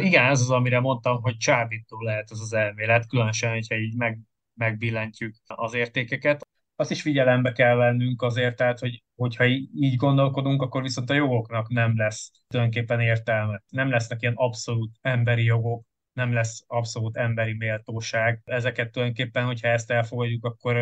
Igen, 0.00 0.24
ez 0.24 0.40
az, 0.40 0.50
amire 0.50 0.80
mondtam, 0.80 1.22
hogy 1.22 1.36
csábító 1.36 2.00
lehet 2.00 2.30
ez 2.30 2.40
az 2.40 2.52
elmélet, 2.52 3.08
különösen, 3.08 3.52
hogyha 3.52 3.76
így 3.76 3.96
meg, 3.96 4.18
megbillentjük 4.54 5.34
az 5.46 5.74
értékeket 5.74 6.50
azt 6.76 6.90
is 6.90 7.02
figyelembe 7.02 7.52
kell 7.52 7.74
vennünk 7.76 8.22
azért, 8.22 8.56
tehát, 8.56 8.78
hogy, 8.78 9.02
hogyha 9.14 9.46
így 9.74 9.96
gondolkodunk, 9.96 10.62
akkor 10.62 10.82
viszont 10.82 11.10
a 11.10 11.14
jogoknak 11.14 11.68
nem 11.68 11.96
lesz 11.96 12.30
tulajdonképpen 12.48 13.00
értelme. 13.00 13.62
Nem 13.68 13.90
lesznek 13.90 14.22
ilyen 14.22 14.34
abszolút 14.36 14.90
emberi 15.00 15.44
jogok, 15.44 15.84
nem 16.12 16.32
lesz 16.32 16.64
abszolút 16.66 17.16
emberi 17.16 17.52
méltóság. 17.56 18.40
Ezeket 18.44 18.92
tulajdonképpen, 18.92 19.44
hogyha 19.44 19.68
ezt 19.68 19.90
elfogadjuk, 19.90 20.44
akkor 20.44 20.76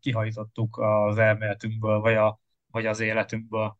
kihajtottuk 0.00 0.78
az 0.78 1.18
elméletünkből, 1.18 2.00
vagy, 2.00 2.14
a, 2.14 2.40
vagy 2.70 2.86
az 2.86 3.00
életünkből. 3.00 3.78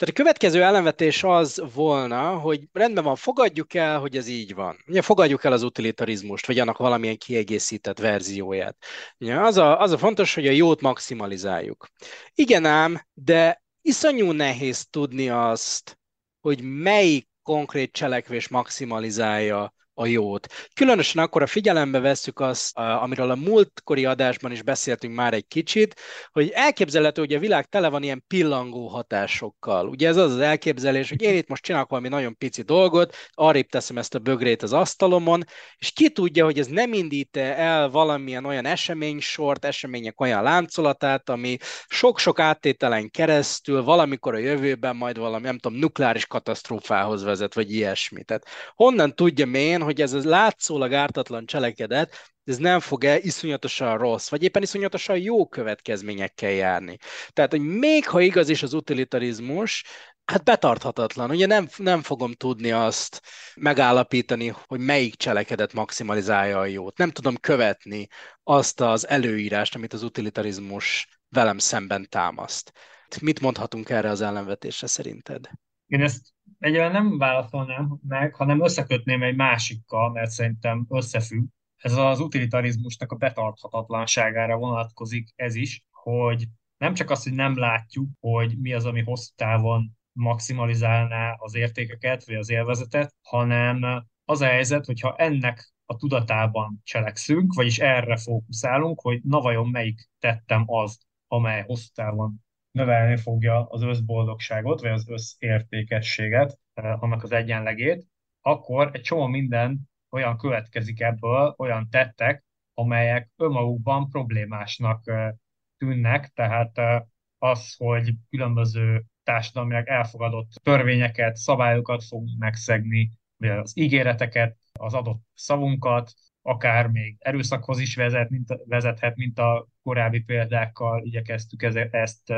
Tehát 0.00 0.14
a 0.14 0.22
következő 0.22 0.62
ellenvetés 0.62 1.22
az 1.24 1.62
volna, 1.74 2.38
hogy 2.38 2.68
rendben 2.72 3.04
van, 3.04 3.16
fogadjuk 3.16 3.74
el, 3.74 3.98
hogy 3.98 4.16
ez 4.16 4.28
így 4.28 4.54
van. 4.54 4.84
Ugye 4.86 5.02
fogadjuk 5.02 5.44
el 5.44 5.52
az 5.52 5.62
utilitarizmust, 5.62 6.46
vagy 6.46 6.58
annak 6.58 6.76
valamilyen 6.76 7.16
kiegészített 7.16 7.98
verzióját. 7.98 8.76
Ugye 9.18 9.40
az, 9.40 9.56
a, 9.56 9.80
az 9.80 9.90
a 9.90 9.98
fontos, 9.98 10.34
hogy 10.34 10.46
a 10.46 10.50
jót 10.50 10.80
maximalizáljuk. 10.80 11.88
Igen 12.34 12.64
ám, 12.64 13.06
de 13.14 13.62
iszonyú 13.82 14.30
nehéz 14.30 14.86
tudni 14.90 15.28
azt, 15.28 15.98
hogy 16.40 16.62
melyik 16.62 17.28
konkrét 17.42 17.92
cselekvés 17.92 18.48
maximalizálja 18.48 19.74
a 20.00 20.06
jót. 20.06 20.46
Különösen 20.74 21.22
akkor 21.22 21.42
a 21.42 21.46
figyelembe 21.46 21.98
vesszük 21.98 22.40
azt, 22.40 22.78
amiről 22.78 23.30
a 23.30 23.34
múltkori 23.34 24.04
adásban 24.04 24.52
is 24.52 24.62
beszéltünk 24.62 25.14
már 25.14 25.34
egy 25.34 25.46
kicsit, 25.48 25.94
hogy 26.32 26.50
elképzelhető, 26.54 27.20
hogy 27.20 27.34
a 27.34 27.38
világ 27.38 27.66
tele 27.66 27.88
van 27.88 28.02
ilyen 28.02 28.24
pillangó 28.26 28.88
hatásokkal. 28.88 29.88
Ugye 29.88 30.08
ez 30.08 30.16
az 30.16 30.32
az 30.32 30.38
elképzelés, 30.38 31.08
hogy 31.08 31.22
én 31.22 31.36
itt 31.36 31.48
most 31.48 31.62
csinálok 31.62 31.90
valami 31.90 32.08
nagyon 32.08 32.36
pici 32.36 32.62
dolgot, 32.62 33.16
arrébb 33.30 33.68
teszem 33.68 33.98
ezt 33.98 34.14
a 34.14 34.18
bögrét 34.18 34.62
az 34.62 34.72
asztalomon, 34.72 35.44
és 35.78 35.90
ki 35.90 36.10
tudja, 36.10 36.44
hogy 36.44 36.58
ez 36.58 36.66
nem 36.66 36.92
indít 36.92 37.36
el 37.36 37.88
valamilyen 37.88 38.44
olyan 38.44 38.66
eseménysort, 38.66 39.64
események 39.64 40.20
olyan 40.20 40.42
láncolatát, 40.42 41.30
ami 41.30 41.56
sok-sok 41.88 42.38
áttételen 42.38 43.10
keresztül 43.10 43.82
valamikor 43.82 44.34
a 44.34 44.38
jövőben 44.38 44.96
majd 44.96 45.18
valami, 45.18 45.44
nem 45.44 45.58
tudom, 45.58 45.78
nukleáris 45.78 46.26
katasztrófához 46.26 47.22
vezet, 47.22 47.54
vagy 47.54 47.72
ilyesmi. 47.72 48.24
Tehát 48.24 48.46
honnan 48.74 49.14
tudjam 49.14 49.54
én, 49.54 49.88
hogy 49.90 50.00
ez 50.00 50.12
a 50.12 50.28
látszólag 50.28 50.92
ártatlan 50.92 51.46
cselekedet, 51.46 52.32
ez 52.44 52.56
nem 52.56 52.80
fog-e 52.80 53.18
iszonyatosan 53.18 53.98
rossz, 53.98 54.28
vagy 54.28 54.42
éppen 54.42 54.62
iszonyatosan 54.62 55.18
jó 55.18 55.46
következményekkel 55.46 56.50
járni. 56.50 56.96
Tehát, 57.30 57.50
hogy 57.50 57.60
még 57.60 58.08
ha 58.08 58.20
igaz 58.20 58.48
is 58.48 58.62
az 58.62 58.72
utilitarizmus, 58.72 59.84
hát 60.24 60.44
betarthatatlan. 60.44 61.30
Ugye 61.30 61.46
nem, 61.46 61.68
nem 61.76 62.02
fogom 62.02 62.32
tudni 62.32 62.72
azt 62.72 63.22
megállapítani, 63.54 64.52
hogy 64.66 64.80
melyik 64.80 65.14
cselekedet 65.14 65.72
maximalizálja 65.72 66.58
a 66.58 66.64
jót. 66.64 66.98
Nem 66.98 67.10
tudom 67.10 67.36
követni 67.36 68.06
azt 68.42 68.80
az 68.80 69.08
előírást, 69.08 69.74
amit 69.74 69.92
az 69.92 70.02
utilitarizmus 70.02 71.08
velem 71.28 71.58
szemben 71.58 72.06
támaszt. 72.08 72.72
Mit 73.20 73.40
mondhatunk 73.40 73.90
erre 73.90 74.08
az 74.10 74.20
ellenvetésre 74.20 74.86
szerinted? 74.86 75.50
Én 75.86 76.02
ezt 76.02 76.32
egyébként 76.60 76.92
nem 76.92 77.18
válaszolnám 77.18 77.98
meg, 78.08 78.34
hanem 78.34 78.64
összekötném 78.64 79.22
egy 79.22 79.36
másikkal, 79.36 80.10
mert 80.10 80.30
szerintem 80.30 80.86
összefügg. 80.88 81.46
Ez 81.76 81.96
az 81.96 82.20
utilitarizmusnak 82.20 83.12
a 83.12 83.16
betarthatatlanságára 83.16 84.56
vonatkozik 84.56 85.28
ez 85.36 85.54
is, 85.54 85.84
hogy 85.90 86.46
nem 86.76 86.94
csak 86.94 87.10
azt, 87.10 87.22
hogy 87.22 87.32
nem 87.32 87.58
látjuk, 87.58 88.08
hogy 88.20 88.58
mi 88.58 88.72
az, 88.72 88.84
ami 88.84 89.02
hosszú 89.02 89.32
távon 89.36 89.98
maximalizálná 90.12 91.34
az 91.38 91.54
értékeket, 91.54 92.24
vagy 92.24 92.34
az 92.34 92.50
élvezetet, 92.50 93.14
hanem 93.22 94.06
az 94.24 94.40
a 94.40 94.46
helyzet, 94.46 94.84
hogyha 94.84 95.16
ennek 95.16 95.72
a 95.84 95.96
tudatában 95.96 96.80
cselekszünk, 96.84 97.54
vagyis 97.54 97.78
erre 97.78 98.16
fókuszálunk, 98.16 99.00
hogy 99.00 99.20
na 99.22 99.40
vajon 99.40 99.68
melyik 99.68 100.08
tettem 100.18 100.64
az, 100.66 100.98
amely 101.26 101.62
hosszú 101.66 101.88
távon 101.94 102.44
növelni 102.70 103.16
fogja 103.16 103.66
az 103.66 103.82
összboldogságot, 103.82 104.80
vagy 104.80 104.90
az 104.90 105.08
összértékességet, 105.08 106.58
eh, 106.74 107.02
annak 107.02 107.22
az 107.22 107.32
egyenlegét, 107.32 108.06
akkor 108.40 108.90
egy 108.92 109.00
csomó 109.00 109.26
minden 109.26 109.80
olyan 110.10 110.36
következik 110.36 111.00
ebből, 111.00 111.54
olyan 111.58 111.88
tettek, 111.90 112.44
amelyek 112.74 113.30
önmagukban 113.36 114.08
problémásnak 114.08 115.08
eh, 115.08 115.30
tűnnek, 115.76 116.28
tehát 116.34 116.78
eh, 116.78 117.02
az, 117.38 117.74
hogy 117.76 118.14
különböző 118.30 119.04
társadalmilag 119.22 119.88
elfogadott 119.88 120.50
törvényeket, 120.62 121.36
szabályokat 121.36 122.04
fogunk 122.04 122.38
megszegni, 122.38 123.10
az 123.36 123.78
ígéreteket, 123.78 124.56
az 124.72 124.94
adott 124.94 125.20
szavunkat, 125.34 126.12
akár 126.42 126.86
még 126.86 127.16
erőszakhoz 127.18 127.78
is 127.78 127.96
vezet, 127.96 128.30
mint, 128.30 128.48
vezethet, 128.64 129.16
mint 129.16 129.38
a 129.38 129.66
korábbi 129.82 130.20
példákkal 130.20 131.04
igyekeztük 131.04 131.62
ezt 131.90 132.32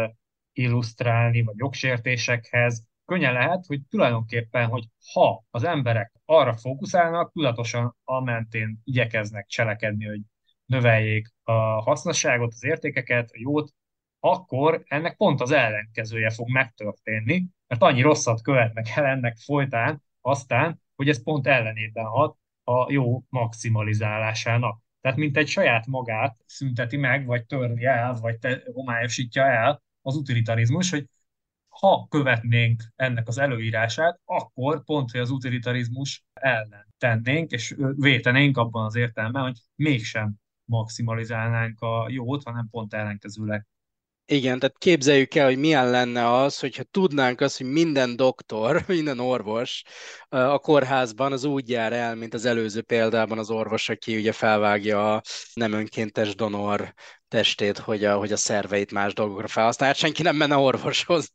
illusztrálni, 0.53 1.43
vagy 1.43 1.55
jogsértésekhez, 1.59 2.85
könnyen 3.05 3.33
lehet, 3.33 3.67
hogy 3.67 3.81
tulajdonképpen, 3.91 4.67
hogy 4.67 4.85
ha 5.13 5.45
az 5.51 5.65
emberek 5.65 6.13
arra 6.25 6.57
fókuszálnak, 6.57 7.33
tudatosan 7.33 7.97
a 8.05 8.21
mentén 8.21 8.81
igyekeznek 8.85 9.47
cselekedni, 9.47 10.05
hogy 10.07 10.21
növeljék 10.65 11.29
a 11.43 11.53
hasznosságot, 11.53 12.53
az 12.53 12.65
értékeket, 12.65 13.31
a 13.31 13.39
jót, 13.39 13.75
akkor 14.21 14.83
ennek 14.87 15.17
pont 15.17 15.41
az 15.41 15.51
ellenkezője 15.51 16.31
fog 16.31 16.51
megtörténni, 16.51 17.47
mert 17.67 17.83
annyi 17.83 18.01
rosszat 18.01 18.43
követnek 18.43 18.89
el 18.95 19.05
ennek 19.05 19.37
folytán, 19.37 20.03
aztán, 20.21 20.81
hogy 20.97 21.09
ez 21.09 21.23
pont 21.23 21.47
ellenében 21.47 22.05
hat 22.05 22.37
a 22.65 22.93
jó 22.93 23.23
maximalizálásának. 23.29 24.81
Tehát 25.01 25.19
mint 25.19 25.37
egy 25.37 25.49
saját 25.49 25.87
magát 25.87 26.37
szünteti 26.47 26.97
meg, 26.97 27.27
vagy 27.27 27.47
törli 27.47 27.85
el, 27.85 28.15
vagy 28.15 28.39
te, 28.39 28.63
homályosítja 28.73 29.47
el 29.47 29.83
az 30.03 30.17
utilitarizmus, 30.17 30.91
hogy 30.91 31.07
ha 31.69 32.07
követnénk 32.11 32.83
ennek 32.97 33.29
az 33.29 33.39
előírását, 33.39 34.21
akkor 34.25 34.85
pont, 34.85 35.11
hogy 35.11 35.21
az 35.21 35.31
utilitarizmus 35.31 36.25
ellen 36.33 36.87
tennénk, 36.99 37.51
és 37.51 37.75
vétenénk 37.97 38.57
abban 38.57 38.85
az 38.85 38.95
értelemben, 38.95 39.43
hogy 39.43 39.59
mégsem 39.75 40.35
maximalizálnánk 40.65 41.81
a 41.81 42.07
jót, 42.11 42.43
hanem 42.43 42.69
pont 42.71 42.95
ellenkezőleg. 42.95 43.67
Igen, 44.25 44.59
tehát 44.59 44.79
képzeljük 44.79 45.35
el, 45.35 45.47
hogy 45.47 45.59
milyen 45.59 45.91
lenne 45.91 46.33
az, 46.33 46.59
hogyha 46.59 46.83
tudnánk 46.83 47.41
azt, 47.41 47.57
hogy 47.57 47.67
minden 47.67 48.17
doktor, 48.17 48.85
minden 48.87 49.19
orvos 49.19 49.83
a 50.29 50.59
kórházban 50.59 51.33
az 51.33 51.45
úgy 51.45 51.69
jár 51.69 51.93
el, 51.93 52.15
mint 52.15 52.35
az 52.35 52.45
előző 52.45 52.83
példában 52.83 53.39
az 53.39 53.51
orvos, 53.51 53.89
aki 53.89 54.17
ugye 54.17 54.33
felvágja 54.33 55.15
a 55.15 55.23
nem 55.55 55.73
önkéntes 55.73 56.35
donor 56.35 56.95
testét, 57.33 57.79
hogy 57.79 58.05
a, 58.05 58.17
hogy 58.17 58.33
a 58.33 58.37
szerveit 58.37 58.93
más 58.93 59.13
dolgokra 59.13 59.47
felhasználja. 59.47 59.95
Senki 59.95 60.23
nem 60.23 60.37
menne 60.37 60.57
orvoshoz. 60.57 61.33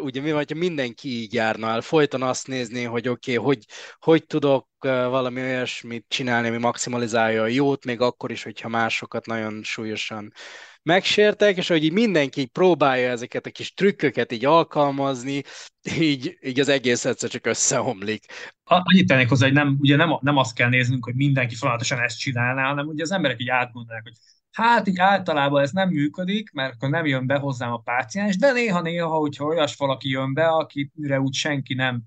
Ugye 0.00 0.20
mi, 0.20 0.30
hogyha 0.30 0.58
mindenki 0.58 1.08
így 1.08 1.34
járna 1.34 1.68
el, 1.68 1.80
folyton 1.80 2.22
azt 2.22 2.46
nézni, 2.46 2.84
hogy 2.84 3.08
oké, 3.08 3.36
okay, 3.36 3.44
hogy, 3.44 3.64
hogy 3.98 4.26
tudok 4.26 4.68
valami 4.80 5.40
olyasmit 5.40 6.04
csinálni, 6.08 6.48
ami 6.48 6.58
maximalizálja 6.58 7.42
a 7.42 7.46
jót, 7.46 7.84
még 7.84 8.00
akkor 8.00 8.30
is, 8.30 8.42
hogyha 8.42 8.68
másokat 8.68 9.26
nagyon 9.26 9.62
súlyosan 9.62 10.32
megsértek, 10.82 11.56
és 11.56 11.68
hogy 11.68 11.84
így 11.84 11.92
mindenki 11.92 12.40
így 12.40 12.50
próbálja 12.50 13.10
ezeket 13.10 13.46
a 13.46 13.50
kis 13.50 13.72
trükköket 13.72 14.32
így 14.32 14.44
alkalmazni, 14.44 15.42
így, 15.98 16.38
így 16.40 16.60
az 16.60 16.68
egész 16.68 17.04
egyszer 17.04 17.28
csak 17.30 17.46
összeomlik. 17.46 18.24
Annyit 18.64 19.06
tennék 19.06 19.28
hozzá, 19.28 19.44
hogy 19.46 19.54
nem, 19.54 19.76
ugye 19.80 19.96
nem, 19.96 20.18
nem 20.20 20.36
azt 20.36 20.54
kell 20.54 20.68
néznünk, 20.68 21.04
hogy 21.04 21.14
mindenki 21.14 21.54
folyamatosan 21.54 22.00
ezt 22.00 22.18
csinálná, 22.18 22.68
hanem 22.68 22.86
ugye 22.86 23.02
az 23.02 23.12
emberek 23.12 23.40
így 23.40 23.48
átgondolják, 23.48 24.02
hogy 24.02 24.16
hát 24.52 24.88
így 24.88 24.98
általában 24.98 25.62
ez 25.62 25.70
nem 25.70 25.88
működik, 25.88 26.50
mert 26.52 26.74
akkor 26.74 26.88
nem 26.88 27.06
jön 27.06 27.26
be 27.26 27.36
hozzám 27.36 27.72
a 27.72 27.78
páciens, 27.78 28.36
de 28.36 28.52
néha-néha, 28.52 29.16
hogyha 29.16 29.44
olyas 29.44 29.76
valaki 29.76 30.08
jön 30.08 30.34
be, 30.34 30.46
akire 30.46 31.20
úgy 31.20 31.34
senki 31.34 31.74
nem 31.74 32.02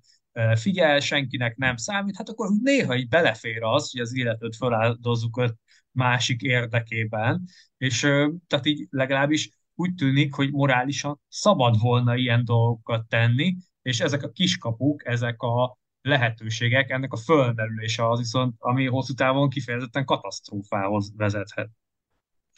figyel, 0.56 1.00
senkinek 1.00 1.56
nem 1.56 1.76
számít, 1.76 2.18
hát 2.18 2.30
akkor 2.30 2.50
néha 2.64 2.96
így 2.96 3.08
belefér 3.08 3.64
az, 3.64 3.92
hogy 3.92 4.02
az 4.02 4.18
életet 4.18 4.56
feláldozzuk 4.56 5.38
öt 5.38 5.56
másik 5.92 6.42
érdekében, 6.42 7.44
és 7.78 8.00
tehát 8.48 8.66
így 8.66 8.88
legalábbis 8.90 9.50
úgy 9.76 9.94
tűnik, 9.96 10.34
hogy 10.34 10.52
morálisan 10.52 11.22
szabad 11.28 11.80
volna 11.80 12.16
ilyen 12.16 12.46
dolgokat 12.46 13.08
tenni, 13.08 13.56
és 13.82 14.00
ezek 14.00 14.24
a 14.24 14.32
kiskapuk, 14.32 15.06
ezek 15.06 15.42
a 15.42 15.78
lehetőségek, 16.02 16.90
ennek 16.90 17.14
a 17.14 17.18
fölmerülése 17.18 18.10
az 18.10 18.20
viszont, 18.20 18.56
ami 18.58 18.88
hosszú 18.88 19.14
távon 19.14 19.50
kifejezetten 19.50 20.06
katasztrófához 20.06 21.14
vezethet. 21.16 21.70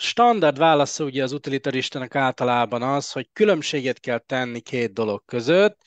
Standard 0.03 0.57
válasz 0.57 0.99
ugye 0.99 1.23
az 1.23 1.31
utilitaristának 1.31 2.15
általában 2.15 2.81
az, 2.81 3.11
hogy 3.11 3.29
különbséget 3.33 3.99
kell 3.99 4.19
tenni 4.19 4.59
két 4.59 4.93
dolog 4.93 5.25
között. 5.25 5.81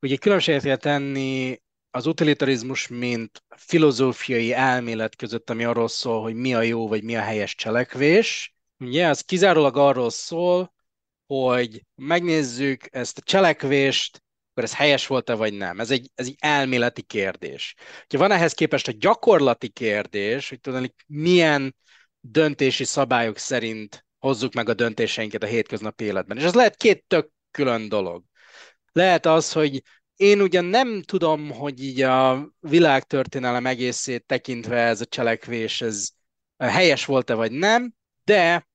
Ugye 0.00 0.16
különbséget 0.16 0.62
kell 0.62 0.76
tenni 0.76 1.62
az 1.90 2.06
utilitarizmus, 2.06 2.88
mint 2.88 3.42
filozófiai 3.56 4.52
elmélet 4.52 5.16
között, 5.16 5.50
ami 5.50 5.64
arról 5.64 5.88
szól, 5.88 6.22
hogy 6.22 6.34
mi 6.34 6.54
a 6.54 6.62
jó, 6.62 6.88
vagy 6.88 7.02
mi 7.02 7.16
a 7.16 7.20
helyes 7.20 7.54
cselekvés. 7.54 8.54
Ugye 8.78 9.06
ez 9.06 9.20
kizárólag 9.20 9.76
arról 9.76 10.10
szól, 10.10 10.72
hogy 11.26 11.84
megnézzük 11.94 12.86
ezt 12.90 13.18
a 13.18 13.22
cselekvést, 13.24 14.22
akkor 14.50 14.64
ez 14.64 14.74
helyes 14.74 15.06
volt-e 15.06 15.34
vagy 15.34 15.52
nem. 15.52 15.80
Ez 15.80 15.90
egy, 15.90 16.10
ez 16.14 16.26
egy 16.26 16.36
elméleti 16.38 17.02
kérdés. 17.02 17.74
Ha 18.08 18.18
van 18.18 18.30
ehhez 18.30 18.52
képest 18.52 18.88
a 18.88 18.92
gyakorlati 18.98 19.68
kérdés, 19.68 20.48
hogy 20.48 20.60
tudod, 20.60 20.94
milyen 21.06 21.74
döntési 22.22 22.84
szabályok 22.84 23.38
szerint 23.38 24.04
hozzuk 24.18 24.52
meg 24.52 24.68
a 24.68 24.74
döntéseinket 24.74 25.42
a 25.42 25.46
hétköznapi 25.46 26.04
életben. 26.04 26.36
És 26.36 26.42
ez 26.42 26.54
lehet 26.54 26.76
két 26.76 27.04
tök 27.06 27.30
külön 27.50 27.88
dolog. 27.88 28.24
Lehet 28.92 29.26
az, 29.26 29.52
hogy 29.52 29.82
én 30.16 30.40
ugyan 30.40 30.64
nem 30.64 31.02
tudom, 31.02 31.50
hogy 31.50 31.82
így 31.82 32.00
a 32.00 32.48
világtörténelem 32.60 33.66
egészét 33.66 34.26
tekintve 34.26 34.76
ez 34.76 35.00
a 35.00 35.04
cselekvés, 35.04 35.80
ez 35.80 36.08
helyes 36.56 37.04
volt-e 37.04 37.34
vagy 37.34 37.52
nem, 37.52 37.94
de 38.24 38.68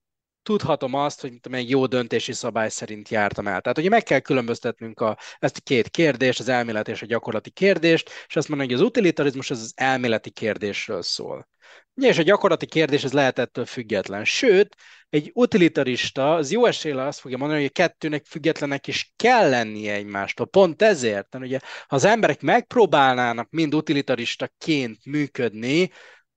tudhatom 0.47 0.93
azt, 0.93 1.21
hogy 1.21 1.33
egy 1.51 1.69
jó 1.69 1.85
döntési 1.85 2.33
szabály 2.33 2.69
szerint 2.69 3.09
jártam 3.09 3.47
el. 3.47 3.61
Tehát 3.61 3.77
ugye 3.77 3.89
meg 3.89 4.03
kell 4.03 4.19
különböztetnünk 4.19 4.99
a, 4.99 5.17
ezt 5.39 5.57
a 5.57 5.61
két 5.63 5.89
kérdést, 5.89 6.39
az 6.39 6.47
elméleti 6.47 6.91
és 6.91 7.01
a 7.01 7.05
gyakorlati 7.05 7.49
kérdést, 7.49 8.09
és 8.27 8.35
azt 8.35 8.47
mondani, 8.47 8.69
hogy 8.71 8.79
az 8.79 8.87
utilitarizmus 8.87 9.49
az, 9.49 9.61
az 9.61 9.73
elméleti 9.75 10.29
kérdésről 10.29 11.01
szól. 11.01 11.47
Ugye, 11.93 12.07
és 12.07 12.17
a 12.17 12.21
gyakorlati 12.21 12.65
kérdés 12.65 13.03
ez 13.03 13.13
lehet 13.13 13.39
ettől 13.39 13.65
független. 13.65 14.25
Sőt, 14.25 14.75
egy 15.09 15.31
utilitarista 15.33 16.35
az 16.35 16.51
jó 16.51 16.65
esélye 16.65 17.03
azt 17.03 17.19
fogja 17.19 17.37
mondani, 17.37 17.59
hogy 17.59 17.69
a 17.73 17.81
kettőnek 17.81 18.25
függetlenek 18.25 18.87
is 18.87 19.13
kell 19.15 19.49
lennie 19.49 19.93
egymástól. 19.93 20.45
Pont 20.45 20.81
ezért, 20.81 21.33
mert 21.33 21.45
ugye, 21.45 21.59
ha 21.87 21.95
az 21.95 22.03
emberek 22.03 22.41
megpróbálnának 22.41 23.49
mind 23.49 23.75
utilitaristaként 23.75 25.05
működni, 25.05 25.91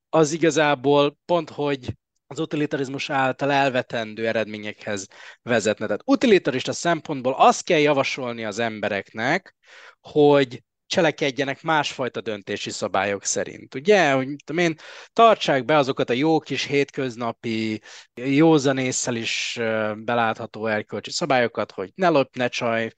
az 0.08 0.32
igazából 0.32 1.18
pont, 1.24 1.50
hogy 1.50 1.94
az 2.30 2.38
utilitarizmus 2.38 3.10
által 3.10 3.52
elvetendő 3.52 4.26
eredményekhez 4.26 5.06
vezetne. 5.42 5.86
Tehát 5.86 6.02
utilitarista 6.04 6.72
szempontból 6.72 7.34
azt 7.36 7.64
kell 7.64 7.78
javasolni 7.78 8.44
az 8.44 8.58
embereknek, 8.58 9.56
hogy 10.00 10.62
cselekedjenek 10.86 11.62
másfajta 11.62 12.20
döntési 12.20 12.70
szabályok 12.70 13.24
szerint. 13.24 13.74
Ugye, 13.74 14.12
hogy 14.12 14.28
tudom 14.44 14.62
én, 14.62 14.74
tartsák 15.12 15.64
be 15.64 15.76
azokat 15.76 16.10
a 16.10 16.12
jó 16.12 16.38
kis 16.38 16.64
hétköznapi, 16.64 17.80
józanésszel 18.14 19.16
is 19.16 19.58
belátható 19.94 20.66
erkölcsi 20.66 21.10
szabályokat, 21.10 21.72
hogy 21.72 21.90
ne 21.94 22.08
lopj, 22.08 22.38
ne 22.38 22.48
csaj, 22.48 22.90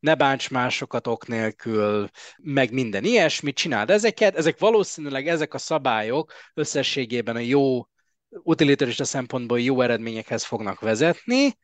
ne 0.00 0.14
bánts 0.14 0.50
másokat 0.50 1.06
ok 1.06 1.26
nélkül, 1.26 2.08
meg 2.42 2.72
minden 2.72 3.04
ilyesmit 3.04 3.56
csináld 3.56 3.90
ezeket. 3.90 4.36
Ezek 4.36 4.58
valószínűleg 4.58 5.28
ezek 5.28 5.54
a 5.54 5.58
szabályok 5.58 6.32
összességében 6.54 7.36
a 7.36 7.38
jó 7.38 7.86
utilitarista 8.30 9.04
szempontból 9.04 9.60
jó 9.60 9.80
eredményekhez 9.80 10.44
fognak 10.44 10.80
vezetni, 10.80 11.56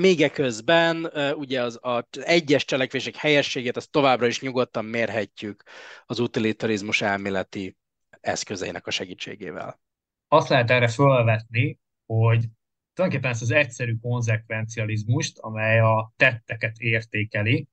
még 0.00 0.20
eközben 0.20 1.10
ugye 1.34 1.62
az, 1.62 1.78
az 1.82 2.04
egyes 2.12 2.64
cselekvések 2.64 3.16
helyességét 3.16 3.76
azt 3.76 3.90
továbbra 3.90 4.26
is 4.26 4.40
nyugodtan 4.40 4.84
mérhetjük 4.84 5.62
az 6.06 6.18
utilitarizmus 6.18 7.02
elméleti 7.02 7.76
eszközeinek 8.20 8.86
a 8.86 8.90
segítségével. 8.90 9.80
Azt 10.28 10.48
lehet 10.48 10.70
erre 10.70 10.88
felvetni, 10.88 11.78
hogy 12.06 12.44
tulajdonképpen 12.92 13.34
ezt 13.34 13.42
az 13.42 13.50
egyszerű 13.50 13.96
konzekvencializmust, 13.96 15.38
amely 15.38 15.80
a 15.80 16.12
tetteket 16.16 16.78
értékeli, 16.78 17.68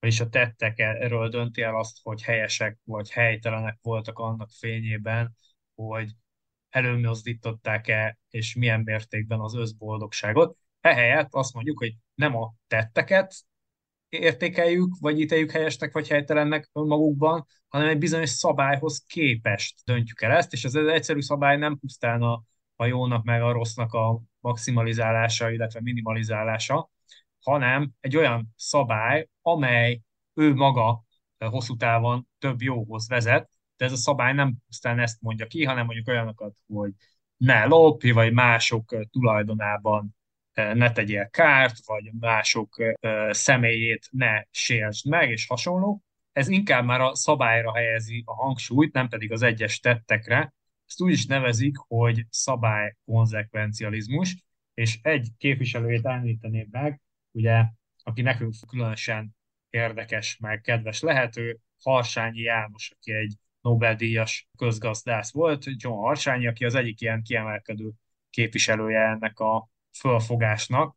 és 0.00 0.20
a 0.20 0.28
tettek 0.28 0.78
erről 0.78 1.28
dönti 1.28 1.62
el 1.62 1.76
azt, 1.76 1.98
hogy 2.02 2.22
helyesek 2.22 2.78
vagy 2.84 3.10
helytelenek 3.10 3.78
voltak 3.82 4.18
annak 4.18 4.50
fényében, 4.50 5.36
hogy 5.74 6.10
előmozdították-e, 6.76 8.18
és 8.30 8.54
milyen 8.54 8.80
mértékben 8.80 9.40
az 9.40 9.54
összboldogságot. 9.54 10.56
Ehelyett 10.80 11.28
azt 11.30 11.54
mondjuk, 11.54 11.78
hogy 11.78 11.94
nem 12.14 12.36
a 12.36 12.54
tetteket 12.66 13.34
értékeljük, 14.08 14.96
vagy 15.00 15.20
ítéljük 15.20 15.50
helyesnek, 15.50 15.92
vagy 15.92 16.08
helytelennek 16.08 16.70
magukban, 16.72 17.46
hanem 17.68 17.88
egy 17.88 17.98
bizonyos 17.98 18.30
szabályhoz 18.30 19.04
képest 19.06 19.80
döntjük 19.84 20.22
el 20.22 20.32
ezt, 20.32 20.52
és 20.52 20.64
ez 20.64 20.74
az 20.74 20.86
egyszerű 20.86 21.20
szabály 21.20 21.56
nem 21.56 21.78
pusztán 21.78 22.22
a, 22.22 22.42
a 22.76 22.86
jónak 22.86 23.24
meg 23.24 23.42
a 23.42 23.52
rossznak 23.52 23.92
a 23.92 24.20
maximalizálása, 24.40 25.50
illetve 25.50 25.80
minimalizálása, 25.82 26.90
hanem 27.40 27.90
egy 28.00 28.16
olyan 28.16 28.52
szabály, 28.56 29.28
amely 29.42 30.00
ő 30.34 30.54
maga 30.54 31.04
hosszú 31.38 31.76
távon 31.76 32.28
több 32.38 32.62
jóhoz 32.62 33.08
vezet, 33.08 33.50
de 33.76 33.84
ez 33.84 33.92
a 33.92 33.96
szabály 33.96 34.32
nem 34.32 34.54
pusztán 34.66 34.98
ezt 34.98 35.20
mondja 35.20 35.46
ki, 35.46 35.64
hanem 35.64 35.84
mondjuk 35.84 36.08
olyanokat, 36.08 36.56
hogy 36.66 36.92
ne 37.36 37.64
lopj, 37.64 38.10
vagy 38.10 38.32
mások 38.32 38.96
tulajdonában 39.10 40.16
ne 40.54 40.92
tegyél 40.92 41.28
kárt, 41.28 41.86
vagy 41.86 42.10
mások 42.20 42.76
személyét 43.30 44.08
ne 44.10 44.42
sértsd 44.50 45.08
meg, 45.08 45.30
és 45.30 45.46
hasonló. 45.46 46.02
Ez 46.32 46.48
inkább 46.48 46.84
már 46.84 47.00
a 47.00 47.14
szabályra 47.14 47.74
helyezi 47.74 48.22
a 48.26 48.34
hangsúlyt, 48.34 48.92
nem 48.92 49.08
pedig 49.08 49.32
az 49.32 49.42
egyes 49.42 49.78
tettekre. 49.78 50.54
Ezt 50.86 51.00
úgy 51.00 51.12
is 51.12 51.26
nevezik, 51.26 51.76
hogy 51.76 52.26
szabály 52.30 52.96
konzekvencializmus, 53.04 54.44
és 54.74 54.98
egy 55.02 55.28
képviselőjét 55.38 56.06
említeném 56.06 56.68
meg, 56.70 57.00
ugye, 57.30 57.64
aki 58.02 58.22
nekünk 58.22 58.54
különösen 58.68 59.36
érdekes, 59.70 60.36
meg 60.36 60.60
kedves 60.60 61.00
lehető, 61.00 61.58
Harsányi 61.82 62.40
János, 62.40 62.90
aki 62.90 63.12
egy 63.12 63.34
Nobel-díjas 63.66 64.48
közgazdász 64.56 65.32
volt, 65.32 65.64
John 65.76 65.96
Harsányi, 65.96 66.46
aki 66.46 66.64
az 66.64 66.74
egyik 66.74 67.00
ilyen 67.00 67.22
kiemelkedő 67.22 67.90
képviselője 68.30 69.00
ennek 69.00 69.38
a 69.38 69.68
fölfogásnak. 69.98 70.96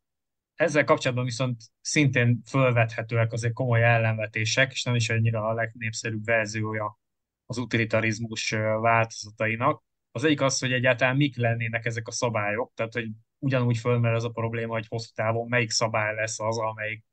Ezzel 0.56 0.84
kapcsolatban 0.84 1.26
viszont 1.26 1.62
szintén 1.82 2.42
fölvethetőek 2.50 3.32
azért 3.32 3.54
komoly 3.54 3.84
ellenvetések, 3.84 4.72
és 4.72 4.84
nem 4.84 4.96
is 4.96 5.10
annyira 5.10 5.48
a 5.48 5.54
legnépszerűbb 5.54 6.24
verziója 6.24 7.00
az 7.46 7.58
utilitarizmus 7.58 8.50
változatainak. 8.82 9.84
Az 10.12 10.24
egyik 10.24 10.42
az, 10.42 10.60
hogy 10.60 10.72
egyáltalán 10.72 11.16
mik 11.16 11.38
lennének 11.38 11.86
ezek 11.86 12.08
a 12.08 12.12
szabályok, 12.12 12.72
tehát 12.76 12.94
hogy 12.94 13.10
ugyanúgy 13.40 13.78
fölmerül 13.78 14.18
ez 14.18 14.24
a 14.24 14.30
probléma, 14.30 14.74
hogy 14.74 14.88
hosszú 14.88 15.12
távon 15.14 15.48
melyik 15.48 15.70
szabály 15.70 16.16
lesz 16.16 16.40
az, 16.40 16.58
amelyik 16.58 17.04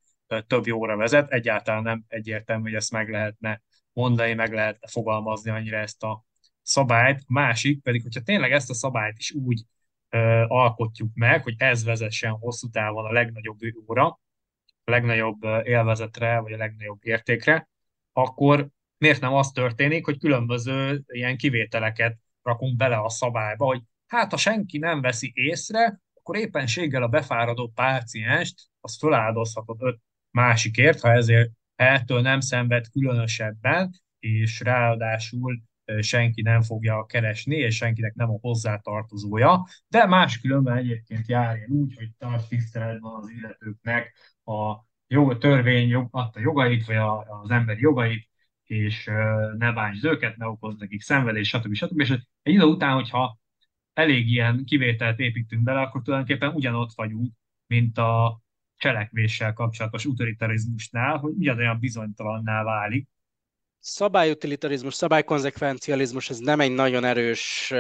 több 0.47 0.67
jóra 0.67 0.97
vezet. 0.97 1.31
Egyáltalán 1.31 1.83
nem 1.83 2.05
egyértelmű, 2.09 2.63
hogy 2.63 2.75
ezt 2.75 2.93
meg 2.93 3.11
lehetne 3.11 3.63
mondani, 3.97 4.35
meg 4.35 4.53
lehetne 4.53 4.89
fogalmazni 4.89 5.51
annyira 5.51 5.79
ezt 5.79 6.03
a 6.03 6.25
szabályt. 6.63 7.19
A 7.21 7.33
másik 7.33 7.83
pedig, 7.83 8.03
hogyha 8.03 8.21
tényleg 8.21 8.53
ezt 8.53 8.71
a 8.71 8.75
szabályt 8.75 9.19
is 9.19 9.33
úgy 9.33 9.63
alkotjuk 10.47 11.11
meg, 11.15 11.43
hogy 11.43 11.55
ez 11.59 11.85
vezessen 11.85 12.31
hosszú 12.31 12.69
távon 12.69 13.05
a 13.05 13.13
legnagyobb 13.13 13.59
óra, 13.89 14.07
a 14.85 14.91
legnagyobb 14.91 15.43
élvezetre, 15.63 16.41
vagy 16.41 16.53
a 16.53 16.57
legnagyobb 16.57 16.99
értékre, 17.01 17.69
akkor 18.13 18.69
miért 18.99 19.21
nem 19.21 19.35
az 19.35 19.51
történik, 19.51 20.05
hogy 20.05 20.19
különböző 20.19 21.03
ilyen 21.07 21.37
kivételeket 21.37 22.19
rakunk 22.43 22.77
bele 22.77 22.97
a 22.97 23.09
szabályba, 23.09 23.65
hogy 23.65 23.83
hát 24.07 24.31
ha 24.31 24.37
senki 24.37 24.79
nem 24.79 25.01
veszi 25.01 25.33
észre, 25.35 26.01
akkor 26.15 26.37
éppenséggel 26.37 27.03
a 27.03 27.09
befáradó 27.09 27.73
pácienst 27.75 28.63
az 28.81 28.99
feláldozhatod 28.99 29.83
öt 29.83 30.01
másikért, 30.31 31.01
ha 31.01 31.13
ezért 31.13 31.51
ettől 31.77 32.21
nem 32.21 32.41
szenved 32.41 32.89
különösebben, 32.89 33.91
és 34.19 34.61
ráadásul 34.61 35.63
senki 36.01 36.43
nem 36.43 36.63
fogja 36.63 37.07
keresni, 37.07 37.57
és 37.57 37.77
senkinek 37.77 38.15
nem 38.15 38.31
a 38.31 38.39
hozzátartozója, 38.41 39.67
de 39.89 40.07
máskülönben 40.07 40.77
egyébként 40.77 41.29
járjon 41.29 41.71
úgy, 41.71 41.95
hogy 41.97 42.11
tart 42.19 42.49
tiszteletben 42.49 43.13
az 43.13 43.29
illetőknek 43.29 44.17
a 44.45 44.85
jog, 45.07 45.39
törvény 45.39 45.89
jog, 45.89 46.09
adta 46.11 46.41
jogait, 46.41 46.87
vagy 46.87 46.97
a, 46.97 47.41
az 47.43 47.51
emberi 47.51 47.81
jogait, 47.81 48.29
és 48.65 49.05
ne 49.59 49.73
bántsd 49.73 50.05
őket, 50.05 50.37
ne 50.37 50.47
okozd 50.47 50.79
nekik 50.81 51.01
szenvedés, 51.01 51.49
stb. 51.49 51.75
stb. 51.75 52.01
És 52.01 52.11
egy 52.11 52.23
idő 52.43 52.65
után, 52.65 52.95
hogyha 52.95 53.39
elég 53.93 54.31
ilyen 54.31 54.65
kivételt 54.65 55.19
építünk 55.19 55.63
bele, 55.63 55.81
akkor 55.81 56.03
tulajdonképpen 56.03 56.55
ugyanott 56.55 56.93
vagyunk, 56.95 57.33
mint 57.67 57.99
a 57.99 58.41
cselekvéssel 58.77 59.53
kapcsolatos 59.53 60.05
utilitarizmusnál, 60.05 61.17
hogy 61.17 61.33
ugyanolyan 61.37 61.79
bizonytalanná 61.81 62.63
válik. 62.63 63.09
Szabályutilitarizmus, 63.79 64.95
szabálykonzekvencializmus, 64.95 66.31
ez 66.31 66.39
nem 66.39 66.61
egy 66.61 66.73
nagyon 66.73 67.05
erős 67.05 67.73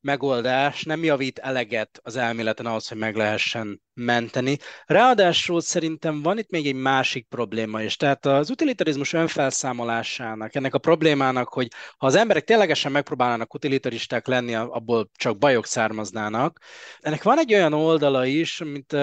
megoldás, 0.00 0.82
nem 0.82 1.04
javít 1.04 1.38
eleget 1.38 2.00
az 2.02 2.16
elméleten 2.16 2.66
ahhoz, 2.66 2.88
hogy 2.88 2.98
meg 2.98 3.16
lehessen 3.16 3.82
menteni. 3.94 4.58
Ráadásul 4.84 5.60
szerintem 5.60 6.22
van 6.22 6.38
itt 6.38 6.50
még 6.50 6.66
egy 6.66 6.74
másik 6.74 7.26
probléma 7.28 7.82
is. 7.82 7.96
Tehát 7.96 8.26
az 8.26 8.50
utilitarizmus 8.50 9.12
önfelszámolásának, 9.12 10.54
ennek 10.54 10.74
a 10.74 10.78
problémának, 10.78 11.48
hogy 11.48 11.68
ha 11.96 12.06
az 12.06 12.14
emberek 12.14 12.44
ténylegesen 12.44 12.92
megpróbálnának 12.92 13.54
utilitaristák 13.54 14.26
lenni, 14.26 14.54
abból 14.54 15.10
csak 15.14 15.38
bajok 15.38 15.66
származnának. 15.66 16.58
Ennek 16.98 17.22
van 17.22 17.38
egy 17.38 17.54
olyan 17.54 17.72
oldala 17.72 18.26
is, 18.26 18.58
mint 18.58 18.96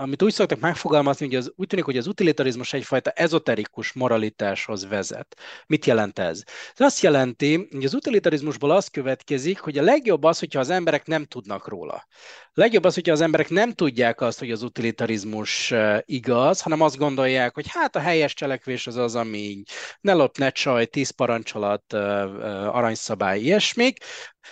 amit 0.00 0.22
úgy 0.22 0.32
szoktak 0.32 0.60
megfogalmazni, 0.60 1.26
hogy 1.26 1.34
az, 1.34 1.52
úgy 1.56 1.66
tűnik, 1.66 1.84
hogy 1.84 1.96
az 1.96 2.06
utilitarizmus 2.06 2.72
egyfajta 2.72 3.10
ezoterikus 3.10 3.92
moralitáshoz 3.92 4.88
vezet. 4.88 5.40
Mit 5.66 5.84
jelent 5.84 6.18
ez? 6.18 6.42
Ez 6.46 6.80
azt 6.86 7.00
jelenti, 7.00 7.68
hogy 7.70 7.84
az 7.84 7.94
utilitarizmusból 7.94 8.70
az 8.70 8.88
következik, 8.88 9.58
hogy 9.58 9.78
a 9.78 9.82
legjobb 9.82 10.24
az, 10.24 10.38
hogyha 10.38 10.60
az 10.60 10.70
emberek 10.70 11.06
nem 11.06 11.24
tudnak 11.24 11.68
róla. 11.68 12.06
Legjobb 12.52 12.84
az, 12.84 12.94
hogyha 12.94 13.12
az 13.12 13.20
emberek 13.20 13.48
nem 13.48 13.72
tudják 13.72 14.20
azt, 14.20 14.38
hogy 14.38 14.50
az 14.50 14.62
utilitarizmus 14.62 15.74
igaz, 16.04 16.60
hanem 16.60 16.80
azt 16.80 16.96
gondolják, 16.96 17.54
hogy 17.54 17.66
hát 17.68 17.96
a 17.96 18.00
helyes 18.00 18.34
cselekvés 18.34 18.86
az 18.86 18.96
az, 18.96 19.14
ami 19.14 19.62
ne 20.00 20.12
lop, 20.12 20.38
ne 20.38 20.50
csaj, 20.50 20.86
tíz 20.86 21.10
parancsolat, 21.10 21.92
aranyszabály, 21.92 23.40
ilyesmik. 23.40 23.98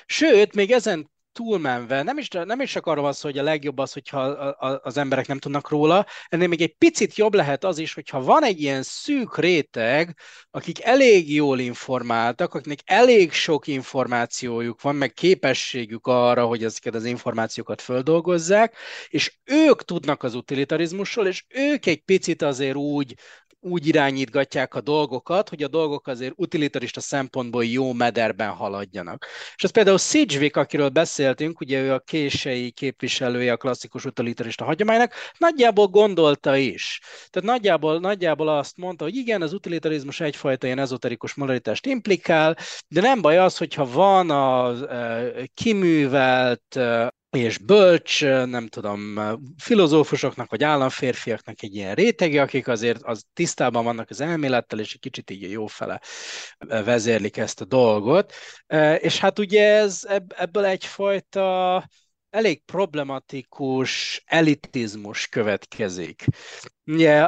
Sőt, 0.07 0.55
még 0.55 0.71
ezen 0.71 1.11
túlmenve, 1.37 2.03
nem 2.03 2.19
is, 2.19 2.29
nem 2.29 2.61
is 2.61 2.71
csak 2.71 2.87
arról 2.87 3.03
van 3.03 3.13
szó, 3.13 3.29
hogy 3.29 3.39
a 3.39 3.43
legjobb 3.43 3.79
az, 3.79 3.93
hogyha 3.93 4.21
az 4.83 4.97
emberek 4.97 5.27
nem 5.27 5.39
tudnak 5.39 5.69
róla, 5.69 6.07
ennél 6.29 6.49
még 6.49 6.61
egy 6.63 6.77
picit 6.79 7.17
jobb 7.17 7.35
lehet 7.35 7.65
az 7.65 7.79
is, 7.79 7.95
hogyha 7.95 8.23
van 8.23 8.45
egy 8.45 8.61
ilyen 8.61 8.83
szűk 8.83 9.39
réteg, 9.39 10.17
akik 10.51 10.83
elég 10.83 11.35
jól 11.35 11.59
informáltak, 11.59 12.55
akiknek 12.55 12.79
elég 12.85 13.33
sok 13.33 13.67
információjuk 13.67 14.83
van, 14.83 14.95
meg 14.95 15.13
képességük 15.13 16.07
arra, 16.07 16.47
hogy 16.47 16.65
ezeket 16.65 16.95
az 16.95 17.05
információkat 17.05 17.83
földolgozzák, 17.83 18.77
és 19.09 19.39
ők 19.45 19.83
tudnak 19.83 20.23
az 20.23 20.35
utilitarizmusról, 20.35 21.27
és 21.27 21.45
ők 21.49 21.87
egy 21.87 22.03
picit 22.05 22.43
azért 22.43 22.77
úgy 22.77 23.15
úgy 23.67 23.87
irányítgatják 23.87 24.75
a 24.75 24.81
dolgokat, 24.81 25.49
hogy 25.49 25.63
a 25.63 25.69
dolgok 25.69 26.07
azért 26.07 26.33
utilitarista 26.37 27.01
szempontból 27.01 27.65
jó 27.65 27.93
mederben 27.93 28.51
haladjanak. 28.51 29.27
És 29.57 29.65
ez 29.65 29.71
például 29.71 29.99
Sidgwick, 29.99 30.57
akiről 30.57 30.89
beszéltünk, 30.89 31.61
ugye 31.61 31.81
ő 31.81 31.93
a 31.93 31.99
kései 31.99 32.71
képviselője 32.71 33.53
a 33.53 33.57
klasszikus 33.57 34.05
utilitarista 34.05 34.65
hagyománynak, 34.65 35.13
nagyjából 35.39 35.87
gondolta 35.87 36.57
is. 36.57 37.01
Tehát 37.31 37.49
nagyjából, 37.49 38.01
nagyjából 38.01 38.49
azt 38.49 38.77
mondta, 38.77 39.05
hogy 39.05 39.17
igen, 39.17 39.43
az 39.43 39.53
utilitarizmus 39.53 40.21
egyfajta 40.21 40.67
ilyen 40.67 40.79
ezoterikus 40.79 41.35
moralitást 41.35 41.87
implikál, 41.87 42.57
de 42.89 43.01
nem 43.01 43.21
baj 43.21 43.39
az, 43.39 43.57
hogyha 43.57 43.87
van 43.87 44.31
a 44.31 44.71
e, 44.93 45.33
kiművelt, 45.55 46.77
e, 46.77 47.15
és 47.31 47.59
bölcs, 47.59 48.25
nem 48.25 48.67
tudom, 48.67 49.21
filozófusoknak 49.57 50.51
vagy 50.51 50.63
államférfiaknak 50.63 51.63
egy 51.63 51.75
ilyen 51.75 51.95
rétege, 51.95 52.43
akik 52.43 52.69
azért 52.69 53.03
az 53.03 53.25
tisztában 53.33 53.85
vannak 53.85 54.11
az 54.11 54.21
elmélettel, 54.21 54.79
és 54.79 54.95
egy 54.95 55.01
kicsit 55.01 55.31
így 55.31 55.51
jó 55.51 55.67
fele 55.67 56.01
vezérlik 56.59 57.37
ezt 57.37 57.61
a 57.61 57.65
dolgot. 57.65 58.33
És 58.99 59.19
hát 59.19 59.39
ugye 59.39 59.75
ez 59.77 60.01
ebből 60.29 60.65
egyfajta 60.65 61.85
elég 62.31 62.65
problematikus 62.65 64.23
elitizmus 64.25 65.27
következik. 65.27 66.25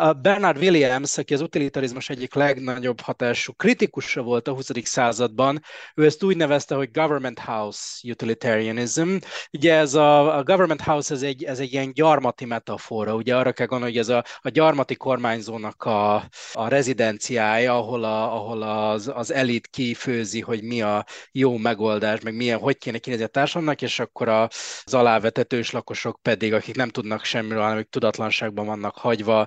A 0.00 0.12
Bernard 0.12 0.56
Williams, 0.56 1.18
aki 1.18 1.34
az 1.34 1.40
utilitarizmus 1.40 2.08
egyik 2.08 2.34
legnagyobb 2.34 3.00
hatású 3.00 3.52
kritikusa 3.52 4.22
volt 4.22 4.48
a 4.48 4.52
20. 4.52 4.70
században, 4.82 5.62
ő 5.94 6.04
ezt 6.04 6.22
úgy 6.22 6.36
nevezte, 6.36 6.74
hogy 6.74 6.90
government 6.90 7.38
house 7.38 8.10
utilitarianism. 8.10 9.16
Ugye 9.52 9.74
ez 9.74 9.94
a, 9.94 10.36
a 10.36 10.42
government 10.42 10.80
house, 10.80 11.14
ez 11.14 11.22
egy, 11.22 11.44
ez 11.44 11.58
egy 11.58 11.72
ilyen 11.72 11.92
gyarmati 11.92 12.44
metafora, 12.44 13.14
ugye 13.14 13.36
arra 13.36 13.52
kell 13.52 13.66
gondolni, 13.66 13.94
hogy 13.94 14.02
ez 14.02 14.08
a, 14.08 14.24
a 14.40 14.48
gyarmati 14.48 14.96
kormányzónak 14.96 15.82
a, 15.82 16.14
a 16.52 16.68
rezidenciája, 16.68 17.76
ahol, 17.76 18.04
a, 18.04 18.34
ahol 18.34 18.62
az, 18.62 19.10
az 19.14 19.32
elit 19.32 19.66
kifőzi, 19.66 20.40
hogy 20.40 20.62
mi 20.62 20.82
a 20.82 21.04
jó 21.32 21.56
megoldás, 21.56 22.20
meg 22.20 22.34
milyen, 22.34 22.58
hogy 22.58 22.78
kéne 22.78 22.98
kinézni 22.98 23.24
a 23.24 23.28
társadalomnak, 23.28 23.82
és 23.82 23.98
akkor 23.98 24.28
az 24.28 24.94
alávetetős 24.94 25.70
lakosok 25.70 26.18
pedig, 26.22 26.52
akik 26.52 26.76
nem 26.76 26.88
tudnak 26.88 27.24
semmiről, 27.24 27.62
hanem 27.62 27.84
tudatlanságban 27.90 28.66
vannak 28.66 28.96
hagyva, 28.96 29.46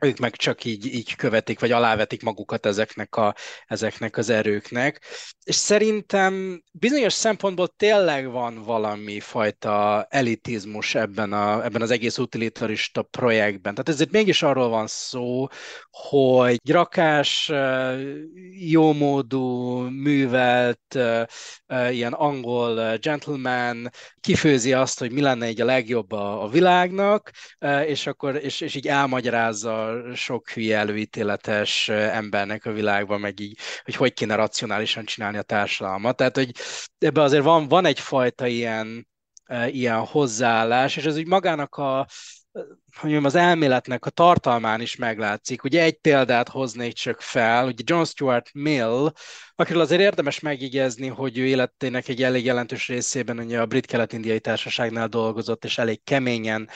ők 0.00 0.18
meg 0.18 0.36
csak 0.36 0.64
így, 0.64 0.86
így 0.86 1.16
követik, 1.16 1.60
vagy 1.60 1.72
alávetik 1.72 2.22
magukat 2.22 2.66
ezeknek, 2.66 3.16
a, 3.16 3.34
ezeknek 3.66 4.16
az 4.16 4.30
erőknek. 4.30 5.04
És 5.44 5.54
szerintem 5.54 6.62
bizonyos 6.72 7.12
szempontból 7.12 7.68
tényleg 7.76 8.30
van 8.30 8.62
valami 8.62 9.20
fajta 9.20 10.06
elitizmus 10.10 10.94
ebben, 10.94 11.32
a, 11.32 11.64
ebben 11.64 11.82
az 11.82 11.90
egész 11.90 12.18
utilitarista 12.18 13.02
projektben. 13.02 13.74
Tehát 13.74 13.88
ezért 13.88 14.10
mégis 14.10 14.42
arról 14.42 14.68
van 14.68 14.86
szó, 14.86 15.46
hogy 15.90 16.58
rakás, 16.70 17.52
jómódú, 18.50 19.78
művelt, 19.80 20.98
ilyen 21.90 22.12
angol 22.12 22.96
gentleman 22.96 23.90
kifőzi 24.20 24.72
azt, 24.72 24.98
hogy 24.98 25.12
mi 25.12 25.20
lenne 25.20 25.46
egy 25.46 25.60
a 25.60 25.64
legjobb 25.64 26.12
a, 26.12 26.42
a 26.42 26.48
világnak, 26.48 27.30
és 27.86 28.06
akkor 28.06 28.36
és, 28.36 28.60
és 28.60 28.74
így 28.74 28.86
elmagyarázza 28.86 29.87
sok 30.14 30.50
hülye 30.50 30.78
előítéletes 30.78 31.88
embernek 31.88 32.64
a 32.64 32.72
világban, 32.72 33.20
meg 33.20 33.40
így, 33.40 33.58
hogy 33.84 33.94
hogy 33.94 34.12
kéne 34.12 34.34
racionálisan 34.34 35.04
csinálni 35.04 35.38
a 35.38 35.42
társadalmat. 35.42 36.16
Tehát, 36.16 36.36
hogy 36.36 36.50
ebben 36.98 37.24
azért 37.24 37.44
van, 37.44 37.68
van 37.68 37.84
egyfajta 37.84 38.46
ilyen, 38.46 39.08
ilyen 39.66 39.98
hozzáállás, 39.98 40.96
és 40.96 41.04
ez 41.04 41.16
úgy 41.16 41.26
magának 41.26 41.76
a, 41.76 42.06
hogy 42.96 43.14
az 43.14 43.34
elméletnek 43.34 44.06
a 44.06 44.10
tartalmán 44.10 44.80
is 44.80 44.96
meglátszik. 44.96 45.64
Ugye 45.64 45.82
egy 45.82 45.98
példát 45.98 46.48
hoznék 46.48 46.92
csak 46.92 47.20
fel, 47.20 47.66
ugye 47.66 47.82
John 47.86 48.04
Stuart 48.04 48.50
Mill, 48.52 49.12
akiről 49.54 49.80
azért 49.80 50.00
érdemes 50.00 50.40
megjegyezni, 50.40 51.06
hogy 51.06 51.38
ő 51.38 51.46
életének 51.46 52.08
egy 52.08 52.22
elég 52.22 52.44
jelentős 52.44 52.88
részében 52.88 53.38
ugye 53.38 53.60
a 53.60 53.66
Brit 53.66 53.86
Kelet-Indiai 53.86 54.40
Társaságnál 54.40 55.08
dolgozott, 55.08 55.64
és 55.64 55.78
elég 55.78 56.04
keményen 56.04 56.68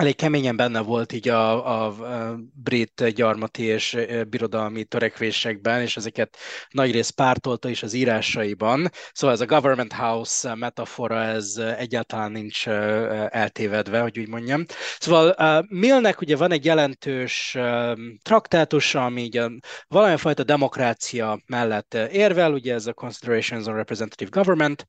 elég 0.00 0.16
keményen 0.16 0.56
benne 0.56 0.80
volt 0.80 1.12
így 1.12 1.28
a, 1.28 1.66
a, 1.66 1.86
a 1.86 2.38
brit 2.54 3.08
gyarmati 3.14 3.62
és 3.62 3.96
birodalmi 4.28 4.84
törekvésekben, 4.84 5.80
és 5.80 5.96
ezeket 5.96 6.36
nagyrészt 6.70 7.10
pártolta 7.10 7.68
is 7.68 7.82
az 7.82 7.92
írásaiban. 7.92 8.88
Szóval 9.12 9.36
ez 9.36 9.40
a 9.40 9.46
government 9.46 9.92
house 9.92 10.54
metafora, 10.54 11.22
ez 11.22 11.56
egyáltalán 11.56 12.32
nincs 12.32 12.68
eltévedve, 13.28 14.00
hogy 14.00 14.18
úgy 14.18 14.28
mondjam. 14.28 14.64
Szóval 14.98 15.34
Millnek 15.68 16.20
ugye 16.20 16.36
van 16.36 16.52
egy 16.52 16.64
jelentős 16.64 17.56
traktátusa, 18.22 19.04
ami 19.04 19.22
így 19.22 19.42
valamilyen 19.88 20.18
fajta 20.18 20.44
demokrácia 20.44 21.40
mellett 21.46 21.94
érvel, 21.94 22.52
ugye 22.52 22.74
ez 22.74 22.86
a 22.86 22.92
Considerations 22.92 23.66
on 23.66 23.74
Representative 23.74 24.30
Government, 24.30 24.86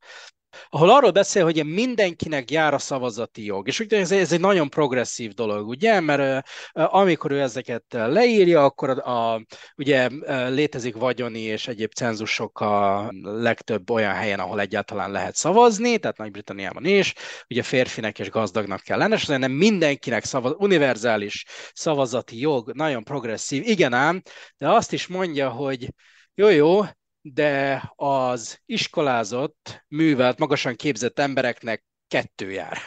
ahol 0.70 0.90
arról 0.90 1.12
beszél, 1.12 1.44
hogy 1.44 1.66
mindenkinek 1.66 2.52
jár 2.52 2.74
a 2.74 2.78
szavazati 2.78 3.46
jog. 3.46 3.68
És 3.68 3.80
ugye 3.80 4.00
ez, 4.00 4.12
ez 4.12 4.32
egy 4.32 4.40
nagyon 4.40 4.70
progresszív 4.70 5.34
dolog, 5.34 5.68
ugye, 5.68 6.00
mert 6.00 6.48
amikor 6.72 7.32
ő 7.32 7.42
ezeket 7.42 7.84
leírja, 7.90 8.64
akkor 8.64 8.90
a, 8.90 9.34
a, 9.34 9.46
ugye 9.78 10.10
létezik 10.50 10.96
vagyoni 10.96 11.40
és 11.40 11.68
egyéb 11.68 11.94
cenzusok 11.94 12.60
a 12.60 13.10
legtöbb 13.22 13.90
olyan 13.90 14.14
helyen, 14.14 14.40
ahol 14.40 14.60
egyáltalán 14.60 15.12
lehet 15.12 15.36
szavazni, 15.36 15.98
tehát 15.98 16.18
Nagy-Britanniában 16.18 16.86
is, 16.86 17.14
ugye 17.50 17.64
férfinek 17.64 18.20
és 18.20 18.30
gazdagnak 18.30 18.82
kell 18.82 18.98
lenni, 18.98 19.14
és 19.14 19.24
azért 19.24 19.40
nem 19.40 19.52
mindenkinek 19.52 20.24
szavaz, 20.24 20.54
univerzális 20.58 21.46
szavazati 21.74 22.40
jog, 22.40 22.72
nagyon 22.74 23.04
progresszív, 23.04 23.68
igen 23.68 23.94
ám, 23.94 24.22
de 24.58 24.70
azt 24.70 24.94
is 24.94 25.08
mondja, 25.08 25.50
hogy 25.50 25.88
jó, 26.36 26.50
jó, 26.50 26.82
de 27.22 27.84
az 27.96 28.60
iskolázott, 28.66 29.86
művelt, 29.88 30.40
magasan 30.40 30.76
képzett 30.76 31.20
embereknek 31.20 31.84
kettő 32.08 32.52
jár. 32.52 32.78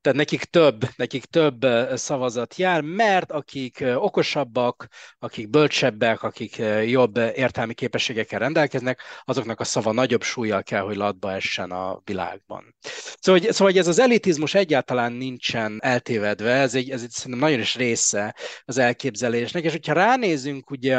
Tehát 0.00 0.18
nekik 0.18 0.44
több, 0.44 0.88
nekik 0.96 1.24
több 1.24 1.66
szavazat 1.94 2.56
jár, 2.56 2.80
mert 2.80 3.32
akik 3.32 3.84
okosabbak, 3.94 4.88
akik 5.18 5.48
bölcsebbek, 5.48 6.22
akik 6.22 6.62
jobb 6.86 7.16
értelmi 7.16 7.74
képességekkel 7.74 8.38
rendelkeznek, 8.38 9.00
azoknak 9.24 9.60
a 9.60 9.64
szava 9.64 9.92
nagyobb 9.92 10.22
súlyjal 10.22 10.62
kell, 10.62 10.80
hogy 10.82 10.96
latba 10.96 11.32
essen 11.32 11.70
a 11.70 12.00
világban. 12.04 12.74
Szóval, 13.20 13.40
hogy, 13.40 13.50
szóval 13.52 13.72
hogy 13.72 13.78
ez 13.78 13.88
az 13.88 13.98
elitizmus 13.98 14.54
egyáltalán 14.54 15.12
nincsen 15.12 15.78
eltévedve, 15.82 16.52
ez 16.52 16.74
egy, 16.74 16.90
ez 16.90 17.02
egy 17.02 17.10
szerintem 17.10 17.48
nagyon 17.48 17.60
is 17.60 17.74
része 17.74 18.34
az 18.64 18.78
elképzelésnek, 18.78 19.64
és 19.64 19.72
hogyha 19.72 19.92
ránézünk 19.92 20.70
ugye 20.70 20.98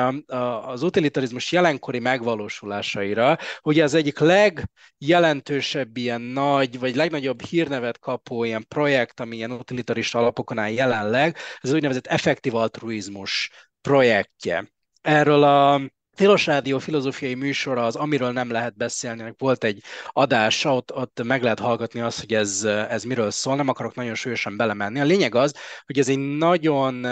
az 0.65 0.83
utilitarizmus 0.83 1.51
jelenkori 1.51 1.99
megvalósulásaira, 1.99 3.37
ugye 3.63 3.83
az 3.83 3.93
egyik 3.93 4.19
legjelentősebb 4.19 5.97
ilyen 5.97 6.21
nagy, 6.21 6.79
vagy 6.79 6.95
legnagyobb 6.95 7.41
hírnevet 7.41 7.99
kapó 7.99 8.43
ilyen 8.43 8.65
projekt, 8.67 8.89
ami 9.15 9.35
ilyen 9.35 9.51
utilitarista 9.51 10.19
alapokon 10.19 10.57
áll 10.57 10.71
jelenleg, 10.71 11.35
ez 11.61 11.69
az 11.69 11.73
úgynevezett 11.73 12.07
effektív 12.07 12.55
altruizmus 12.55 13.49
projektje. 13.81 14.71
Erről 15.01 15.43
a 15.43 15.81
Tilos 16.15 16.45
Rádió 16.45 16.79
filozófiai 16.79 17.33
műsora 17.33 17.85
az, 17.85 17.95
amiről 17.95 18.31
nem 18.31 18.51
lehet 18.51 18.77
beszélni, 18.77 19.33
volt 19.37 19.63
egy 19.63 19.83
adása, 20.07 20.75
ott, 20.75 20.93
ott 20.95 21.23
meg 21.23 21.43
lehet 21.43 21.59
hallgatni 21.59 21.99
azt, 21.99 22.19
hogy 22.19 22.33
ez, 22.33 22.63
ez 22.63 23.03
miről 23.03 23.31
szól, 23.31 23.55
nem 23.55 23.67
akarok 23.67 23.95
nagyon 23.95 24.15
súlyosan 24.15 24.57
belemenni. 24.57 24.99
A 24.99 25.03
lényeg 25.03 25.35
az, 25.35 25.53
hogy 25.85 25.99
ez 25.99 26.09
egy 26.09 26.37
nagyon 26.37 27.05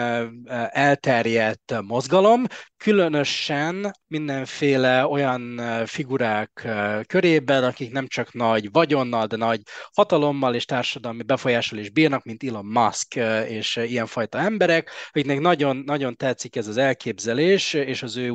elterjedt 0.70 1.82
mozgalom, 1.82 2.46
különösen 2.78 3.92
mindenféle 4.08 5.08
olyan 5.08 5.62
figurák 5.86 6.68
körében, 7.08 7.64
akik 7.64 7.92
nem 7.92 8.08
csak 8.08 8.34
nagy 8.34 8.72
vagyonnal, 8.72 9.26
de 9.26 9.36
nagy 9.36 9.62
hatalommal 9.94 10.56
és 10.56 10.66
társadalmi 10.66 11.24
befolyással 11.24 11.80
is 11.80 11.90
bírnak, 11.90 12.24
mint 12.24 12.44
Elon 12.44 12.66
Musk 12.66 13.16
és 13.48 13.76
ilyenfajta 13.76 14.38
emberek, 14.38 14.92
akiknek 15.10 15.40
nagyon, 15.40 15.84
nagyon 15.86 16.16
tetszik 16.16 16.56
ez 16.56 16.68
az 16.68 16.78
elképzelés, 16.78 17.74
és 17.74 18.04
az 18.04 18.18
ő 18.18 18.30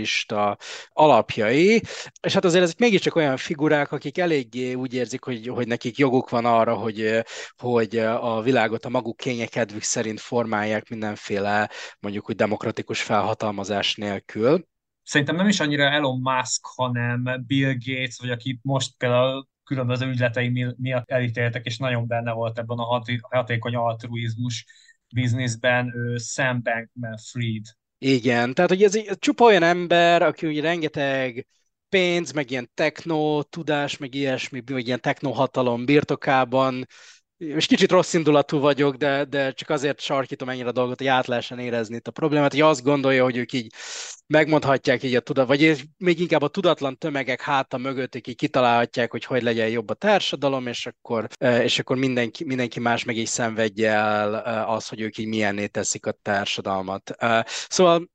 utilitarista 0.00 0.56
alapjai, 0.92 1.82
és 2.20 2.32
hát 2.34 2.44
azért 2.44 2.62
ezek 2.62 2.78
mégiscsak 2.78 3.16
olyan 3.16 3.36
figurák, 3.36 3.92
akik 3.92 4.18
eléggé 4.18 4.72
úgy 4.72 4.94
érzik, 4.94 5.24
hogy, 5.24 5.46
hogy 5.46 5.66
nekik 5.66 5.96
joguk 5.96 6.30
van 6.30 6.44
arra, 6.44 6.74
hogy, 6.74 7.24
hogy 7.56 7.96
a 7.98 8.42
világot 8.42 8.84
a 8.84 8.88
maguk 8.88 9.16
kényekedvük 9.16 9.82
szerint 9.82 10.20
formálják 10.20 10.88
mindenféle 10.88 11.70
mondjuk 12.00 12.28
úgy 12.28 12.36
demokratikus 12.36 13.02
felhatalmazás 13.02 13.94
nélkül. 13.94 14.68
Szerintem 15.02 15.36
nem 15.36 15.48
is 15.48 15.60
annyira 15.60 15.90
Elon 15.90 16.20
Musk, 16.20 16.66
hanem 16.76 17.44
Bill 17.46 17.74
Gates, 17.84 18.18
vagy 18.18 18.30
aki 18.30 18.58
most 18.62 18.94
például 18.96 19.48
különböző 19.64 20.06
ügyletei 20.06 20.74
miatt 20.76 21.10
elítéltek, 21.10 21.66
és 21.66 21.78
nagyon 21.78 22.06
benne 22.06 22.32
volt 22.32 22.58
ebben 22.58 22.78
a 22.78 23.02
hatékony 23.20 23.74
altruizmus 23.74 24.66
bizniszben, 25.14 25.92
ő 25.94 26.16
Sam 26.16 26.62
Bankman-Fried. 26.62 27.64
Igen, 28.02 28.54
tehát 28.54 28.70
hogy 28.70 28.82
ez 28.82 28.94
egy 28.96 29.18
csupa 29.18 29.44
olyan 29.44 29.62
ember, 29.62 30.22
aki 30.22 30.46
ugye 30.46 30.60
rengeteg 30.60 31.46
pénz, 31.88 32.32
meg 32.32 32.50
ilyen 32.50 32.70
techno 32.74 33.42
tudás, 33.42 33.96
meg 33.96 34.14
ilyesmi, 34.14 34.62
vagy 34.66 34.86
ilyen 34.86 35.00
technohatalom 35.00 35.84
birtokában 35.84 36.86
és 37.40 37.66
kicsit 37.66 37.90
rossz 37.90 38.14
indulatú 38.14 38.58
vagyok, 38.58 38.94
de, 38.94 39.24
de 39.24 39.52
csak 39.52 39.70
azért 39.70 40.00
sarkítom 40.00 40.48
ennyire 40.48 40.68
a 40.68 40.72
dolgot, 40.72 40.98
hogy 40.98 41.06
át 41.06 41.26
lehessen 41.26 41.58
érezni 41.58 41.96
itt 41.96 42.08
a 42.08 42.10
problémát, 42.10 42.50
hogy 42.50 42.60
azt 42.60 42.82
gondolja, 42.82 43.22
hogy 43.22 43.36
ők 43.36 43.52
így 43.52 43.72
megmondhatják 44.26 45.02
így 45.02 45.14
a 45.14 45.20
tudat, 45.20 45.46
vagy 45.46 45.82
még 45.98 46.20
inkább 46.20 46.42
a 46.42 46.48
tudatlan 46.48 46.98
tömegek 46.98 47.40
háta 47.40 47.78
mögött, 47.78 48.14
így 48.14 48.36
kitalálhatják, 48.36 49.10
hogy 49.10 49.24
hogy 49.24 49.42
legyen 49.42 49.68
jobb 49.68 49.90
a 49.90 49.94
társadalom, 49.94 50.66
és 50.66 50.86
akkor, 50.86 51.26
e, 51.38 51.62
és 51.62 51.78
akkor 51.78 51.96
mindenki, 51.96 52.44
mindenki 52.44 52.80
más 52.80 53.04
meg 53.04 53.16
is 53.16 53.28
szenvedje 53.28 53.90
el 53.90 54.36
e, 54.36 54.66
az, 54.66 54.88
hogy 54.88 55.00
ők 55.00 55.18
így 55.18 55.26
milyenné 55.26 55.66
teszik 55.66 56.06
a 56.06 56.12
társadalmat. 56.22 57.10
E, 57.10 57.46
szóval 57.68 58.08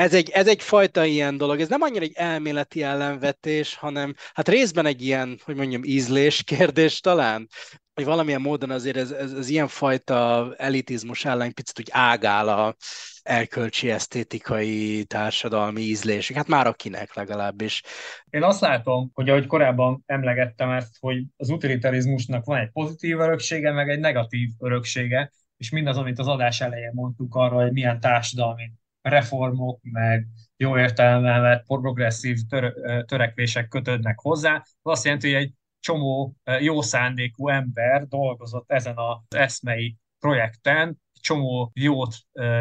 ez 0.00 0.14
egy, 0.14 0.30
ez 0.30 0.48
egy 0.48 0.62
fajta 0.62 1.04
ilyen 1.04 1.36
dolog, 1.36 1.60
ez 1.60 1.68
nem 1.68 1.82
annyira 1.82 2.04
egy 2.04 2.14
elméleti 2.14 2.82
ellenvetés, 2.82 3.74
hanem 3.74 4.14
hát 4.32 4.48
részben 4.48 4.86
egy 4.86 5.02
ilyen, 5.02 5.38
hogy 5.44 5.56
mondjam, 5.56 5.84
ízlés 5.84 6.42
kérdés 6.52 7.00
talán, 7.00 7.48
hogy 7.94 8.04
valamilyen 8.04 8.40
módon 8.40 8.70
azért 8.70 8.96
ez, 8.96 9.10
ez, 9.10 9.32
ez 9.32 9.48
ilyen 9.48 9.68
fajta 9.68 10.52
elitizmus 10.56 11.24
ellen 11.24 11.54
picit 11.54 11.78
úgy 11.78 11.88
ágál 11.90 12.48
a 12.48 12.76
elkölcsi, 13.22 13.90
esztétikai, 13.90 15.04
társadalmi 15.04 15.80
ízlések. 15.80 16.36
Hát 16.36 16.48
már 16.48 16.66
akinek 16.66 17.14
legalábbis. 17.14 17.82
Én 18.30 18.42
azt 18.42 18.60
látom, 18.60 19.10
hogy 19.14 19.28
ahogy 19.28 19.46
korábban 19.46 20.02
emlegettem 20.06 20.70
ezt, 20.70 20.96
hogy 21.00 21.24
az 21.36 21.50
utilitarizmusnak 21.50 22.44
van 22.44 22.58
egy 22.58 22.70
pozitív 22.70 23.18
öröksége, 23.18 23.72
meg 23.72 23.88
egy 23.88 24.00
negatív 24.00 24.50
öröksége, 24.58 25.32
és 25.56 25.70
mindaz, 25.70 25.96
amit 25.96 26.18
az 26.18 26.28
adás 26.28 26.60
elején 26.60 26.92
mondtuk 26.94 27.34
arról, 27.34 27.62
hogy 27.62 27.72
milyen 27.72 28.00
társadalmi 28.00 28.72
reformok, 29.02 29.80
meg 29.82 30.26
jó 30.56 30.78
értelemben 30.78 31.40
vett 31.40 31.66
progresszív 31.66 32.38
tör, 32.48 32.74
törekvések 33.04 33.68
kötődnek 33.68 34.18
hozzá, 34.18 34.56
az 34.56 34.92
azt 34.92 35.04
jelenti, 35.04 35.32
hogy 35.32 35.42
egy 35.42 35.52
csomó 35.80 36.36
jó 36.60 36.82
szándékú 36.82 37.48
ember 37.48 38.06
dolgozott 38.06 38.70
ezen 38.70 38.96
az 38.96 39.18
eszmei 39.28 39.96
projekten, 40.18 41.00
csomó 41.20 41.70
jót 41.74 42.14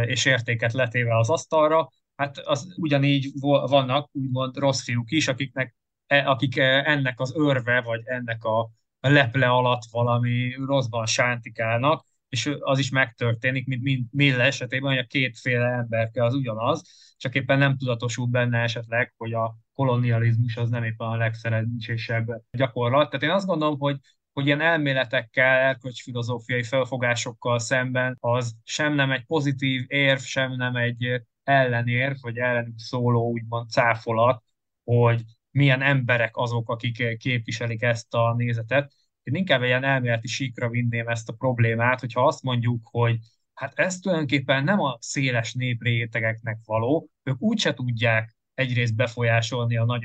és 0.05 0.25
értéket 0.25 0.73
letéve 0.73 1.17
az 1.17 1.29
asztalra, 1.29 1.89
hát 2.15 2.37
az 2.37 2.75
ugyanígy 2.77 3.31
vannak 3.39 4.09
úgymond 4.11 4.57
rossz 4.57 4.83
fiúk 4.83 5.11
is, 5.11 5.27
akiknek, 5.27 5.75
e, 6.07 6.29
akik 6.29 6.57
ennek 6.57 7.19
az 7.19 7.33
örve, 7.35 7.81
vagy 7.81 8.01
ennek 8.05 8.43
a 8.43 8.69
leple 8.99 9.49
alatt 9.49 9.83
valami 9.91 10.53
rosszban 10.65 11.05
sántikálnak, 11.05 12.05
és 12.29 12.51
az 12.59 12.79
is 12.79 12.89
megtörténik, 12.89 13.67
mint, 13.67 13.83
mint 13.83 14.07
Mille 14.11 14.43
esetében, 14.43 14.89
hogy 14.89 14.99
a 14.99 15.07
kétféle 15.07 15.67
emberke 15.67 16.23
az 16.23 16.33
ugyanaz, 16.33 16.81
csak 17.17 17.35
éppen 17.35 17.57
nem 17.57 17.77
tudatosul 17.77 18.27
benne 18.27 18.59
esetleg, 18.59 19.13
hogy 19.17 19.33
a 19.33 19.57
kolonializmus 19.73 20.57
az 20.57 20.69
nem 20.69 20.83
éppen 20.83 21.07
a 21.07 21.15
legszerencsésebb 21.15 22.27
gyakorlat. 22.51 23.09
Tehát 23.09 23.25
én 23.25 23.31
azt 23.31 23.45
gondolom, 23.45 23.79
hogy 23.79 23.97
hogy 24.33 24.47
ilyen 24.47 24.61
elméletekkel, 24.61 25.59
erkölcsfilozófiai 25.59 26.63
felfogásokkal 26.63 27.59
szemben 27.59 28.17
az 28.19 28.55
sem 28.63 28.93
nem 28.93 29.11
egy 29.11 29.25
pozitív 29.25 29.85
érv, 29.87 30.19
sem 30.19 30.55
nem 30.55 30.75
egy 30.75 31.21
ellenérv, 31.43 32.15
vagy 32.21 32.37
ellenük 32.37 32.79
szóló 32.79 33.29
úgymond 33.31 33.69
cáfolat, 33.69 34.43
hogy 34.83 35.23
milyen 35.51 35.81
emberek 35.81 36.37
azok, 36.37 36.69
akik 36.69 37.17
képviselik 37.17 37.81
ezt 37.81 38.13
a 38.13 38.33
nézetet. 38.35 38.93
Én 39.29 39.35
inkább 39.35 39.63
ilyen 39.63 39.83
elméleti 39.83 40.27
síkra 40.27 40.69
vinném 40.69 41.07
ezt 41.07 41.29
a 41.29 41.33
problémát, 41.33 41.99
hogyha 41.99 42.25
azt 42.25 42.43
mondjuk, 42.43 42.87
hogy 42.91 43.17
hát 43.53 43.79
ez 43.79 43.99
tulajdonképpen 43.99 44.63
nem 44.63 44.79
a 44.79 44.97
széles 44.99 45.53
néprétegeknek 45.53 46.59
való, 46.65 47.09
ők 47.23 47.41
úgyse 47.41 47.73
tudják 47.73 48.35
egyrészt 48.53 48.95
befolyásolni 48.95 49.77
a 49.77 49.85
nagy 49.85 50.03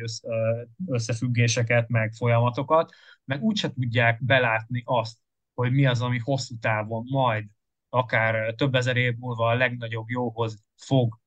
összefüggéseket, 0.86 1.88
meg 1.88 2.12
folyamatokat, 2.12 2.92
meg 3.24 3.42
úgyse 3.42 3.72
tudják 3.72 4.24
belátni 4.24 4.82
azt, 4.86 5.18
hogy 5.54 5.72
mi 5.72 5.86
az, 5.86 6.00
ami 6.00 6.18
hosszú 6.18 6.54
távon 6.60 7.04
majd 7.10 7.44
akár 7.94 8.54
több 8.54 8.74
ezer 8.74 8.96
év 8.96 9.14
múlva 9.16 9.46
a 9.46 9.54
legnagyobb 9.54 10.08
jóhoz 10.08 10.62
fog 10.76 11.18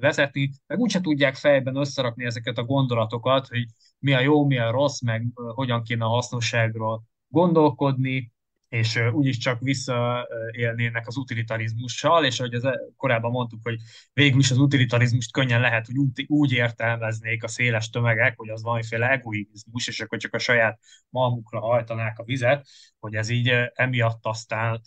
vezetni, 0.00 0.50
meg 0.66 0.78
úgyse 0.78 1.00
tudják 1.00 1.34
fejben 1.34 1.76
összerakni 1.76 2.24
ezeket 2.24 2.58
a 2.58 2.64
gondolatokat, 2.64 3.48
hogy 3.48 3.64
mi 3.98 4.12
a 4.12 4.20
jó, 4.20 4.46
mi 4.46 4.58
a 4.58 4.70
rossz, 4.70 5.00
meg 5.00 5.26
hogyan 5.54 5.82
kéne 5.82 6.04
a 6.04 6.08
hasznosságról 6.08 7.02
gondolkodni, 7.28 8.32
és 8.68 8.96
úgyis 9.12 9.36
csak 9.36 9.60
visszaélnének 9.60 11.06
az 11.06 11.16
utilitarizmussal, 11.16 12.24
és 12.24 12.40
ahogy 12.40 12.54
az 12.54 12.68
korábban 12.96 13.30
mondtuk, 13.30 13.60
hogy 13.62 13.78
végül 14.12 14.40
is 14.40 14.50
az 14.50 14.58
utilitarizmust 14.58 15.32
könnyen 15.32 15.60
lehet, 15.60 15.86
hogy 15.86 16.26
úgy 16.26 16.52
értelmeznék 16.52 17.44
a 17.44 17.48
széles 17.48 17.90
tömegek, 17.90 18.36
hogy 18.36 18.48
az 18.48 18.62
valamiféle 18.62 19.10
egoizmus, 19.10 19.88
és 19.88 20.00
akkor 20.00 20.18
csak 20.18 20.34
a 20.34 20.38
saját 20.38 20.78
malmukra 21.08 21.60
hajtanák 21.60 22.18
a 22.18 22.24
vizet, 22.24 22.66
hogy 22.98 23.14
ez 23.14 23.28
így 23.28 23.52
emiatt 23.74 24.26
aztán 24.26 24.80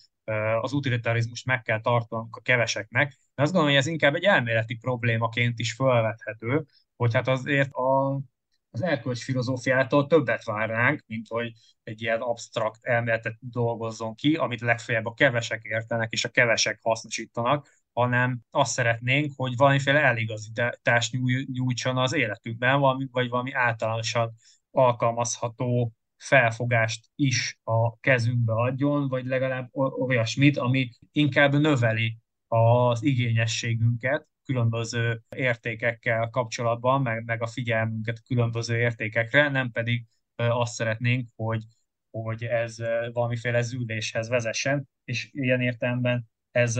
az 0.61 0.73
utilitarizmust 0.73 1.45
meg 1.45 1.61
kell 1.61 1.82
tartanunk 1.82 2.36
a 2.36 2.41
keveseknek. 2.41 3.09
De 3.36 3.43
azt 3.43 3.51
gondolom, 3.51 3.75
hogy 3.75 3.86
ez 3.86 3.91
inkább 3.91 4.15
egy 4.15 4.23
elméleti 4.23 4.75
problémaként 4.75 5.59
is 5.59 5.73
felvethető, 5.73 6.65
hogy 6.95 7.13
hát 7.13 7.28
azért 7.28 7.73
a 7.73 8.19
az 8.71 8.84
erkölcs 8.84 9.23
filozófiától 9.23 10.07
többet 10.07 10.43
várnánk, 10.43 11.03
mint 11.07 11.28
hogy 11.30 11.51
egy 11.84 12.01
ilyen 12.01 12.21
absztrakt 12.21 12.86
elméletet 12.86 13.38
dolgozzon 13.39 14.15
ki, 14.15 14.36
amit 14.36 14.61
legfeljebb 14.61 15.05
a 15.05 15.13
kevesek 15.13 15.63
értenek 15.63 16.11
és 16.11 16.25
a 16.25 16.30
kevesek 16.30 16.80
hasznosítanak, 16.82 17.67
hanem 17.93 18.39
azt 18.49 18.71
szeretnénk, 18.71 19.32
hogy 19.36 19.55
valamiféle 19.55 20.01
eligazítást 20.01 21.15
nyújtson 21.53 21.97
az 21.97 22.13
életünkben, 22.13 22.80
valami, 22.80 23.07
vagy 23.11 23.30
valami 23.30 23.53
általánosan 23.53 24.34
alkalmazható 24.71 25.93
felfogást 26.18 27.05
is 27.15 27.59
a 27.63 27.99
kezünkbe 27.99 28.53
adjon, 28.53 29.07
vagy 29.07 29.26
legalább 29.26 29.70
olyasmit, 29.74 30.57
ami 30.57 30.89
inkább 31.11 31.53
növeli 31.53 32.18
az 32.47 33.03
igényességünket, 33.03 34.28
különböző 34.43 35.22
értékekkel 35.36 36.30
kapcsolatban, 36.30 37.01
meg, 37.01 37.24
meg 37.26 37.41
a 37.41 37.47
figyelmünket 37.47 38.24
különböző 38.24 38.78
értékekre, 38.78 39.49
nem 39.49 39.72
pedig 39.72 40.05
azt 40.36 40.74
szeretnénk, 40.74 41.30
hogy, 41.36 41.63
hogy 42.11 42.43
ez 42.43 42.76
valamiféle 43.11 43.61
zűléshez 43.61 44.30
vezessen, 44.30 44.89
és 45.03 45.30
ilyen 45.32 45.61
értelemben 45.61 46.30
ez 46.51 46.78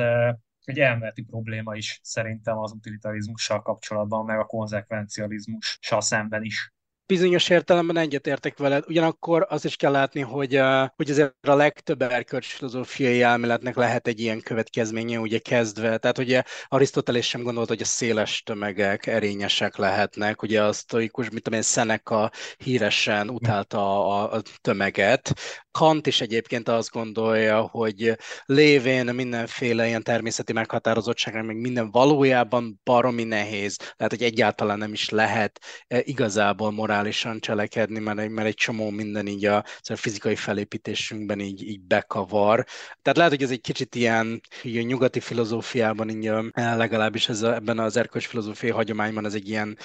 egy 0.64 0.80
elméleti 0.80 1.24
probléma 1.24 1.76
is 1.76 2.00
szerintem 2.04 2.58
az 2.58 2.72
utilitarizmussal 2.72 3.62
kapcsolatban, 3.62 4.26
meg 4.26 4.40
a 4.40 4.46
konzekvencializmussal 4.46 6.02
szemben 6.02 6.44
is 6.44 6.74
bizonyos 7.08 7.50
értelemben 7.50 7.98
egyetértek 7.98 8.58
veled, 8.58 8.84
ugyanakkor 8.88 9.46
azt 9.50 9.66
is 9.66 9.76
kell 9.76 9.92
látni, 9.92 10.22
hogy, 10.22 10.60
hogy 10.96 11.10
azért 11.10 11.48
a 11.48 11.56
legtöbb 11.56 12.02
erkölcsfilozófiai 12.02 13.22
elméletnek 13.22 13.76
lehet 13.76 14.08
egy 14.08 14.20
ilyen 14.20 14.42
következménye, 14.42 15.20
ugye 15.20 15.40
kezdve, 15.40 15.98
tehát 15.98 16.18
ugye 16.18 16.44
Arisztoteles 16.68 17.28
sem 17.28 17.44
gondolt, 17.44 17.68
hogy 17.68 17.82
a 17.82 17.86
széles 17.86 18.44
tömegek 18.44 19.06
erényesek 19.06 19.78
lehetnek, 19.78 20.42
ugye 20.42 20.64
a 20.64 20.74
sztoikus, 20.74 21.30
mint 21.30 21.48
amilyen 21.48 21.66
Seneca 21.66 22.32
híresen 22.58 23.30
utálta 23.30 24.08
a, 24.08 24.34
a 24.34 24.42
tömeget, 24.62 25.34
Kant 25.78 26.08
is 26.08 26.22
egyébként 26.22 26.70
azt 26.70 26.92
gondolja, 26.92 27.62
hogy 27.62 28.18
lévén 28.46 29.06
mindenféle 29.06 29.88
ilyen 29.88 30.04
természeti 30.04 30.54
meghatározottságra, 30.54 31.44
meg 31.44 31.60
minden 31.60 31.92
valójában 31.92 32.80
baromi 32.84 33.24
nehéz, 33.24 33.78
lehet, 33.78 34.14
hogy 34.14 34.24
egyáltalán 34.24 34.78
nem 34.78 34.94
is 34.94 35.10
lehet 35.10 35.60
igazából 35.88 36.72
morális 36.72 36.97
morálisan 36.98 37.40
cselekedni, 37.40 38.00
mert 38.00 38.20
egy, 38.20 38.30
mert 38.30 38.48
egy 38.48 38.56
csomó 38.56 38.90
minden 38.90 39.28
így 39.28 39.46
a, 39.46 39.64
a 39.82 39.96
fizikai 39.96 40.36
felépítésünkben 40.36 41.40
így, 41.40 41.62
így 41.68 41.82
bekavar. 41.82 42.66
Tehát 43.02 43.18
lehet, 43.18 43.32
hogy 43.32 43.44
ez 43.44 43.52
egy 43.52 43.62
kicsit 43.62 43.96
ilyen 43.96 44.42
így 44.64 44.78
a 44.78 44.82
nyugati 44.82 45.20
filozófiában, 45.20 46.10
így 46.10 46.32
legalábbis 46.54 47.30
ez 47.30 47.42
a, 47.42 47.56
ebben 47.56 47.80
az 47.80 47.98
erkölcs 47.98 48.28
filozófiai 48.28 48.72
hagyományban 48.72 49.26
ez 49.26 49.34
egy 49.34 49.50
ilyen 49.50 49.78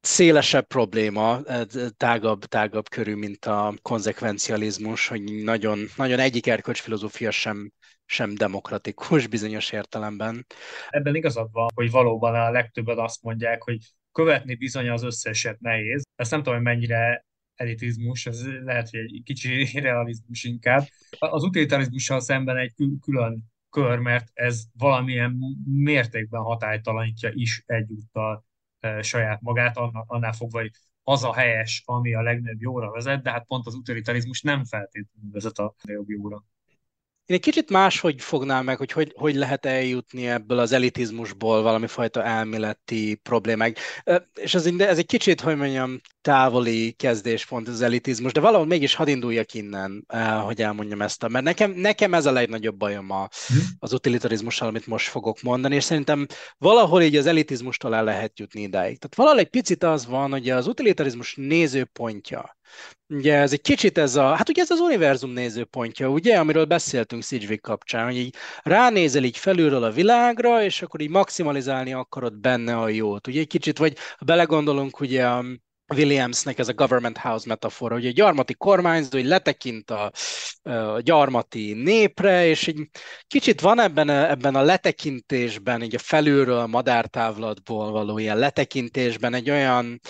szélesebb 0.00 0.66
probléma, 0.66 1.40
tágabb, 1.96 2.44
tágabb 2.44 2.88
körű, 2.88 3.14
mint 3.14 3.44
a 3.44 3.74
konzekvencializmus, 3.82 5.08
hogy 5.08 5.22
nagyon, 5.22 5.78
nagyon 5.96 6.18
egyik 6.18 6.46
erkölcsfilozófia 6.46 7.30
sem, 7.30 7.72
sem 8.06 8.34
demokratikus 8.34 9.26
bizonyos 9.26 9.72
értelemben. 9.72 10.46
Ebben 10.88 11.14
igazad 11.14 11.48
van, 11.52 11.68
hogy 11.74 11.90
valóban 11.90 12.34
a 12.34 12.50
legtöbben 12.50 12.98
azt 12.98 13.22
mondják, 13.22 13.62
hogy 13.62 13.78
követni 14.14 14.54
bizony 14.54 14.88
az 14.88 15.02
összeset 15.02 15.60
nehéz. 15.60 16.02
Ezt 16.16 16.30
nem 16.30 16.42
tudom, 16.42 16.54
hogy 16.54 16.64
mennyire 16.64 17.24
elitizmus, 17.54 18.26
ez 18.26 18.46
lehet, 18.46 18.90
hogy 18.90 19.00
egy 19.00 19.22
kicsi 19.24 19.64
realizmus 19.80 20.44
inkább. 20.44 20.86
Az 21.18 21.42
utilitarizmussal 21.42 22.20
szemben 22.20 22.56
egy 22.56 22.72
külön 23.00 23.52
kör, 23.70 23.98
mert 23.98 24.30
ez 24.32 24.64
valamilyen 24.78 25.38
mértékben 25.64 26.42
hatálytalanítja 26.42 27.30
is 27.32 27.62
egyúttal 27.66 28.44
e, 28.80 29.02
saját 29.02 29.40
magát, 29.40 29.76
annál 30.06 30.32
fogva, 30.32 30.60
hogy 30.60 30.70
az 31.02 31.24
a 31.24 31.34
helyes, 31.34 31.82
ami 31.84 32.14
a 32.14 32.22
legnagyobb 32.22 32.60
jóra 32.60 32.90
vezet, 32.90 33.22
de 33.22 33.30
hát 33.30 33.46
pont 33.46 33.66
az 33.66 33.74
utilitarizmus 33.74 34.42
nem 34.42 34.64
feltétlenül 34.64 35.30
vezet 35.32 35.58
a 35.58 35.74
legnagyobb 35.78 36.10
jóra. 36.10 36.44
Én 37.26 37.36
egy 37.36 37.42
kicsit 37.42 37.70
máshogy 37.70 38.22
fognám 38.22 38.64
meg, 38.64 38.76
hogy, 38.76 38.92
hogy 38.92 39.12
hogy 39.16 39.34
lehet 39.34 39.66
eljutni 39.66 40.26
ebből 40.28 40.58
az 40.58 40.72
elitizmusból 40.72 41.62
valami 41.62 41.86
fajta 41.86 42.24
elméleti 42.24 43.14
problémák. 43.14 43.78
És 44.34 44.54
ez, 44.54 44.66
ez 44.66 44.98
egy 44.98 45.06
kicsit, 45.06 45.40
hogy 45.40 45.56
mondjam, 45.56 46.00
távoli 46.20 46.92
kezdéspont 46.92 47.68
az 47.68 47.82
elitizmus, 47.82 48.32
de 48.32 48.40
valahol 48.40 48.66
mégis 48.66 48.94
hadd 48.94 49.08
induljak 49.08 49.54
innen, 49.54 50.06
hogy 50.44 50.62
elmondjam 50.62 51.02
ezt, 51.02 51.28
mert 51.28 51.44
nekem, 51.44 51.70
nekem 51.70 52.14
ez 52.14 52.26
a 52.26 52.32
legnagyobb 52.32 52.76
bajom 52.76 53.10
a, 53.10 53.28
hm? 53.46 53.54
az 53.78 53.92
utilitarizmussal, 53.92 54.68
amit 54.68 54.86
most 54.86 55.08
fogok 55.08 55.42
mondani, 55.42 55.74
és 55.74 55.84
szerintem 55.84 56.26
valahol 56.58 57.02
így 57.02 57.16
az 57.16 57.26
elitizmustól 57.26 57.94
el 57.94 58.04
lehet 58.04 58.38
jutni 58.38 58.60
idáig. 58.60 58.98
Tehát 58.98 59.16
valahol 59.16 59.38
egy 59.38 59.50
picit 59.50 59.82
az 59.82 60.06
van, 60.06 60.30
hogy 60.30 60.50
az 60.50 60.66
utilitarizmus 60.66 61.34
nézőpontja, 61.36 62.56
Ugye 63.08 63.34
ez 63.34 63.52
egy 63.52 63.60
kicsit 63.60 63.98
ez 63.98 64.16
a, 64.16 64.34
hát 64.34 64.48
ugye 64.48 64.62
ez 64.62 64.70
az 64.70 64.78
univerzum 64.78 65.30
nézőpontja, 65.30 66.08
ugye, 66.08 66.38
amiről 66.38 66.64
beszéltünk 66.64 67.22
Sidgwick 67.22 67.62
kapcsán, 67.62 68.04
hogy 68.04 68.16
így 68.16 68.34
ránézel 68.62 69.24
így 69.24 69.38
felülről 69.38 69.84
a 69.84 69.90
világra, 69.90 70.62
és 70.62 70.82
akkor 70.82 71.00
így 71.00 71.10
maximalizálni 71.10 71.92
akarod 71.92 72.34
benne 72.38 72.76
a 72.76 72.88
jót. 72.88 73.26
Ugye 73.26 73.40
egy 73.40 73.46
kicsit, 73.46 73.78
vagy 73.78 73.96
belegondolunk, 74.20 75.00
ugye 75.00 75.26
a 75.26 75.44
Williamsnek 75.94 76.58
ez 76.58 76.68
a 76.68 76.74
government 76.74 77.18
house 77.18 77.48
metafora, 77.48 77.94
hogy 77.94 78.06
egy 78.06 78.14
gyarmati 78.14 78.54
kormányzó, 78.54 79.08
hogy 79.10 79.26
letekint 79.26 79.90
a, 79.90 80.12
a 80.62 81.00
gyarmati 81.00 81.72
népre, 81.72 82.46
és 82.46 82.68
egy 82.68 82.88
kicsit 83.26 83.60
van 83.60 83.80
ebben 83.80 84.08
a, 84.08 84.30
ebben 84.30 84.54
a 84.54 84.62
letekintésben, 84.62 85.82
így 85.82 85.94
a 85.94 85.98
felülről, 85.98 86.58
a 86.58 86.66
madártávlatból 86.66 87.90
való 87.90 88.18
ilyen 88.18 88.38
letekintésben 88.38 89.34
egy 89.34 89.50
olyan, 89.50 90.00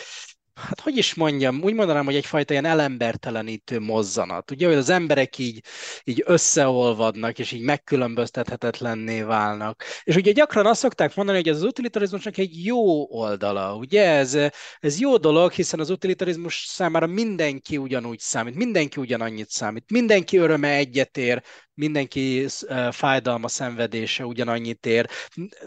hát 0.55 0.81
hogy 0.81 0.97
is 0.97 1.15
mondjam, 1.15 1.63
úgy 1.63 1.75
mondanám, 1.75 2.05
hogy 2.05 2.15
egyfajta 2.15 2.53
ilyen 2.53 2.65
elembertelenítő 2.65 3.81
mozzanat. 3.81 4.51
Ugye, 4.51 4.67
hogy 4.67 4.77
az 4.77 4.89
emberek 4.89 5.39
így, 5.39 5.65
így 6.05 6.23
összeolvadnak, 6.27 7.39
és 7.39 7.53
így 7.53 7.63
megkülönböztethetetlenné 7.63 9.23
válnak. 9.23 9.85
És 10.05 10.17
ugye 10.17 10.33
gyakran 10.33 10.67
azt 10.67 10.81
szokták 10.81 11.15
mondani, 11.15 11.39
hogy 11.39 11.49
ez 11.49 11.57
az 11.57 11.63
utilitarizmusnak 11.63 12.39
egy 12.39 12.65
jó 12.65 13.11
oldala. 13.19 13.77
Ugye 13.77 14.09
ez, 14.09 14.39
ez 14.79 15.01
jó 15.01 15.17
dolog, 15.17 15.53
hiszen 15.53 15.81
az 15.81 15.91
utilitarizmus 15.91 16.65
számára 16.69 17.07
mindenki 17.07 17.77
ugyanúgy 17.77 18.19
számít, 18.19 18.55
mindenki 18.55 19.01
ugyanannyit 19.01 19.51
számít, 19.51 19.91
mindenki 19.91 20.37
öröme 20.37 20.69
egyetér, 20.69 21.43
mindenki 21.75 22.47
fájdalma, 22.91 23.49
szenvedése 23.49 24.27
ugyanannyit 24.27 24.87
ér. 24.87 25.09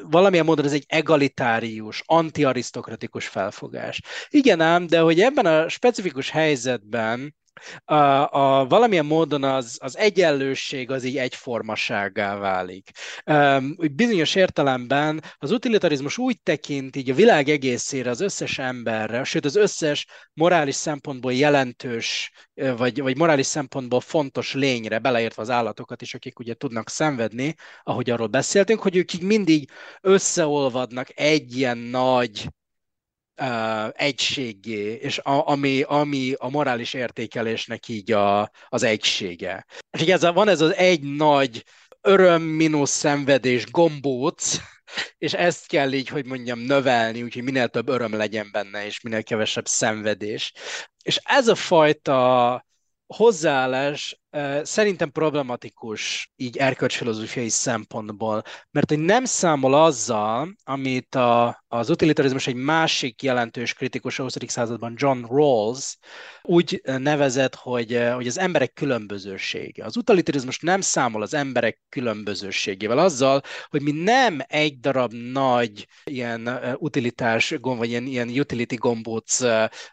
Valamilyen 0.02 0.46
módon 0.46 0.66
ez 0.66 0.74
egy 0.74 0.86
egalitárius, 0.88 2.04
antiarisztokratikus 2.06 3.28
felfogás. 3.28 4.02
Igen 4.30 4.62
ám, 4.62 4.88
de 4.88 5.00
hogy 5.00 5.20
ebben 5.20 5.46
a 5.46 5.70
specifikus 5.70 6.30
helyzetben 6.30 7.36
a, 7.86 7.96
a, 7.96 8.66
valamilyen 8.68 9.06
módon 9.06 9.44
az, 9.44 9.78
az 9.82 9.98
egyenlőség 9.98 10.92
az 10.92 11.04
így 11.04 11.18
egyformaságá 11.18 12.36
válik. 12.38 12.90
Um, 13.26 13.76
bizonyos 13.96 14.36
értelemben 14.36 15.24
az 15.38 15.52
utilitarizmus 15.52 16.18
úgy 16.18 16.42
tekint 16.42 16.96
így 16.96 17.10
a 17.10 17.14
világ 17.14 17.50
egészére, 17.50 18.10
az 18.10 18.22
összes 18.22 18.58
emberre, 18.60 19.24
sőt 19.24 19.46
az 19.46 19.56
összes 19.56 20.06
morális 20.34 20.76
szempontból 20.76 21.34
jelentős, 21.34 22.32
vagy, 22.78 23.02
vagy 23.02 23.18
morális 23.18 23.46
szempontból 23.46 24.02
fontos 24.02 24.54
lényre, 24.54 25.00
beleértve 25.00 25.42
az 25.42 25.50
állatokat 25.50 26.02
is, 26.02 26.14
akik 26.14 26.40
ugye 26.40 26.54
tudnak 26.54 26.90
szenvedni, 26.90 27.56
ahogy 27.84 28.10
arról 28.10 28.28
beszéltünk, 28.28 28.80
hogy 28.80 28.96
ők 28.96 29.14
így 29.14 29.22
mindig 29.22 29.70
összeolvadnak 30.02 31.08
egy 31.20 31.58
ilyen 31.58 31.78
nagy 31.78 32.48
uh, 33.42 33.88
egységé, 33.94 34.94
és 34.94 35.18
a, 35.18 35.48
ami, 35.48 35.82
ami 35.82 36.34
a 36.38 36.50
morális 36.50 36.94
értékelésnek 36.94 37.88
így 37.88 38.12
a, 38.12 38.52
az 38.70 38.84
egysége. 38.84 39.66
És 39.98 40.24
a, 40.24 40.34
van 40.34 40.48
ez 40.48 40.62
az 40.62 40.74
egy 40.74 41.04
nagy 41.04 41.64
öröm 42.02 42.42
minusz 42.42 42.92
szenvedés 42.92 43.66
gombóc, 43.72 44.58
és 45.18 45.34
ezt 45.34 45.68
kell 45.68 45.94
így, 45.94 46.08
hogy 46.08 46.26
mondjam, 46.26 46.60
növelni, 46.60 47.24
úgyhogy 47.24 47.44
minél 47.44 47.68
több 47.68 47.90
öröm 47.90 48.14
legyen 48.14 48.50
benne, 48.52 48.86
és 48.86 49.02
minél 49.02 49.24
kevesebb 49.24 49.68
szenvedés. 49.68 50.54
És 51.04 51.20
ez 51.24 51.48
a 51.48 51.56
fajta 51.56 52.66
hozzáállás 53.08 54.22
szerintem 54.64 55.12
problematikus 55.12 56.32
így 56.36 56.58
erkölcsfilozófiai 56.58 57.50
szempontból, 57.50 58.44
mert 58.72 58.90
hogy 58.90 59.00
nem 59.00 59.26
számol 59.26 59.74
azzal, 59.74 60.56
amit 60.64 61.16
a, 61.16 61.64
az 61.68 61.90
utilitarizmus 61.90 62.48
egy 62.48 62.56
másik 62.56 63.24
jelentős 63.24 63.74
kritikus 63.74 64.20
a 64.20 64.24
20. 64.24 64.36
században, 64.48 64.94
John 64.96 65.26
Rawls, 65.30 65.98
úgy 66.42 66.82
nevezett, 66.84 67.56
hogy, 67.56 68.04
hogy 68.14 68.28
az 68.28 68.40
emberek 68.40 68.74
különbözősége. 68.74 69.86
Az 69.86 69.98
utilitarizmus 69.98 70.60
nem 70.60 70.82
számol 70.82 71.22
az 71.22 71.34
emberek 71.34 71.80
különbözőségével, 71.90 72.98
azzal, 72.98 73.42
hogy 73.70 73.82
mi 73.82 73.92
nem 73.92 74.40
egy 74.48 74.80
darab 74.80 75.14
nagy 75.14 75.88
ilyen 76.04 76.76
utilitás 76.78 77.54
gomb, 77.60 77.78
vagy 77.78 77.90
ilyen, 77.90 78.06
ilyen 78.06 78.30
utility 78.30 78.76
gombóc 78.76 79.40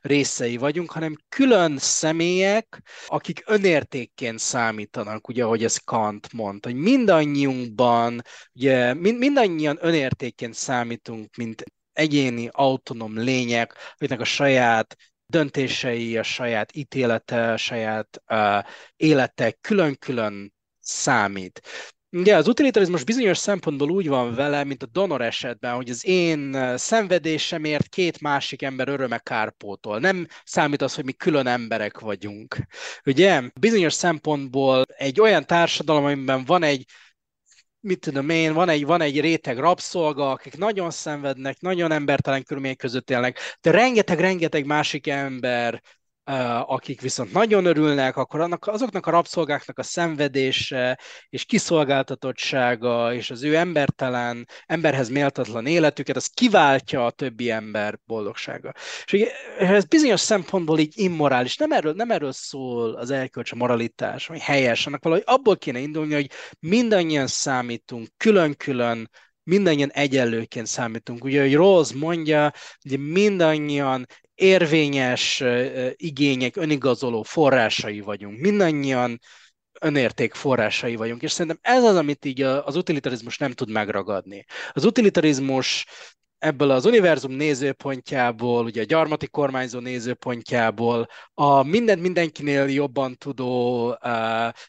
részei 0.00 0.56
vagyunk, 0.56 0.90
hanem 0.90 1.16
külön 1.28 1.78
személyek, 1.78 2.82
akik 3.06 3.42
önértékként 3.46 4.33
értékként 4.34 4.38
számítanak, 4.38 5.28
ugye, 5.28 5.44
ahogy 5.44 5.64
ez 5.64 5.76
Kant 5.76 6.32
mondta, 6.32 6.68
hogy 6.68 6.78
mindannyiunkban, 6.78 8.22
ugye, 8.54 8.94
mind, 8.94 9.18
mindannyian 9.18 9.78
önértékként 9.80 10.54
számítunk, 10.54 11.36
mint 11.36 11.64
egyéni 11.92 12.48
autonóm 12.52 13.18
lények, 13.18 13.74
akiknek 13.94 14.20
a 14.20 14.24
saját 14.24 14.96
döntései, 15.26 16.18
a 16.18 16.22
saját 16.22 16.76
ítélete, 16.76 17.52
a 17.52 17.56
saját 17.56 18.22
uh, 18.26 18.64
élete 18.96 19.52
külön-külön 19.60 20.52
számít. 20.80 21.60
Ugye 22.14 22.36
az 22.36 22.48
utilitarizmus 22.48 23.04
bizonyos 23.04 23.38
szempontból 23.38 23.90
úgy 23.90 24.08
van 24.08 24.34
vele, 24.34 24.64
mint 24.64 24.82
a 24.82 24.86
donor 24.86 25.22
esetben, 25.22 25.74
hogy 25.74 25.90
az 25.90 26.06
én 26.06 26.56
szenvedésemért 26.76 27.88
két 27.88 28.20
másik 28.20 28.62
ember 28.62 28.88
öröme 28.88 29.18
kárpótol. 29.18 29.98
Nem 29.98 30.26
számít 30.44 30.82
az, 30.82 30.94
hogy 30.94 31.04
mi 31.04 31.12
külön 31.12 31.46
emberek 31.46 31.98
vagyunk. 31.98 32.56
Ugye 33.04 33.42
bizonyos 33.60 33.92
szempontból 33.92 34.84
egy 34.96 35.20
olyan 35.20 35.46
társadalom, 35.46 36.04
amiben 36.04 36.44
van 36.44 36.62
egy 36.62 36.84
mit 37.80 38.00
tudom 38.00 38.28
én, 38.28 38.52
van 38.52 38.68
egy, 38.68 38.84
van 38.84 39.00
egy 39.00 39.20
réteg 39.20 39.58
rabszolga, 39.58 40.30
akik 40.30 40.56
nagyon 40.56 40.90
szenvednek, 40.90 41.60
nagyon 41.60 41.92
embertelen 41.92 42.42
körülmények 42.42 42.76
között 42.76 43.10
élnek, 43.10 43.38
de 43.60 43.70
rengeteg-rengeteg 43.70 44.66
másik 44.66 45.06
ember 45.06 45.82
akik 46.66 47.00
viszont 47.00 47.32
nagyon 47.32 47.64
örülnek, 47.64 48.16
akkor 48.16 48.40
annak, 48.40 48.66
azoknak 48.66 49.06
a 49.06 49.10
rabszolgáknak 49.10 49.78
a 49.78 49.82
szenvedése 49.82 50.98
és 51.28 51.44
kiszolgáltatottsága 51.44 53.14
és 53.14 53.30
az 53.30 53.42
ő 53.42 53.56
embertelen, 53.56 54.48
emberhez 54.66 55.08
méltatlan 55.08 55.66
életüket, 55.66 56.16
az 56.16 56.26
kiváltja 56.26 57.06
a 57.06 57.10
többi 57.10 57.50
ember 57.50 57.98
boldogsága. 58.06 58.72
És 59.04 59.26
ez 59.58 59.84
bizonyos 59.84 60.20
szempontból 60.20 60.78
így 60.78 60.92
immorális. 60.96 61.56
Nem 61.56 61.72
erről, 61.72 61.92
nem 61.92 62.10
erről 62.10 62.32
szól 62.32 62.94
az 62.94 63.10
erkölcs, 63.10 63.52
a 63.52 63.56
moralitás, 63.56 64.26
vagy 64.26 64.40
helyes, 64.40 64.86
annak 64.86 65.02
valahogy 65.02 65.24
abból 65.26 65.56
kéne 65.56 65.78
indulni, 65.78 66.14
hogy 66.14 66.30
mindannyian 66.58 67.26
számítunk, 67.26 68.08
külön-külön, 68.16 69.10
mindannyian 69.42 69.90
egyenlőként 69.90 70.66
számítunk. 70.66 71.24
Ugye, 71.24 71.40
hogy 71.40 71.54
Rose 71.54 71.94
mondja, 71.96 72.52
hogy 72.88 72.98
mindannyian 72.98 74.06
érvényes 74.34 75.42
igények, 75.96 76.56
önigazoló 76.56 77.22
forrásai 77.22 78.00
vagyunk. 78.00 78.40
Mindannyian 78.40 79.20
önérték 79.80 80.34
forrásai 80.34 80.96
vagyunk, 80.96 81.22
és 81.22 81.32
szerintem 81.32 81.58
ez 81.62 81.84
az, 81.84 81.96
amit 81.96 82.24
így 82.24 82.42
az 82.42 82.76
utilitarizmus 82.76 83.38
nem 83.38 83.52
tud 83.52 83.70
megragadni. 83.70 84.44
Az 84.72 84.84
utilitarizmus 84.84 85.86
ebből 86.44 86.70
az 86.70 86.84
univerzum 86.84 87.32
nézőpontjából, 87.32 88.64
ugye 88.64 88.80
a 88.80 88.84
gyarmati 88.84 89.26
kormányzó 89.28 89.78
nézőpontjából, 89.78 91.08
a 91.34 91.62
mindent 91.62 92.00
mindenkinél 92.00 92.68
jobban 92.68 93.16
tudó 93.16 93.88
uh, 93.88 93.96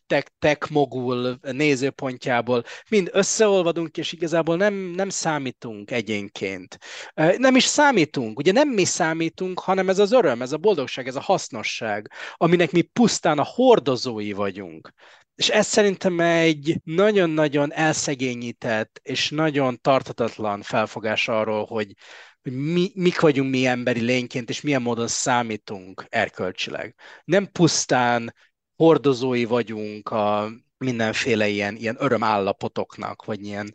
tech, 0.07 0.31
tech 0.39 0.71
mogul 0.71 1.39
nézőpontjából 1.41 2.63
mind 2.89 3.09
összeolvadunk, 3.11 3.97
és 3.97 4.11
igazából 4.11 4.57
nem, 4.57 4.73
nem 4.73 5.09
számítunk 5.09 5.91
egyénként. 5.91 6.77
Uh, 7.15 7.37
nem 7.37 7.55
is 7.55 7.63
számítunk, 7.63 8.39
ugye 8.39 8.51
nem 8.51 8.69
mi 8.69 8.85
számítunk, 8.85 9.59
hanem 9.59 9.89
ez 9.89 9.99
az 9.99 10.11
öröm, 10.11 10.41
ez 10.41 10.51
a 10.51 10.57
boldogság, 10.57 11.07
ez 11.07 11.15
a 11.15 11.21
hasznosság, 11.21 12.11
aminek 12.33 12.71
mi 12.71 12.81
pusztán 12.81 13.39
a 13.39 13.45
hordozói 13.45 14.31
vagyunk. 14.31 14.93
És 15.35 15.49
ez 15.49 15.67
szerintem 15.67 16.19
egy 16.19 16.79
nagyon-nagyon 16.83 17.73
elszegényített 17.73 18.99
és 19.03 19.29
nagyon 19.29 19.81
tartatatlan 19.81 20.61
felfogás 20.61 21.27
arról, 21.27 21.65
hogy, 21.65 21.93
hogy 22.41 22.53
mi, 22.53 22.91
mik 22.93 23.19
vagyunk 23.19 23.49
mi 23.49 23.65
emberi 23.65 23.99
lényként, 23.99 24.49
és 24.49 24.61
milyen 24.61 24.81
módon 24.81 25.07
számítunk 25.07 26.05
erkölcsileg. 26.09 26.95
Nem 27.23 27.51
pusztán 27.51 28.33
hordozói 28.75 29.45
vagyunk 29.45 30.09
a 30.09 30.51
mindenféle 30.77 31.47
ilyen, 31.47 31.75
ilyen 31.75 31.95
örömállapotoknak, 31.99 33.25
vagy 33.25 33.43
ilyen 33.45 33.73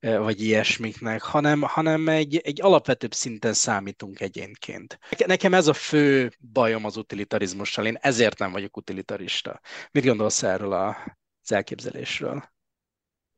vagy 0.00 0.42
ilyesmiknek, 0.42 1.22
hanem, 1.22 1.62
hanem 1.62 2.08
egy, 2.08 2.36
egy 2.36 2.62
alapvetőbb 2.62 3.12
szinten 3.12 3.52
számítunk 3.52 4.20
egyénként. 4.20 4.98
Nekem 5.26 5.54
ez 5.54 5.66
a 5.66 5.72
fő 5.72 6.32
bajom 6.52 6.84
az 6.84 6.96
utilitarizmussal, 6.96 7.86
én 7.86 7.98
ezért 8.00 8.38
nem 8.38 8.52
vagyok 8.52 8.76
utilitarista. 8.76 9.60
Mit 9.90 10.04
gondolsz 10.04 10.42
erről 10.42 10.72
az 10.72 11.52
elképzelésről? 11.52 12.54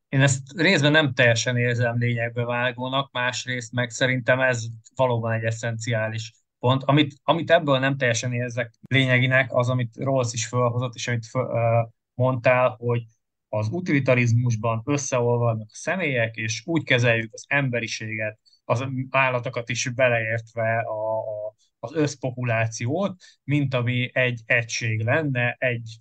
Én 0.09 0.21
ezt 0.21 0.53
részben 0.57 0.93
nem 0.93 1.15
teljesen 1.15 1.57
érzem 1.57 1.99
lényegbe 1.99 2.45
vágónak, 2.45 3.13
másrészt 3.13 3.73
meg 3.73 3.91
szerintem 3.91 4.41
ez 4.41 4.65
valóban 4.95 5.33
egy 5.33 5.45
eszenciális 5.45 6.33
pont. 6.59 6.83
Amit, 6.85 7.15
amit 7.23 7.51
ebből 7.51 7.79
nem 7.79 7.97
teljesen 7.97 8.33
érzek 8.33 8.75
lényeginek, 8.81 9.55
az, 9.55 9.69
amit 9.69 9.97
Rolls 9.97 10.33
is 10.33 10.47
felhozott, 10.47 10.95
és 10.95 11.09
amit 11.09 11.27
föl, 11.27 11.45
uh, 11.45 11.91
mondtál, 12.15 12.77
hogy 12.79 13.03
az 13.49 13.69
utilitarizmusban 13.71 14.83
összeolvadnak 14.85 15.69
a 15.71 15.77
személyek, 15.77 16.37
és 16.37 16.63
úgy 16.65 16.85
kezeljük 16.85 17.33
az 17.33 17.45
emberiséget, 17.49 18.39
az 18.65 18.87
állatokat 19.11 19.69
is 19.69 19.89
beleértve 19.89 20.79
a, 20.79 21.19
a, 21.19 21.55
az 21.79 21.95
összpopulációt, 21.95 23.17
mint 23.45 23.75
ami 23.75 24.11
egy 24.13 24.41
egység 24.45 25.01
lenne, 25.01 25.57
egy 25.59 25.99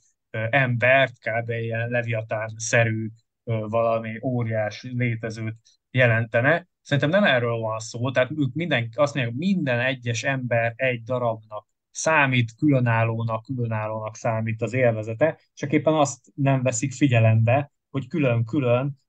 embert, 0.50 1.14
kb. 1.20 1.50
ilyen 1.50 1.89
leviatán-szerű 1.89 3.10
valami 3.43 4.20
óriás 4.22 4.84
létezőt 4.84 5.56
jelentene. 5.91 6.68
Szerintem 6.82 7.10
nem 7.22 7.24
erről 7.24 7.58
van 7.58 7.80
szó, 7.80 8.12
tehát 8.12 8.32
ők 8.32 8.54
minden, 8.54 8.89
azt 8.95 9.14
mondják, 9.14 9.36
minden 9.36 9.80
egyes 9.80 10.24
ember 10.24 10.74
egy 10.76 11.04
darabnak 11.04 11.68
számít, 11.98 12.56
különállónak, 12.56 13.43
különállónak 13.43 14.16
számít 14.16 14.62
az 14.62 14.74
élvezete, 14.74 15.39
csak 15.54 15.72
éppen 15.72 15.93
azt 15.93 16.32
nem 16.36 16.62
veszik 16.62 16.91
figyelembe, 16.91 17.72
hogy 17.89 18.08
külön-külön 18.08 19.00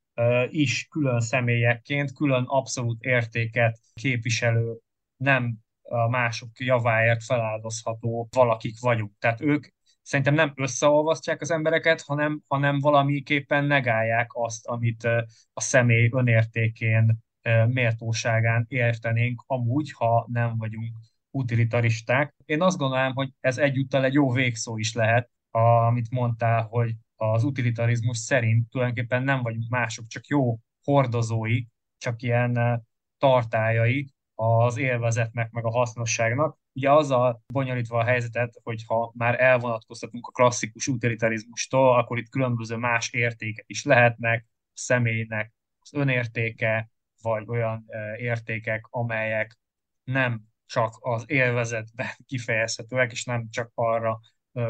is 0.48 0.86
külön 0.90 1.20
személyekként, 1.20 2.12
külön 2.12 2.44
abszolút 2.46 3.02
értéket 3.02 3.78
képviselő, 3.94 4.78
nem 5.16 5.56
a 5.82 6.08
mások 6.08 6.48
javáért 6.58 7.24
feláldozható 7.24 8.28
valakik 8.30 8.80
vagyunk. 8.80 9.12
Tehát 9.18 9.40
ők 9.40 9.66
szerintem 10.02 10.34
nem 10.34 10.52
összeolvasztják 10.56 11.40
az 11.40 11.50
embereket, 11.50 12.02
hanem, 12.02 12.42
hanem 12.46 12.78
valamiképpen 12.78 13.64
negálják 13.64 14.30
azt, 14.32 14.66
amit 14.66 15.04
a 15.52 15.60
személy 15.60 16.08
önértékén, 16.12 17.18
méltóságán 17.66 18.64
értenénk 18.68 19.42
amúgy, 19.46 19.92
ha 19.92 20.26
nem 20.32 20.56
vagyunk 20.56 20.96
utilitaristák. 21.38 22.34
Én 22.44 22.62
azt 22.62 22.78
gondolom, 22.78 23.12
hogy 23.14 23.32
ez 23.40 23.58
egyúttal 23.58 24.04
egy 24.04 24.12
jó 24.12 24.32
végszó 24.32 24.78
is 24.78 24.94
lehet, 24.94 25.30
amit 25.50 26.10
mondtál, 26.10 26.62
hogy 26.62 26.94
az 27.16 27.44
utilitarizmus 27.44 28.18
szerint 28.18 28.70
tulajdonképpen 28.70 29.22
nem 29.22 29.42
vagyunk 29.42 29.68
mások, 29.68 30.06
csak 30.06 30.26
jó 30.26 30.58
hordozói, 30.82 31.64
csak 31.98 32.22
ilyen 32.22 32.58
eh, 32.58 32.78
tartályai 33.18 34.12
az 34.34 34.76
élvezetnek, 34.76 35.50
meg 35.50 35.64
a 35.64 35.70
hasznosságnak. 35.70 36.58
Ugye 36.72 36.92
azzal 36.92 37.42
bonyolítva 37.52 37.98
a 37.98 38.04
helyzetet, 38.04 38.60
hogy 38.62 38.84
ha 38.86 39.12
már 39.14 39.40
elvonatkoztatunk 39.40 40.26
a 40.26 40.30
klasszikus 40.30 40.86
utilitarizmustól, 40.86 41.98
akkor 41.98 42.18
itt 42.18 42.28
különböző 42.28 42.76
más 42.76 43.12
értékek 43.12 43.64
is 43.68 43.84
lehetnek, 43.84 44.46
a 44.48 44.78
személynek 44.78 45.52
az 45.78 45.94
önértéke, 45.94 46.90
vagy 47.22 47.44
olyan 47.46 47.84
eh, 47.86 48.20
értékek, 48.20 48.86
amelyek 48.90 49.58
nem 50.04 50.47
csak 50.68 50.96
az 51.00 51.24
élvezetben 51.26 52.08
kifejezhetőek, 52.28 53.12
és 53.12 53.24
nem 53.24 53.48
csak 53.50 53.70
arra 53.74 54.20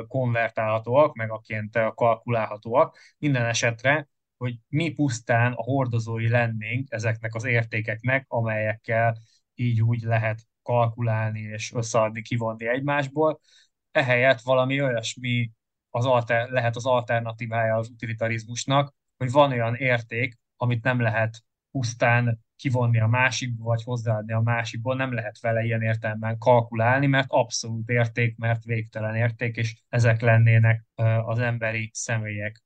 konvertálhatóak, 0.09 1.15
meg 1.15 1.31
aként 1.31 1.79
kalkulálhatóak. 1.95 2.99
Minden 3.19 3.45
esetre, 3.45 4.09
hogy 4.37 4.59
mi 4.69 4.91
pusztán 4.91 5.53
a 5.53 5.63
hordozói 5.63 6.29
lennénk 6.29 6.93
ezeknek 6.93 7.35
az 7.35 7.45
értékeknek, 7.45 8.25
amelyekkel 8.29 9.17
így 9.55 9.83
úgy 9.83 10.03
lehet 10.03 10.43
kalkulálni 10.63 11.41
és 11.41 11.73
összeadni, 11.73 12.23
kivonni 12.23 12.67
egymásból. 12.67 13.41
Ehelyett 13.93 14.41
valami 14.41 14.83
olyasmi 14.83 15.53
az 15.91 16.07
alter, 16.07 16.49
lehet 16.49 16.77
az 16.77 16.87
alternatívája 16.87 17.77
az 17.77 17.89
utilitarizmusnak, 17.89 18.95
hogy 19.17 19.31
van 19.31 19.51
olyan 19.53 19.75
érték, 19.75 20.39
amit 20.57 20.83
nem 20.83 21.01
lehet 21.01 21.43
pusztán 21.79 22.39
kivonni 22.57 23.01
a 23.01 23.07
másikból, 23.07 23.67
vagy 23.67 23.83
hozzáadni 23.83 24.33
a 24.33 24.41
másikból, 24.41 24.97
nem 24.97 25.13
lehet 25.13 25.41
vele 25.41 25.63
ilyen 25.63 25.83
értelemben 25.83 26.39
kalkulálni, 26.39 27.07
mert 27.07 27.27
abszolút 27.29 27.89
érték, 27.89 28.37
mert 28.37 28.65
végtelen 28.65 29.15
érték, 29.15 29.57
és 29.57 29.77
ezek 29.89 30.21
lennének 30.21 30.85
az 31.27 31.39
emberi 31.39 31.91
személyek. 31.95 32.63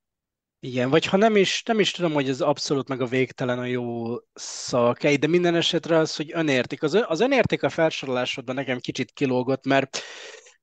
Igen, 0.60 0.90
vagy 0.90 1.06
ha 1.06 1.16
nem 1.16 1.36
is, 1.36 1.62
nem 1.62 1.80
is 1.80 1.90
tudom, 1.90 2.12
hogy 2.12 2.28
ez 2.28 2.40
abszolút 2.40 2.88
meg 2.88 3.00
a 3.00 3.06
végtelen 3.06 3.58
a 3.58 3.64
jó 3.64 4.14
szavak, 4.32 5.02
de 5.02 5.26
minden 5.26 5.54
esetre 5.54 5.98
az, 5.98 6.16
hogy 6.16 6.30
önérték. 6.34 6.82
Az, 6.82 7.04
az 7.06 7.20
önérték 7.20 7.62
a 7.62 7.68
felsorolásodban 7.68 8.54
nekem 8.54 8.78
kicsit 8.78 9.12
kilógott, 9.12 9.66
mert 9.66 9.98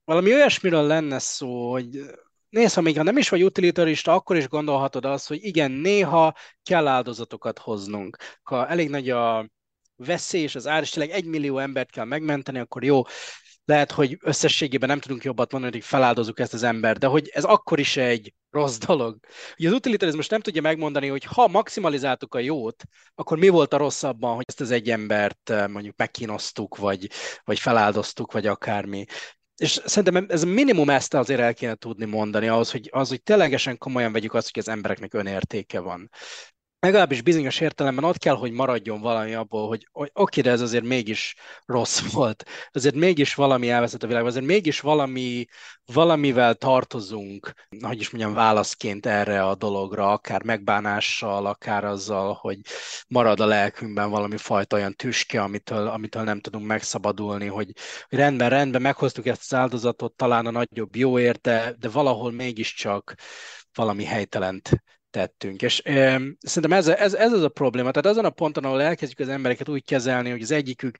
valami 0.03 0.33
olyasmiről 0.33 0.83
lenne 0.83 1.19
szó, 1.19 1.71
hogy 1.71 2.01
nézd, 2.49 2.75
ha 2.75 2.81
még 2.81 2.97
ha 2.97 3.03
nem 3.03 3.17
is 3.17 3.29
vagy 3.29 3.43
utilitarista, 3.43 4.13
akkor 4.13 4.35
is 4.35 4.47
gondolhatod 4.47 5.05
azt, 5.05 5.27
hogy 5.27 5.43
igen, 5.43 5.71
néha 5.71 6.35
kell 6.63 6.87
áldozatokat 6.87 7.59
hoznunk. 7.59 8.17
Ha 8.43 8.67
elég 8.67 8.89
nagy 8.89 9.09
a 9.09 9.49
veszély 9.95 10.41
és 10.41 10.55
az 10.55 10.67
ár, 10.67 10.81
és 10.81 10.89
tényleg 10.89 11.15
egy 11.15 11.25
millió 11.25 11.57
embert 11.57 11.91
kell 11.91 12.05
megmenteni, 12.05 12.59
akkor 12.59 12.83
jó, 12.83 13.01
lehet, 13.69 13.91
hogy 13.91 14.17
összességében 14.21 14.89
nem 14.89 14.99
tudunk 14.99 15.23
jobbat 15.23 15.51
mondani, 15.51 15.73
hogy 15.73 15.83
feláldozunk 15.83 16.39
ezt 16.39 16.53
az 16.53 16.63
ember, 16.63 16.97
de 16.97 17.07
hogy 17.07 17.29
ez 17.33 17.43
akkor 17.43 17.79
is 17.79 17.97
egy 17.97 18.33
rossz 18.49 18.77
dolog. 18.77 19.17
Ugye 19.57 19.67
az 19.67 19.73
utilitarizmus 19.73 20.27
nem 20.27 20.39
tudja 20.39 20.61
megmondani, 20.61 21.07
hogy 21.07 21.23
ha 21.23 21.47
maximalizáltuk 21.47 22.35
a 22.35 22.39
jót, 22.39 22.83
akkor 23.15 23.37
mi 23.37 23.49
volt 23.49 23.73
a 23.73 23.77
rosszabban, 23.77 24.35
hogy 24.35 24.43
ezt 24.47 24.61
az 24.61 24.71
egy 24.71 24.89
embert 24.89 25.49
eh, 25.49 25.67
mondjuk 25.67 25.95
megkínoztuk, 25.97 26.77
vagy, 26.77 27.09
vagy 27.43 27.59
feláldoztuk, 27.59 28.31
vagy 28.31 28.47
akármi 28.47 29.05
és 29.59 29.81
szerintem 29.85 30.25
ez 30.29 30.43
minimum 30.43 30.89
ezt 30.89 31.13
azért 31.13 31.39
el 31.39 31.53
kéne 31.53 31.75
tudni 31.75 32.05
mondani 32.05 32.47
ahhoz, 32.47 32.71
hogy, 32.71 32.89
az, 32.91 33.09
hogy 33.09 33.23
ténylegesen 33.23 33.77
komolyan 33.77 34.11
vegyük 34.11 34.33
azt, 34.33 34.49
hogy 34.53 34.61
az 34.61 34.67
embereknek 34.67 35.13
önértéke 35.13 35.79
van. 35.79 36.09
Legalábbis 36.79 37.21
bizonyos 37.21 37.59
értelemben 37.59 38.03
ott 38.03 38.17
kell, 38.17 38.35
hogy 38.35 38.51
maradjon 38.51 39.01
valami 39.01 39.33
abból, 39.33 39.67
hogy, 39.67 39.87
hogy 39.91 40.09
oké, 40.13 40.41
de 40.41 40.51
ez 40.51 40.61
azért 40.61 40.83
mégis 40.83 41.35
rossz 41.65 41.99
volt. 42.13 42.43
Azért 42.71 42.95
mégis 42.95 43.33
valami 43.33 43.69
elveszett 43.69 44.03
a 44.03 44.07
világban, 44.07 44.31
azért 44.31 44.45
mégis 44.45 44.79
valami, 44.79 45.45
valamivel 45.85 46.55
tartozunk, 46.55 47.53
hogy 47.81 47.99
is 47.99 48.09
mondjam, 48.09 48.33
válaszként 48.33 49.05
erre 49.05 49.43
a 49.43 49.55
dologra, 49.55 50.11
akár 50.11 50.43
megbánással, 50.43 51.45
akár 51.45 51.83
azzal, 51.83 52.33
hogy 52.33 52.59
marad 53.07 53.39
a 53.39 53.45
lelkünkben 53.45 54.09
valami 54.09 54.37
fajta 54.37 54.75
olyan 54.75 54.93
tüske, 54.95 55.41
amitől, 55.41 55.87
amitől 55.87 56.23
nem 56.23 56.39
tudunk 56.39 56.65
megszabadulni, 56.65 57.47
hogy, 57.47 57.71
hogy 58.09 58.19
rendben, 58.19 58.49
rendben, 58.49 58.81
meghoztuk 58.81 59.25
ezt 59.25 59.41
az 59.41 59.53
áldozatot, 59.57 60.13
talán 60.13 60.45
a 60.45 60.51
nagyobb 60.51 60.95
jó 60.95 61.19
érte, 61.19 61.75
de 61.79 61.89
valahol 61.89 62.31
mégiscsak 62.31 63.15
valami 63.73 64.03
helytelent 64.03 64.69
tettünk. 65.09 65.61
És 65.61 65.81
e, 65.83 66.21
szerintem 66.39 66.77
ez, 66.77 66.87
ez, 66.87 67.13
ez 67.13 67.31
az 67.31 67.43
a 67.43 67.49
probléma. 67.49 67.91
Tehát 67.91 68.17
azon 68.17 68.25
a 68.25 68.29
ponton, 68.29 68.63
ahol 68.63 68.81
elkezdjük 68.81 69.27
az 69.27 69.33
embereket 69.33 69.69
úgy 69.69 69.83
kezelni, 69.83 70.29
hogy 70.29 70.41
az 70.41 70.51
egyikük 70.51 70.97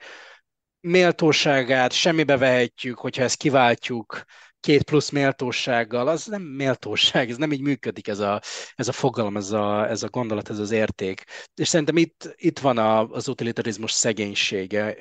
méltóságát 0.80 1.92
semmibe 1.92 2.38
vehetjük, 2.38 2.98
hogyha 2.98 3.24
ezt 3.24 3.38
kiváltjuk 3.38 4.24
két 4.60 4.84
plusz 4.84 5.10
méltósággal, 5.10 6.08
az 6.08 6.26
nem 6.26 6.42
méltóság, 6.42 7.30
ez 7.30 7.38
nem 7.38 7.52
így 7.52 7.62
működik 7.62 8.08
ez 8.08 8.20
a, 8.20 8.42
ez 8.76 8.88
a 8.88 8.92
fogalom, 8.92 9.38
ez 9.38 9.52
a, 9.52 9.90
ez 9.90 10.04
a 10.04 10.10
gondolat, 10.10 10.50
ez 10.50 10.60
az 10.60 10.72
érték. 10.72 11.24
És 11.56 11.68
szerintem 11.68 11.98
itt, 11.98 12.34
itt 12.36 12.60
van 12.60 12.78
a, 12.78 13.10
az 13.10 13.28
utilitarizmus 13.28 13.92
szegénysége. 13.92 14.94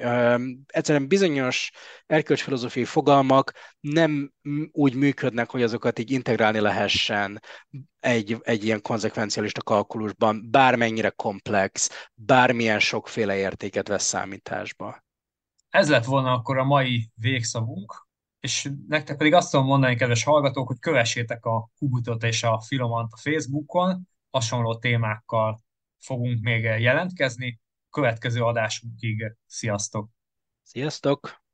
Egyszerűen 0.66 1.08
bizonyos 1.08 1.70
erkölcsfilozófiai 2.06 2.84
fogalmak 2.84 3.52
nem 3.80 4.32
úgy 4.72 4.94
működnek, 4.94 5.50
hogy 5.50 5.62
azokat 5.62 5.98
így 5.98 6.10
integrálni 6.10 6.60
lehessen 6.60 7.42
egy, 8.00 8.36
egy 8.40 8.64
ilyen 8.64 8.82
konzekvencialista 8.82 9.62
kalkulusban, 9.62 10.50
bármennyire 10.50 11.10
komplex, 11.10 11.90
bármilyen 12.14 12.80
sokféle 12.80 13.36
értéket 13.36 13.88
vesz 13.88 14.04
számításba. 14.04 15.06
Ez 15.68 15.88
lett 15.88 16.04
volna 16.04 16.32
akkor 16.32 16.58
a 16.58 16.64
mai 16.64 17.10
végszavunk, 17.14 18.07
és 18.40 18.70
nektek 18.88 19.16
pedig 19.16 19.32
azt 19.32 19.50
tudom 19.50 19.66
mondani, 19.66 19.96
kedves 19.96 20.24
hallgatók, 20.24 20.66
hogy 20.66 20.78
kövessétek 20.78 21.44
a 21.44 21.70
Kubutot 21.78 22.22
és 22.22 22.42
a 22.42 22.60
Filomant 22.60 23.12
a 23.12 23.16
Facebookon, 23.16 24.08
hasonló 24.30 24.78
témákkal 24.78 25.60
fogunk 25.98 26.40
még 26.40 26.62
jelentkezni. 26.62 27.60
Következő 27.90 28.42
adásunkig 28.42 29.36
sziasztok! 29.46 30.08
Sziasztok! 30.62 31.46